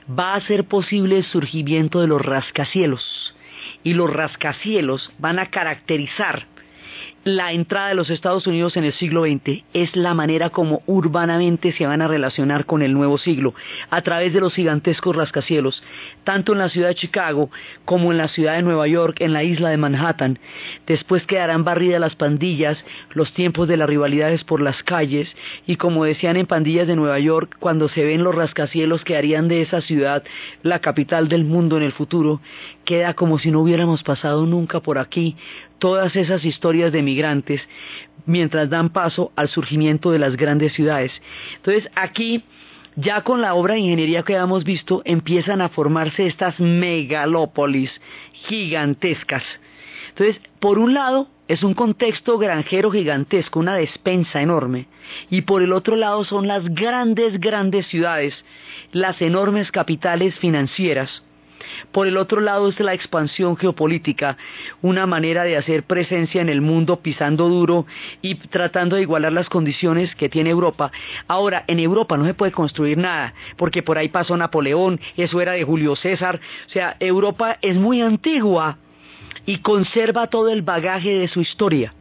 va 0.10 0.34
a 0.34 0.38
hacer 0.38 0.64
posible 0.66 1.18
el 1.18 1.26
surgimiento 1.26 2.02
de 2.02 2.08
los 2.08 2.22
rascacielos. 2.22 3.36
Y 3.84 3.94
los 3.94 4.12
rascacielos 4.12 5.12
van 5.20 5.38
a 5.40 5.48
caracterizar 5.48 6.48
la 7.24 7.52
entrada 7.52 7.90
de 7.90 7.94
los 7.96 8.10
Estados 8.10 8.48
Unidos 8.48 8.76
en 8.78 8.84
el 8.84 8.94
siglo 8.94 9.26
XX 9.26 9.64
es 9.74 9.96
la 9.96 10.16
manera 10.16 10.50
como 10.50 10.82
urbanamente 10.88 11.72
se 11.72 11.86
van 11.86 12.02
a 12.02 12.08
relacionar 12.08 12.66
con 12.66 12.82
el 12.82 12.94
nuevo 12.94 13.20
siglo, 13.20 13.54
a 13.92 14.02
través 14.02 14.34
de 14.34 14.40
los 14.40 14.56
gigantescos 14.56 15.16
rascacielos, 15.16 15.84
tanto 16.24 16.54
en 16.54 16.58
la 16.58 16.70
ciudad 16.70 16.88
de 16.88 16.96
Chicago 16.96 17.52
como 17.86 18.12
en 18.12 18.18
la 18.18 18.28
ciudad 18.28 18.56
de 18.56 18.64
Nueva 18.64 18.88
York, 18.88 19.18
en 19.20 19.34
la 19.34 19.44
isla 19.44 19.70
de 19.70 19.78
Manhattan. 19.78 20.40
Después 20.88 21.28
quedarán 21.28 21.64
barridas 21.64 22.02
las 22.02 22.16
pandillas, 22.16 22.80
los 23.14 23.32
tiempos 23.34 23.68
de 23.68 23.78
las 23.78 23.88
rivalidades 23.88 24.44
por 24.44 24.60
las 24.60 24.82
calles, 24.82 25.30
y 25.68 25.76
como 25.76 26.06
decían 26.06 26.38
en 26.38 26.48
pandillas 26.48 26.88
de 26.88 26.96
Nueva 26.96 27.20
York, 27.20 27.56
cuando 27.60 27.88
se 27.88 28.04
ven 28.04 28.24
los 28.24 28.34
rascacielos 28.34 29.04
que 29.04 29.16
harían 29.16 29.48
de 29.48 29.62
esa 29.62 29.82
ciudad 29.82 30.24
la 30.64 30.80
capital 30.80 31.28
del 31.28 31.46
mundo 31.46 31.78
en 31.78 31.84
el 31.84 31.92
futuro, 31.92 32.42
queda 32.84 33.14
como 33.14 33.38
si 33.38 33.52
no 33.52 33.62
hubiéramos 33.62 34.02
pasado 34.02 34.48
nunca 34.48 34.80
por 34.80 34.98
aquí 34.98 35.36
todas 35.82 36.16
esas 36.16 36.46
historias 36.46 36.92
de 36.92 37.02
migrantes 37.02 37.68
mientras 38.28 38.70
dan 38.70 38.90
paso 38.90 39.32
al 39.36 39.50
surgimiento 39.50 40.12
de 40.12 40.20
las 40.20 40.38
grandes 40.38 40.74
ciudades. 40.74 41.12
Entonces 41.56 41.90
aquí, 41.96 42.44
ya 42.96 43.24
con 43.24 43.42
la 43.42 43.56
obra 43.56 43.74
de 43.74 43.80
ingeniería 43.80 44.22
que 44.22 44.36
hemos 44.36 44.64
visto, 44.64 45.02
empiezan 45.06 45.60
a 45.60 45.70
formarse 45.70 46.28
estas 46.28 46.60
megalópolis 46.60 47.92
gigantescas. 48.32 49.44
Entonces, 50.10 50.40
por 50.60 50.78
un 50.78 50.94
lado, 50.94 51.30
es 51.48 51.64
un 51.64 51.74
contexto 51.74 52.38
granjero 52.38 52.92
gigantesco, 52.92 53.60
una 53.60 53.76
despensa 53.76 54.40
enorme, 54.40 54.86
y 55.32 55.42
por 55.42 55.64
el 55.64 55.74
otro 55.74 55.96
lado 55.96 56.24
son 56.26 56.48
las 56.48 56.64
grandes, 56.76 57.40
grandes 57.40 57.88
ciudades, 57.88 58.36
las 58.92 59.20
enormes 59.20 59.72
capitales 59.72 60.36
financieras, 60.36 61.24
por 61.92 62.08
el 62.08 62.18
otro 62.18 62.42
lado 62.42 62.70
es 62.70 62.80
la 62.80 62.94
expansión 62.94 63.58
geopolítica, 63.58 64.38
una 64.82 65.06
manera 65.06 65.44
de 65.44 65.58
hacer 65.58 65.84
presencia 65.84 66.42
en 66.42 66.50
el 66.50 66.62
mundo 66.62 67.02
pisando 67.02 67.50
duro 67.50 67.86
y 68.22 68.36
tratando 68.36 68.96
de 68.96 69.04
igualar 69.04 69.34
las 69.34 69.50
condiciones 69.50 70.16
que 70.16 70.30
tiene 70.30 70.50
Europa. 70.50 70.92
Ahora, 71.28 71.64
en 71.68 71.80
Europa 71.80 72.18
no 72.18 72.26
se 72.26 72.34
puede 72.34 72.52
construir 72.52 72.98
nada, 72.98 73.34
porque 73.58 73.84
por 73.84 73.98
ahí 73.98 74.10
pasó 74.10 74.36
Napoleón, 74.38 75.00
eso 75.18 75.42
era 75.42 75.54
de 75.54 75.64
Julio 75.64 75.96
César, 75.96 76.40
o 76.68 76.70
sea, 76.70 76.96
Europa 77.00 77.58
es 77.62 77.76
muy 77.76 78.02
antigua 78.02 78.78
y 79.46 79.58
conserva 79.58 80.28
todo 80.28 80.50
el 80.50 80.62
bagaje 80.62 81.18
de 81.18 81.28
su 81.28 81.42
historia. 81.42 81.94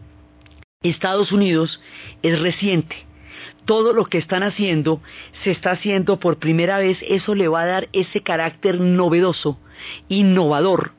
Estados 0.82 1.32
Unidos 1.32 1.80
es 2.22 2.40
reciente 2.40 3.09
todo 3.64 3.92
lo 3.92 4.04
que 4.06 4.18
están 4.18 4.42
haciendo 4.42 5.00
se 5.42 5.50
está 5.50 5.72
haciendo 5.72 6.18
por 6.18 6.38
primera 6.38 6.78
vez, 6.78 6.98
eso 7.02 7.34
le 7.34 7.48
va 7.48 7.62
a 7.62 7.66
dar 7.66 7.88
ese 7.92 8.22
carácter 8.22 8.80
novedoso, 8.80 9.58
innovador, 10.08 10.92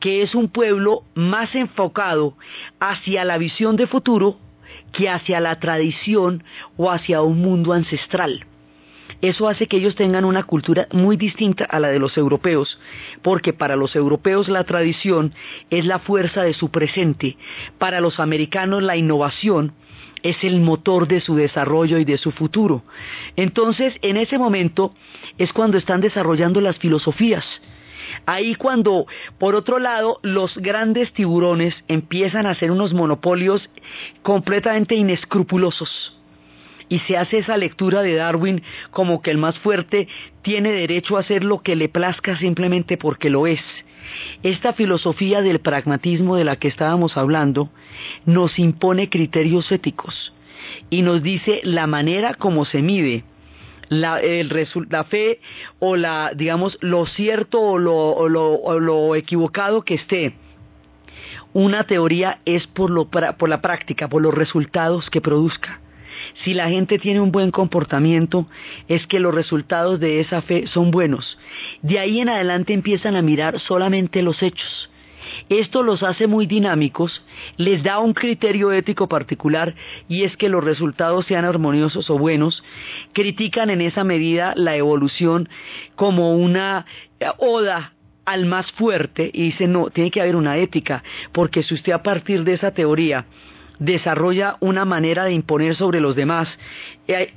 que 0.00 0.22
es 0.22 0.34
un 0.34 0.48
pueblo 0.48 1.04
más 1.14 1.54
enfocado 1.54 2.36
hacia 2.80 3.24
la 3.24 3.38
visión 3.38 3.76
de 3.76 3.86
futuro 3.86 4.38
que 4.92 5.08
hacia 5.08 5.40
la 5.40 5.58
tradición 5.60 6.44
o 6.76 6.90
hacia 6.90 7.22
un 7.22 7.40
mundo 7.40 7.72
ancestral. 7.72 8.46
Eso 9.20 9.48
hace 9.48 9.68
que 9.68 9.78
ellos 9.78 9.94
tengan 9.94 10.24
una 10.24 10.42
cultura 10.42 10.86
muy 10.92 11.16
distinta 11.16 11.64
a 11.64 11.80
la 11.80 11.88
de 11.88 11.98
los 11.98 12.16
europeos, 12.18 12.78
porque 13.22 13.52
para 13.52 13.76
los 13.76 13.96
europeos 13.96 14.48
la 14.48 14.64
tradición 14.64 15.32
es 15.70 15.86
la 15.86 15.98
fuerza 15.98 16.42
de 16.42 16.52
su 16.52 16.70
presente, 16.70 17.36
para 17.78 18.00
los 18.00 18.20
americanos 18.20 18.82
la 18.82 18.96
innovación 18.96 19.72
es 20.24 20.42
el 20.42 20.60
motor 20.60 21.06
de 21.06 21.20
su 21.20 21.36
desarrollo 21.36 21.98
y 21.98 22.04
de 22.04 22.18
su 22.18 22.32
futuro. 22.32 22.82
Entonces, 23.36 23.94
en 24.02 24.16
ese 24.16 24.38
momento 24.38 24.94
es 25.38 25.52
cuando 25.52 25.78
están 25.78 26.00
desarrollando 26.00 26.60
las 26.60 26.76
filosofías. 26.78 27.44
Ahí 28.26 28.54
cuando, 28.54 29.06
por 29.38 29.54
otro 29.54 29.78
lado, 29.78 30.18
los 30.22 30.56
grandes 30.56 31.12
tiburones 31.12 31.74
empiezan 31.88 32.46
a 32.46 32.50
hacer 32.50 32.70
unos 32.70 32.94
monopolios 32.94 33.68
completamente 34.22 34.94
inescrupulosos. 34.94 36.16
Y 36.88 36.98
se 37.00 37.16
hace 37.16 37.38
esa 37.38 37.56
lectura 37.56 38.02
de 38.02 38.14
Darwin 38.14 38.62
como 38.90 39.22
que 39.22 39.30
el 39.30 39.38
más 39.38 39.58
fuerte 39.58 40.08
tiene 40.42 40.72
derecho 40.72 41.16
a 41.16 41.20
hacer 41.20 41.44
lo 41.44 41.62
que 41.62 41.76
le 41.76 41.88
plazca 41.88 42.36
simplemente 42.36 42.96
porque 42.96 43.30
lo 43.30 43.46
es. 43.46 43.62
Esta 44.42 44.74
filosofía 44.74 45.42
del 45.42 45.60
pragmatismo 45.60 46.36
de 46.36 46.44
la 46.44 46.56
que 46.56 46.68
estábamos 46.68 47.16
hablando 47.16 47.70
nos 48.26 48.58
impone 48.58 49.08
criterios 49.08 49.72
éticos 49.72 50.34
y 50.90 51.02
nos 51.02 51.22
dice 51.22 51.60
la 51.64 51.86
manera 51.86 52.34
como 52.34 52.64
se 52.64 52.82
mide 52.82 53.24
la, 53.88 55.04
fe 55.08 55.40
o 55.78 55.96
la, 55.96 56.32
digamos, 56.34 56.78
lo 56.80 57.06
cierto 57.06 57.60
o 57.60 57.78
lo, 57.78 58.28
lo, 58.28 59.14
equivocado 59.14 59.82
que 59.82 59.94
esté. 59.94 60.36
Una 61.52 61.84
teoría 61.84 62.40
es 62.44 62.66
por, 62.66 62.90
lo, 62.90 63.08
por 63.08 63.48
la 63.48 63.60
práctica, 63.60 64.08
por 64.08 64.22
los 64.22 64.34
resultados 64.34 65.08
que 65.10 65.20
produzca. 65.20 65.80
Si 66.42 66.54
la 66.54 66.68
gente 66.68 66.98
tiene 66.98 67.20
un 67.20 67.32
buen 67.32 67.50
comportamiento, 67.50 68.46
es 68.88 69.06
que 69.06 69.20
los 69.20 69.34
resultados 69.34 70.00
de 70.00 70.20
esa 70.20 70.42
fe 70.42 70.66
son 70.66 70.90
buenos. 70.90 71.38
De 71.82 71.98
ahí 71.98 72.20
en 72.20 72.28
adelante 72.28 72.72
empiezan 72.72 73.16
a 73.16 73.22
mirar 73.22 73.60
solamente 73.60 74.22
los 74.22 74.42
hechos. 74.42 74.90
Esto 75.48 75.82
los 75.82 76.02
hace 76.02 76.26
muy 76.26 76.46
dinámicos, 76.46 77.22
les 77.56 77.82
da 77.82 77.98
un 77.98 78.12
criterio 78.12 78.72
ético 78.72 79.08
particular 79.08 79.74
y 80.08 80.24
es 80.24 80.36
que 80.36 80.48
los 80.48 80.62
resultados 80.62 81.26
sean 81.26 81.44
armoniosos 81.44 82.10
o 82.10 82.18
buenos. 82.18 82.62
Critican 83.12 83.70
en 83.70 83.80
esa 83.80 84.04
medida 84.04 84.54
la 84.56 84.76
evolución 84.76 85.48
como 85.96 86.32
una 86.32 86.86
oda 87.38 87.94
al 88.24 88.46
más 88.46 88.70
fuerte 88.72 89.30
y 89.32 89.42
dicen 89.42 89.72
no, 89.72 89.90
tiene 89.90 90.10
que 90.10 90.20
haber 90.20 90.36
una 90.36 90.56
ética, 90.56 91.02
porque 91.32 91.62
si 91.62 91.74
usted 91.74 91.92
a 91.92 92.02
partir 92.02 92.44
de 92.44 92.54
esa 92.54 92.72
teoría 92.72 93.26
desarrolla 93.78 94.56
una 94.60 94.84
manera 94.84 95.24
de 95.24 95.32
imponer 95.32 95.76
sobre 95.76 96.00
los 96.00 96.16
demás, 96.16 96.48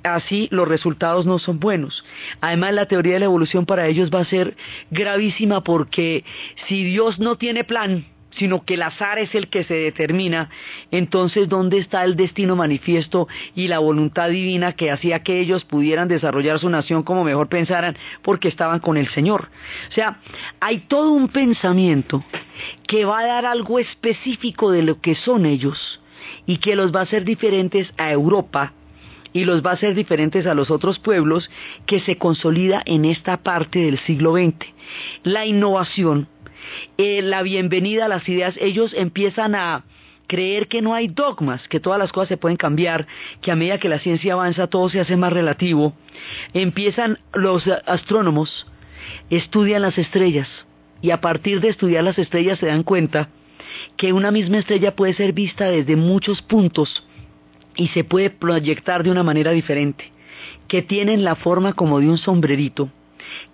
así 0.04 0.48
los 0.52 0.68
resultados 0.68 1.26
no 1.26 1.40
son 1.40 1.60
buenos. 1.60 2.04
Además, 2.42 2.74
la 2.74 2.86
teoría 2.86 3.14
de 3.14 3.20
la 3.20 3.26
evolución 3.26 3.66
para 3.66 3.88
ellos 3.88 4.10
va 4.14 4.22
a 4.22 4.26
ser 4.26 4.56
gravísima 4.92 5.64
porque 5.64 6.24
si 6.68 6.84
Dios 6.84 7.20
no 7.20 7.36
tiene 7.36 7.64
plan, 7.64 8.06
sino 8.38 8.64
que 8.64 8.76
el 8.76 8.84
azar 8.84 9.18
es 9.20 9.34
el 9.36 9.48
que 9.48 9.64
se 9.64 9.74
determina, 9.74 10.50
entonces 10.92 11.50
¿dónde 11.50 11.80
está 11.80 12.04
el 12.04 12.16
destino 12.16 12.56
manifiesto 12.56 13.28
y 13.56 13.68
la 13.68 13.80
voluntad 13.80 14.30
divina 14.30 14.74
que 14.74 14.92
hacía 14.92 15.24
que 15.24 15.40
ellos 15.40 15.66
pudieran 15.66 16.08
desarrollar 16.08 16.60
su 16.60 16.70
nación 16.70 17.04
como 17.04 17.24
mejor 17.24 17.50
pensaran 17.50 17.98
porque 18.22 18.48
estaban 18.48 18.80
con 18.80 18.98
el 18.98 19.08
Señor? 19.10 19.50
O 19.90 19.92
sea, 19.92 20.20
hay 20.60 20.80
todo 20.80 21.12
un 21.12 21.30
pensamiento 21.30 22.24
que 22.88 23.06
va 23.06 23.20
a 23.20 23.26
dar 23.26 23.46
algo 23.46 23.80
específico 23.80 24.72
de 24.72 24.84
lo 24.84 25.02
que 25.02 25.16
son 25.16 25.46
ellos 25.46 26.00
y 26.46 26.58
que 26.58 26.76
los 26.76 26.94
va 26.94 27.02
a 27.02 27.04
hacer 27.04 27.24
diferentes 27.24 27.92
a 27.98 28.12
Europa 28.12 28.74
y 29.34 29.46
los 29.46 29.64
va 29.64 29.72
a 29.72 29.74
hacer 29.76 29.94
diferentes 29.94 30.46
a 30.46 30.54
los 30.54 30.72
otros 30.72 31.00
pueblos 31.00 31.50
que 31.86 32.00
se 32.00 32.18
consolida 32.18 32.82
en 32.86 33.06
esta 33.06 33.38
parte 33.38 33.80
del 33.80 34.00
siglo 34.00 34.34
XX. 34.34 34.74
La 35.24 35.46
innovación, 35.46 36.28
eh, 36.98 37.22
la 37.22 37.44
bienvenida 37.44 38.06
a 38.06 38.10
las 38.10 38.28
ideas, 38.28 38.56
ellos 38.60 38.94
empiezan 38.96 39.56
a 39.56 39.84
creer 40.28 40.68
que 40.68 40.82
no 40.82 40.94
hay 40.94 41.08
dogmas, 41.08 41.68
que 41.68 41.80
todas 41.80 42.00
las 42.00 42.12
cosas 42.12 42.30
se 42.30 42.38
pueden 42.38 42.58
cambiar, 42.58 43.08
que 43.42 43.52
a 43.52 43.56
medida 43.56 43.80
que 43.80 43.90
la 43.90 44.00
ciencia 44.00 44.34
avanza 44.34 44.68
todo 44.68 44.90
se 44.90 45.00
hace 45.00 45.16
más 45.16 45.32
relativo. 45.32 45.94
Empiezan 46.54 47.20
los 47.34 47.66
astrónomos, 47.86 48.68
estudian 49.30 49.82
las 49.82 49.98
estrellas 49.98 50.50
y 51.02 51.12
a 51.12 51.22
partir 51.22 51.62
de 51.62 51.70
estudiar 51.70 52.04
las 52.04 52.20
estrellas 52.20 52.60
se 52.60 52.66
dan 52.66 52.84
cuenta 52.84 53.30
que 53.96 54.14
una 54.14 54.32
misma 54.32 54.60
estrella 54.60 54.96
puede 54.96 55.14
ser 55.14 55.34
vista 55.34 55.70
desde 55.70 55.96
muchos 55.96 56.42
puntos 56.42 57.08
y 57.76 57.88
se 57.90 58.04
puede 58.04 58.30
proyectar 58.30 59.04
de 59.04 59.12
una 59.12 59.24
manera 59.24 59.52
diferente, 59.52 60.12
que 60.68 60.82
tienen 60.82 61.24
la 61.24 61.36
forma 61.36 61.74
como 61.74 62.00
de 62.00 62.10
un 62.10 62.18
sombrerito, 62.18 62.90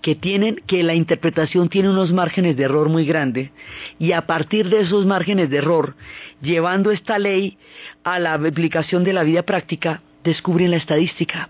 que 0.02 0.16
tienen 0.16 0.62
que 0.68 0.84
la 0.84 0.96
interpretación 0.96 1.70
tiene 1.70 1.90
unos 1.90 2.12
márgenes 2.12 2.56
de 2.56 2.64
error 2.64 2.90
muy 2.90 3.06
grandes 3.06 3.52
y 4.00 4.12
a 4.12 4.26
partir 4.26 4.70
de 4.70 4.82
esos 4.82 5.06
márgenes 5.06 5.50
de 5.50 5.58
error, 5.58 5.96
llevando 6.42 6.92
esta 6.92 7.20
ley 7.20 7.58
a 8.04 8.20
la 8.20 8.34
aplicación 8.34 9.04
de 9.04 9.14
la 9.14 9.24
vida 9.24 9.44
práctica, 9.44 10.02
descubren 10.24 10.72
la 10.72 10.78
estadística. 10.78 11.50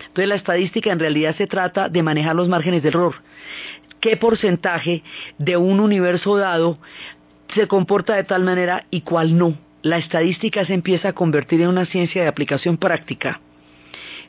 Entonces 0.00 0.28
la 0.28 0.36
estadística 0.36 0.90
en 0.90 0.98
realidad 0.98 1.36
se 1.36 1.46
trata 1.46 1.88
de 1.88 2.02
manejar 2.02 2.34
los 2.34 2.48
márgenes 2.48 2.82
de 2.82 2.88
error. 2.88 3.14
¿Qué 4.00 4.16
porcentaje 4.16 5.02
de 5.38 5.56
un 5.56 5.80
universo 5.80 6.36
dado 6.36 6.78
se 7.54 7.66
comporta 7.66 8.14
de 8.16 8.24
tal 8.24 8.44
manera 8.44 8.86
y 8.90 9.02
cuál 9.02 9.36
no? 9.36 9.54
La 9.82 9.98
estadística 9.98 10.64
se 10.64 10.74
empieza 10.74 11.10
a 11.10 11.12
convertir 11.12 11.60
en 11.60 11.68
una 11.68 11.86
ciencia 11.86 12.22
de 12.22 12.28
aplicación 12.28 12.76
práctica 12.76 13.40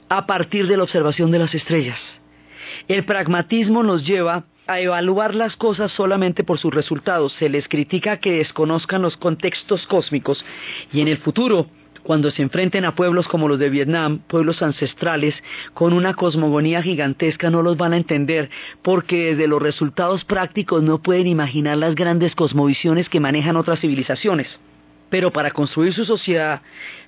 a 0.09 0.26
partir 0.26 0.67
de 0.67 0.78
la 0.78 0.84
observación 0.84 1.32
de 1.32 1.39
las 1.39 1.53
estrellas. 1.53 1.99
El 2.88 3.03
pragmatismo 3.03 3.84
nos 3.84 4.05
lleva 4.05 4.45
a 4.67 4.80
evaluar 4.80 5.34
las 5.34 5.55
cosas 5.55 5.91
solamente 5.91 6.43
por 6.43 6.59
sus 6.59 6.74
resultados. 6.74 7.34
Se 7.39 7.49
les 7.49 7.67
critica 7.67 8.17
que 8.17 8.38
desconozcan 8.38 9.01
los 9.01 9.17
contextos 9.17 9.86
cósmicos 9.88 10.45
y 10.91 11.01
en 11.01 11.07
el 11.07 11.17
futuro, 11.17 11.67
cuando 12.04 12.32
se 12.32 12.41
enfrenten 12.41 12.86
a 12.86 12.95
pueblos 12.95 13.28
como 13.28 13.47
los 13.47 13.60
de 13.60 13.70
Vietnam, 13.70 14.20
pueblos 14.28 14.62
ancestrales, 14.62 15.36
con 15.74 15.93
una 15.93 16.14
cosmogonía 16.14 16.82
gigantesca, 16.82 17.50
no 17.50 17.62
los 17.62 17.78
van 17.78 17.93
a 17.93 17.97
entender 17.97 18.50
porque 18.82 19.32
desde 19.32 19.47
los 19.47 19.62
resultados 19.62 20.26
prácticos 20.26 20.84
no 20.84 21.02
pueden 21.02 21.28
imaginar 21.28 21.78
las 21.78 21.95
grandes 21.95 22.36
cosmovisiones 22.36 23.10
que 23.10 23.20
manejan 23.20 23.58
otras 23.58 23.80
civilizaciones 23.80 24.60
pero 25.10 25.32
para 25.32 25.52
construir 25.52 25.93
su 25.93 26.06
sociedad 26.06 26.62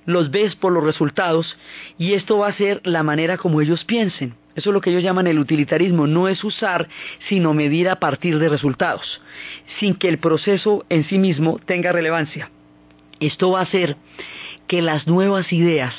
los 0.04 0.30
ves 0.30 0.56
por 0.56 0.72
los 0.72 0.84
resultados 0.84 1.56
y 1.98 2.14
esto 2.14 2.38
va 2.38 2.48
a 2.48 2.54
ser 2.54 2.80
la 2.84 3.02
manera 3.02 3.38
como 3.38 3.60
ellos 3.60 3.84
piensen. 3.84 4.34
Eso 4.54 4.70
es 4.70 4.74
lo 4.74 4.80
que 4.80 4.90
ellos 4.90 5.02
llaman 5.02 5.26
el 5.26 5.38
utilitarismo, 5.38 6.06
no 6.06 6.28
es 6.28 6.44
usar, 6.44 6.88
sino 7.28 7.54
medir 7.54 7.88
a 7.88 7.96
partir 7.96 8.38
de 8.38 8.50
resultados, 8.50 9.22
sin 9.78 9.94
que 9.94 10.08
el 10.08 10.18
proceso 10.18 10.84
en 10.90 11.04
sí 11.04 11.18
mismo 11.18 11.58
tenga 11.64 11.92
relevancia. 11.92 12.50
Esto 13.22 13.52
va 13.52 13.60
a 13.60 13.62
hacer 13.62 13.96
que 14.66 14.82
las 14.82 15.06
nuevas 15.06 15.52
ideas 15.52 15.94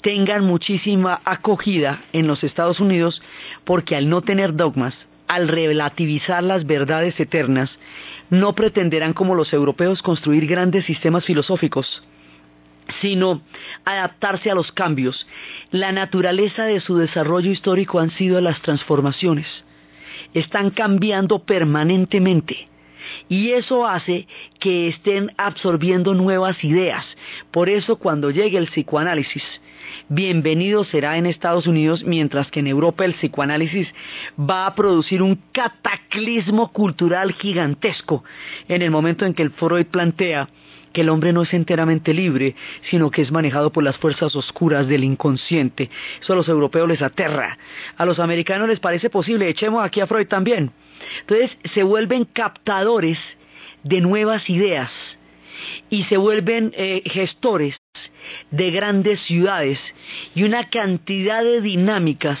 tengan 0.00 0.44
muchísima 0.44 1.20
acogida 1.26 2.00
en 2.14 2.26
los 2.26 2.42
Estados 2.42 2.80
Unidos 2.80 3.20
porque 3.64 3.96
al 3.96 4.08
no 4.08 4.22
tener 4.22 4.56
dogmas, 4.56 4.94
al 5.28 5.46
relativizar 5.46 6.42
las 6.42 6.64
verdades 6.64 7.20
eternas, 7.20 7.70
no 8.30 8.54
pretenderán 8.54 9.12
como 9.12 9.34
los 9.34 9.52
europeos 9.52 10.00
construir 10.00 10.46
grandes 10.46 10.86
sistemas 10.86 11.26
filosóficos, 11.26 12.02
sino 13.02 13.42
adaptarse 13.84 14.50
a 14.50 14.54
los 14.54 14.72
cambios. 14.72 15.26
La 15.70 15.92
naturaleza 15.92 16.64
de 16.64 16.80
su 16.80 16.96
desarrollo 16.96 17.50
histórico 17.50 18.00
han 18.00 18.10
sido 18.10 18.40
las 18.40 18.62
transformaciones. 18.62 19.46
Están 20.32 20.70
cambiando 20.70 21.40
permanentemente. 21.40 22.71
Y 23.28 23.50
eso 23.50 23.86
hace 23.86 24.26
que 24.58 24.88
estén 24.88 25.32
absorbiendo 25.36 26.14
nuevas 26.14 26.62
ideas. 26.64 27.04
Por 27.50 27.68
eso 27.68 27.96
cuando 27.96 28.30
llegue 28.30 28.58
el 28.58 28.68
psicoanálisis, 28.68 29.44
bienvenido 30.08 30.84
será 30.84 31.16
en 31.16 31.26
Estados 31.26 31.66
Unidos, 31.66 32.04
mientras 32.04 32.50
que 32.50 32.60
en 32.60 32.66
Europa 32.66 33.04
el 33.04 33.14
psicoanálisis 33.14 33.92
va 34.38 34.66
a 34.66 34.74
producir 34.74 35.22
un 35.22 35.38
cataclismo 35.52 36.72
cultural 36.72 37.32
gigantesco 37.32 38.24
en 38.68 38.82
el 38.82 38.90
momento 38.90 39.24
en 39.24 39.34
que 39.34 39.42
el 39.42 39.50
Freud 39.50 39.86
plantea 39.86 40.48
que 40.92 41.00
el 41.00 41.08
hombre 41.08 41.32
no 41.32 41.42
es 41.42 41.54
enteramente 41.54 42.12
libre, 42.12 42.54
sino 42.82 43.10
que 43.10 43.22
es 43.22 43.32
manejado 43.32 43.72
por 43.72 43.82
las 43.82 43.96
fuerzas 43.96 44.36
oscuras 44.36 44.86
del 44.86 45.04
inconsciente. 45.04 45.90
Eso 46.20 46.34
a 46.34 46.36
los 46.36 46.48
europeos 46.48 46.88
les 46.88 47.02
aterra. 47.02 47.58
A 47.96 48.04
los 48.04 48.18
americanos 48.18 48.68
les 48.68 48.78
parece 48.78 49.10
posible, 49.10 49.48
echemos 49.48 49.84
aquí 49.84 50.00
a 50.00 50.06
Freud 50.06 50.26
también. 50.26 50.70
Entonces 51.20 51.56
se 51.72 51.82
vuelven 51.82 52.24
captadores 52.24 53.18
de 53.82 54.00
nuevas 54.00 54.48
ideas 54.48 54.90
y 55.90 56.04
se 56.04 56.16
vuelven 56.16 56.72
eh, 56.76 57.02
gestores 57.06 57.76
de 58.50 58.70
grandes 58.70 59.20
ciudades 59.22 59.78
y 60.34 60.44
una 60.44 60.64
cantidad 60.70 61.42
de 61.44 61.60
dinámicas 61.60 62.38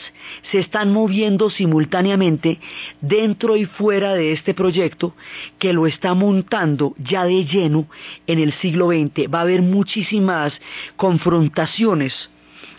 se 0.50 0.58
están 0.58 0.92
moviendo 0.92 1.50
simultáneamente 1.50 2.58
dentro 3.00 3.56
y 3.56 3.66
fuera 3.66 4.14
de 4.14 4.32
este 4.32 4.54
proyecto 4.54 5.14
que 5.58 5.72
lo 5.72 5.86
está 5.86 6.14
montando 6.14 6.94
ya 6.98 7.24
de 7.24 7.44
lleno 7.44 7.86
en 8.26 8.38
el 8.38 8.52
siglo 8.54 8.88
XX. 8.88 9.32
Va 9.32 9.40
a 9.40 9.42
haber 9.42 9.62
muchísimas 9.62 10.52
confrontaciones 10.96 12.14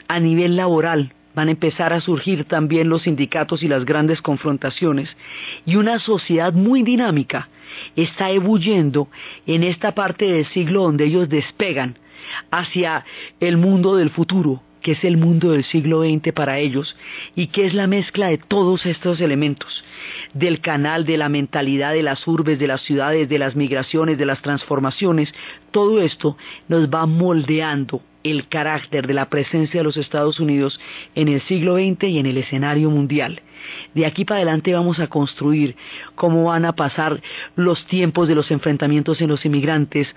a 0.08 0.20
nivel 0.20 0.56
laboral, 0.56 1.14
van 1.36 1.48
a 1.48 1.52
empezar 1.52 1.94
a 1.94 2.02
surgir 2.02 2.46
también 2.46 2.90
los 2.90 3.04
sindicatos 3.04 3.64
y 3.64 3.68
las 3.68 3.86
grandes 3.86 4.22
confrontaciones. 4.22 5.16
Y 5.66 5.76
una 5.76 6.00
sociedad 6.00 6.54
muy 6.54 6.84
dinámica 6.84 7.50
está 7.96 8.30
ebulliendo 8.32 9.08
en 9.48 9.64
esta 9.64 9.96
parte 9.96 10.32
del 10.32 10.46
siglo 10.48 10.84
donde 10.84 11.06
ellos 11.06 11.30
despegan 11.30 11.98
hacia 12.52 13.06
el 13.40 13.58
mundo 13.58 13.96
del 13.96 14.10
futuro, 14.10 14.62
que 14.82 14.92
es 14.94 15.04
el 15.04 15.18
mundo 15.18 15.52
del 15.52 15.64
siglo 15.64 16.04
XX 16.04 16.34
para 16.34 16.60
ellos, 16.60 16.96
y 17.36 17.48
que 17.48 17.66
es 17.66 17.74
la 17.74 17.88
mezcla 17.88 18.28
de 18.28 18.38
todos 18.38 18.86
estos 18.86 19.22
elementos, 19.22 19.84
del 20.34 20.60
canal, 20.60 21.06
de 21.06 21.18
la 21.18 21.30
mentalidad 21.30 21.94
de 21.94 22.04
las 22.04 22.28
urbes, 22.28 22.60
de 22.60 22.68
las 22.68 22.82
ciudades, 22.82 23.28
de 23.30 23.40
las 23.40 23.56
migraciones, 23.56 24.18
de 24.18 24.26
las 24.26 24.42
transformaciones, 24.42 25.34
todo 25.72 26.02
esto 26.02 26.38
nos 26.68 26.90
va 26.90 27.06
moldeando 27.06 28.02
el 28.24 28.48
carácter 28.48 29.08
de 29.08 29.14
la 29.14 29.30
presencia 29.30 29.80
de 29.80 29.84
los 29.84 29.98
Estados 29.98 30.40
Unidos 30.40 30.80
en 31.16 31.28
el 31.28 31.42
siglo 31.42 31.76
XX 31.76 32.04
y 32.06 32.20
en 32.20 32.26
el 32.26 32.38
escenario 32.38 32.90
mundial. 32.90 33.42
De 33.94 34.06
aquí 34.06 34.26
para 34.26 34.38
adelante 34.38 34.74
vamos 34.74 35.00
a 35.00 35.08
construir 35.08 35.76
cómo 36.16 36.46
van 36.46 36.66
a 36.66 36.76
pasar 36.76 37.22
los 37.56 37.86
tiempos 37.86 38.28
de 38.28 38.36
los 38.36 38.52
enfrentamientos 38.52 39.22
en 39.22 39.30
los 39.30 39.46
inmigrantes, 39.46 40.08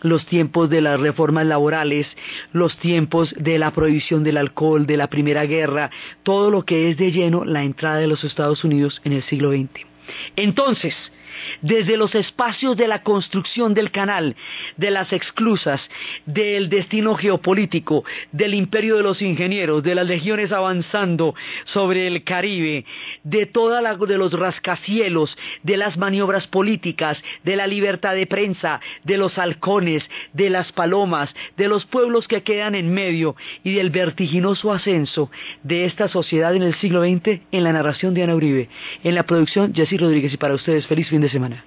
los 0.00 0.26
tiempos 0.26 0.70
de 0.70 0.80
las 0.80 1.00
reformas 1.00 1.46
laborales, 1.46 2.06
los 2.52 2.76
tiempos 2.78 3.34
de 3.38 3.58
la 3.58 3.72
prohibición 3.72 4.24
del 4.24 4.36
alcohol, 4.36 4.86
de 4.86 4.96
la 4.96 5.08
Primera 5.08 5.44
Guerra, 5.44 5.90
todo 6.22 6.50
lo 6.50 6.64
que 6.64 6.90
es 6.90 6.96
de 6.96 7.12
lleno 7.12 7.44
la 7.44 7.62
entrada 7.62 7.96
de 7.96 8.06
los 8.06 8.24
Estados 8.24 8.64
Unidos 8.64 9.00
en 9.04 9.12
el 9.12 9.22
siglo 9.24 9.50
XX. 9.50 9.86
Entonces, 10.36 10.94
desde 11.62 11.96
los 11.96 12.14
espacios 12.14 12.76
de 12.76 12.88
la 12.88 13.02
construcción 13.02 13.74
del 13.74 13.90
canal, 13.90 14.36
de 14.76 14.90
las 14.90 15.12
exclusas, 15.12 15.80
del 16.26 16.68
destino 16.68 17.14
geopolítico, 17.14 18.04
del 18.32 18.54
imperio 18.54 18.96
de 18.96 19.02
los 19.02 19.22
ingenieros, 19.22 19.82
de 19.82 19.94
las 19.94 20.06
legiones 20.06 20.52
avanzando 20.52 21.34
sobre 21.64 22.06
el 22.06 22.24
Caribe, 22.24 22.84
de 23.22 23.46
toda 23.46 23.80
la, 23.80 23.96
de 23.96 24.18
los 24.18 24.32
rascacielos, 24.32 25.36
de 25.62 25.76
las 25.76 25.96
maniobras 25.96 26.46
políticas, 26.46 27.18
de 27.42 27.56
la 27.56 27.66
libertad 27.66 28.14
de 28.14 28.26
prensa, 28.26 28.80
de 29.04 29.18
los 29.18 29.38
halcones, 29.38 30.04
de 30.32 30.50
las 30.50 30.72
palomas, 30.72 31.30
de 31.56 31.68
los 31.68 31.86
pueblos 31.86 32.28
que 32.28 32.42
quedan 32.42 32.74
en 32.74 32.92
medio 32.92 33.36
y 33.62 33.74
del 33.74 33.90
vertiginoso 33.90 34.72
ascenso 34.72 35.30
de 35.62 35.84
esta 35.84 36.08
sociedad 36.08 36.54
en 36.54 36.62
el 36.62 36.74
siglo 36.74 37.02
XX 37.02 37.40
en 37.50 37.64
la 37.64 37.72
narración 37.72 38.14
de 38.14 38.22
Ana 38.22 38.34
Uribe, 38.34 38.68
en 39.02 39.14
la 39.14 39.24
producción 39.24 39.74
Jessy 39.74 39.96
Rodríguez 39.96 40.32
y 40.32 40.36
para 40.36 40.54
ustedes 40.54 40.86
feliz 40.86 41.08
fin 41.08 41.20
de 41.24 41.30
semana. 41.30 41.64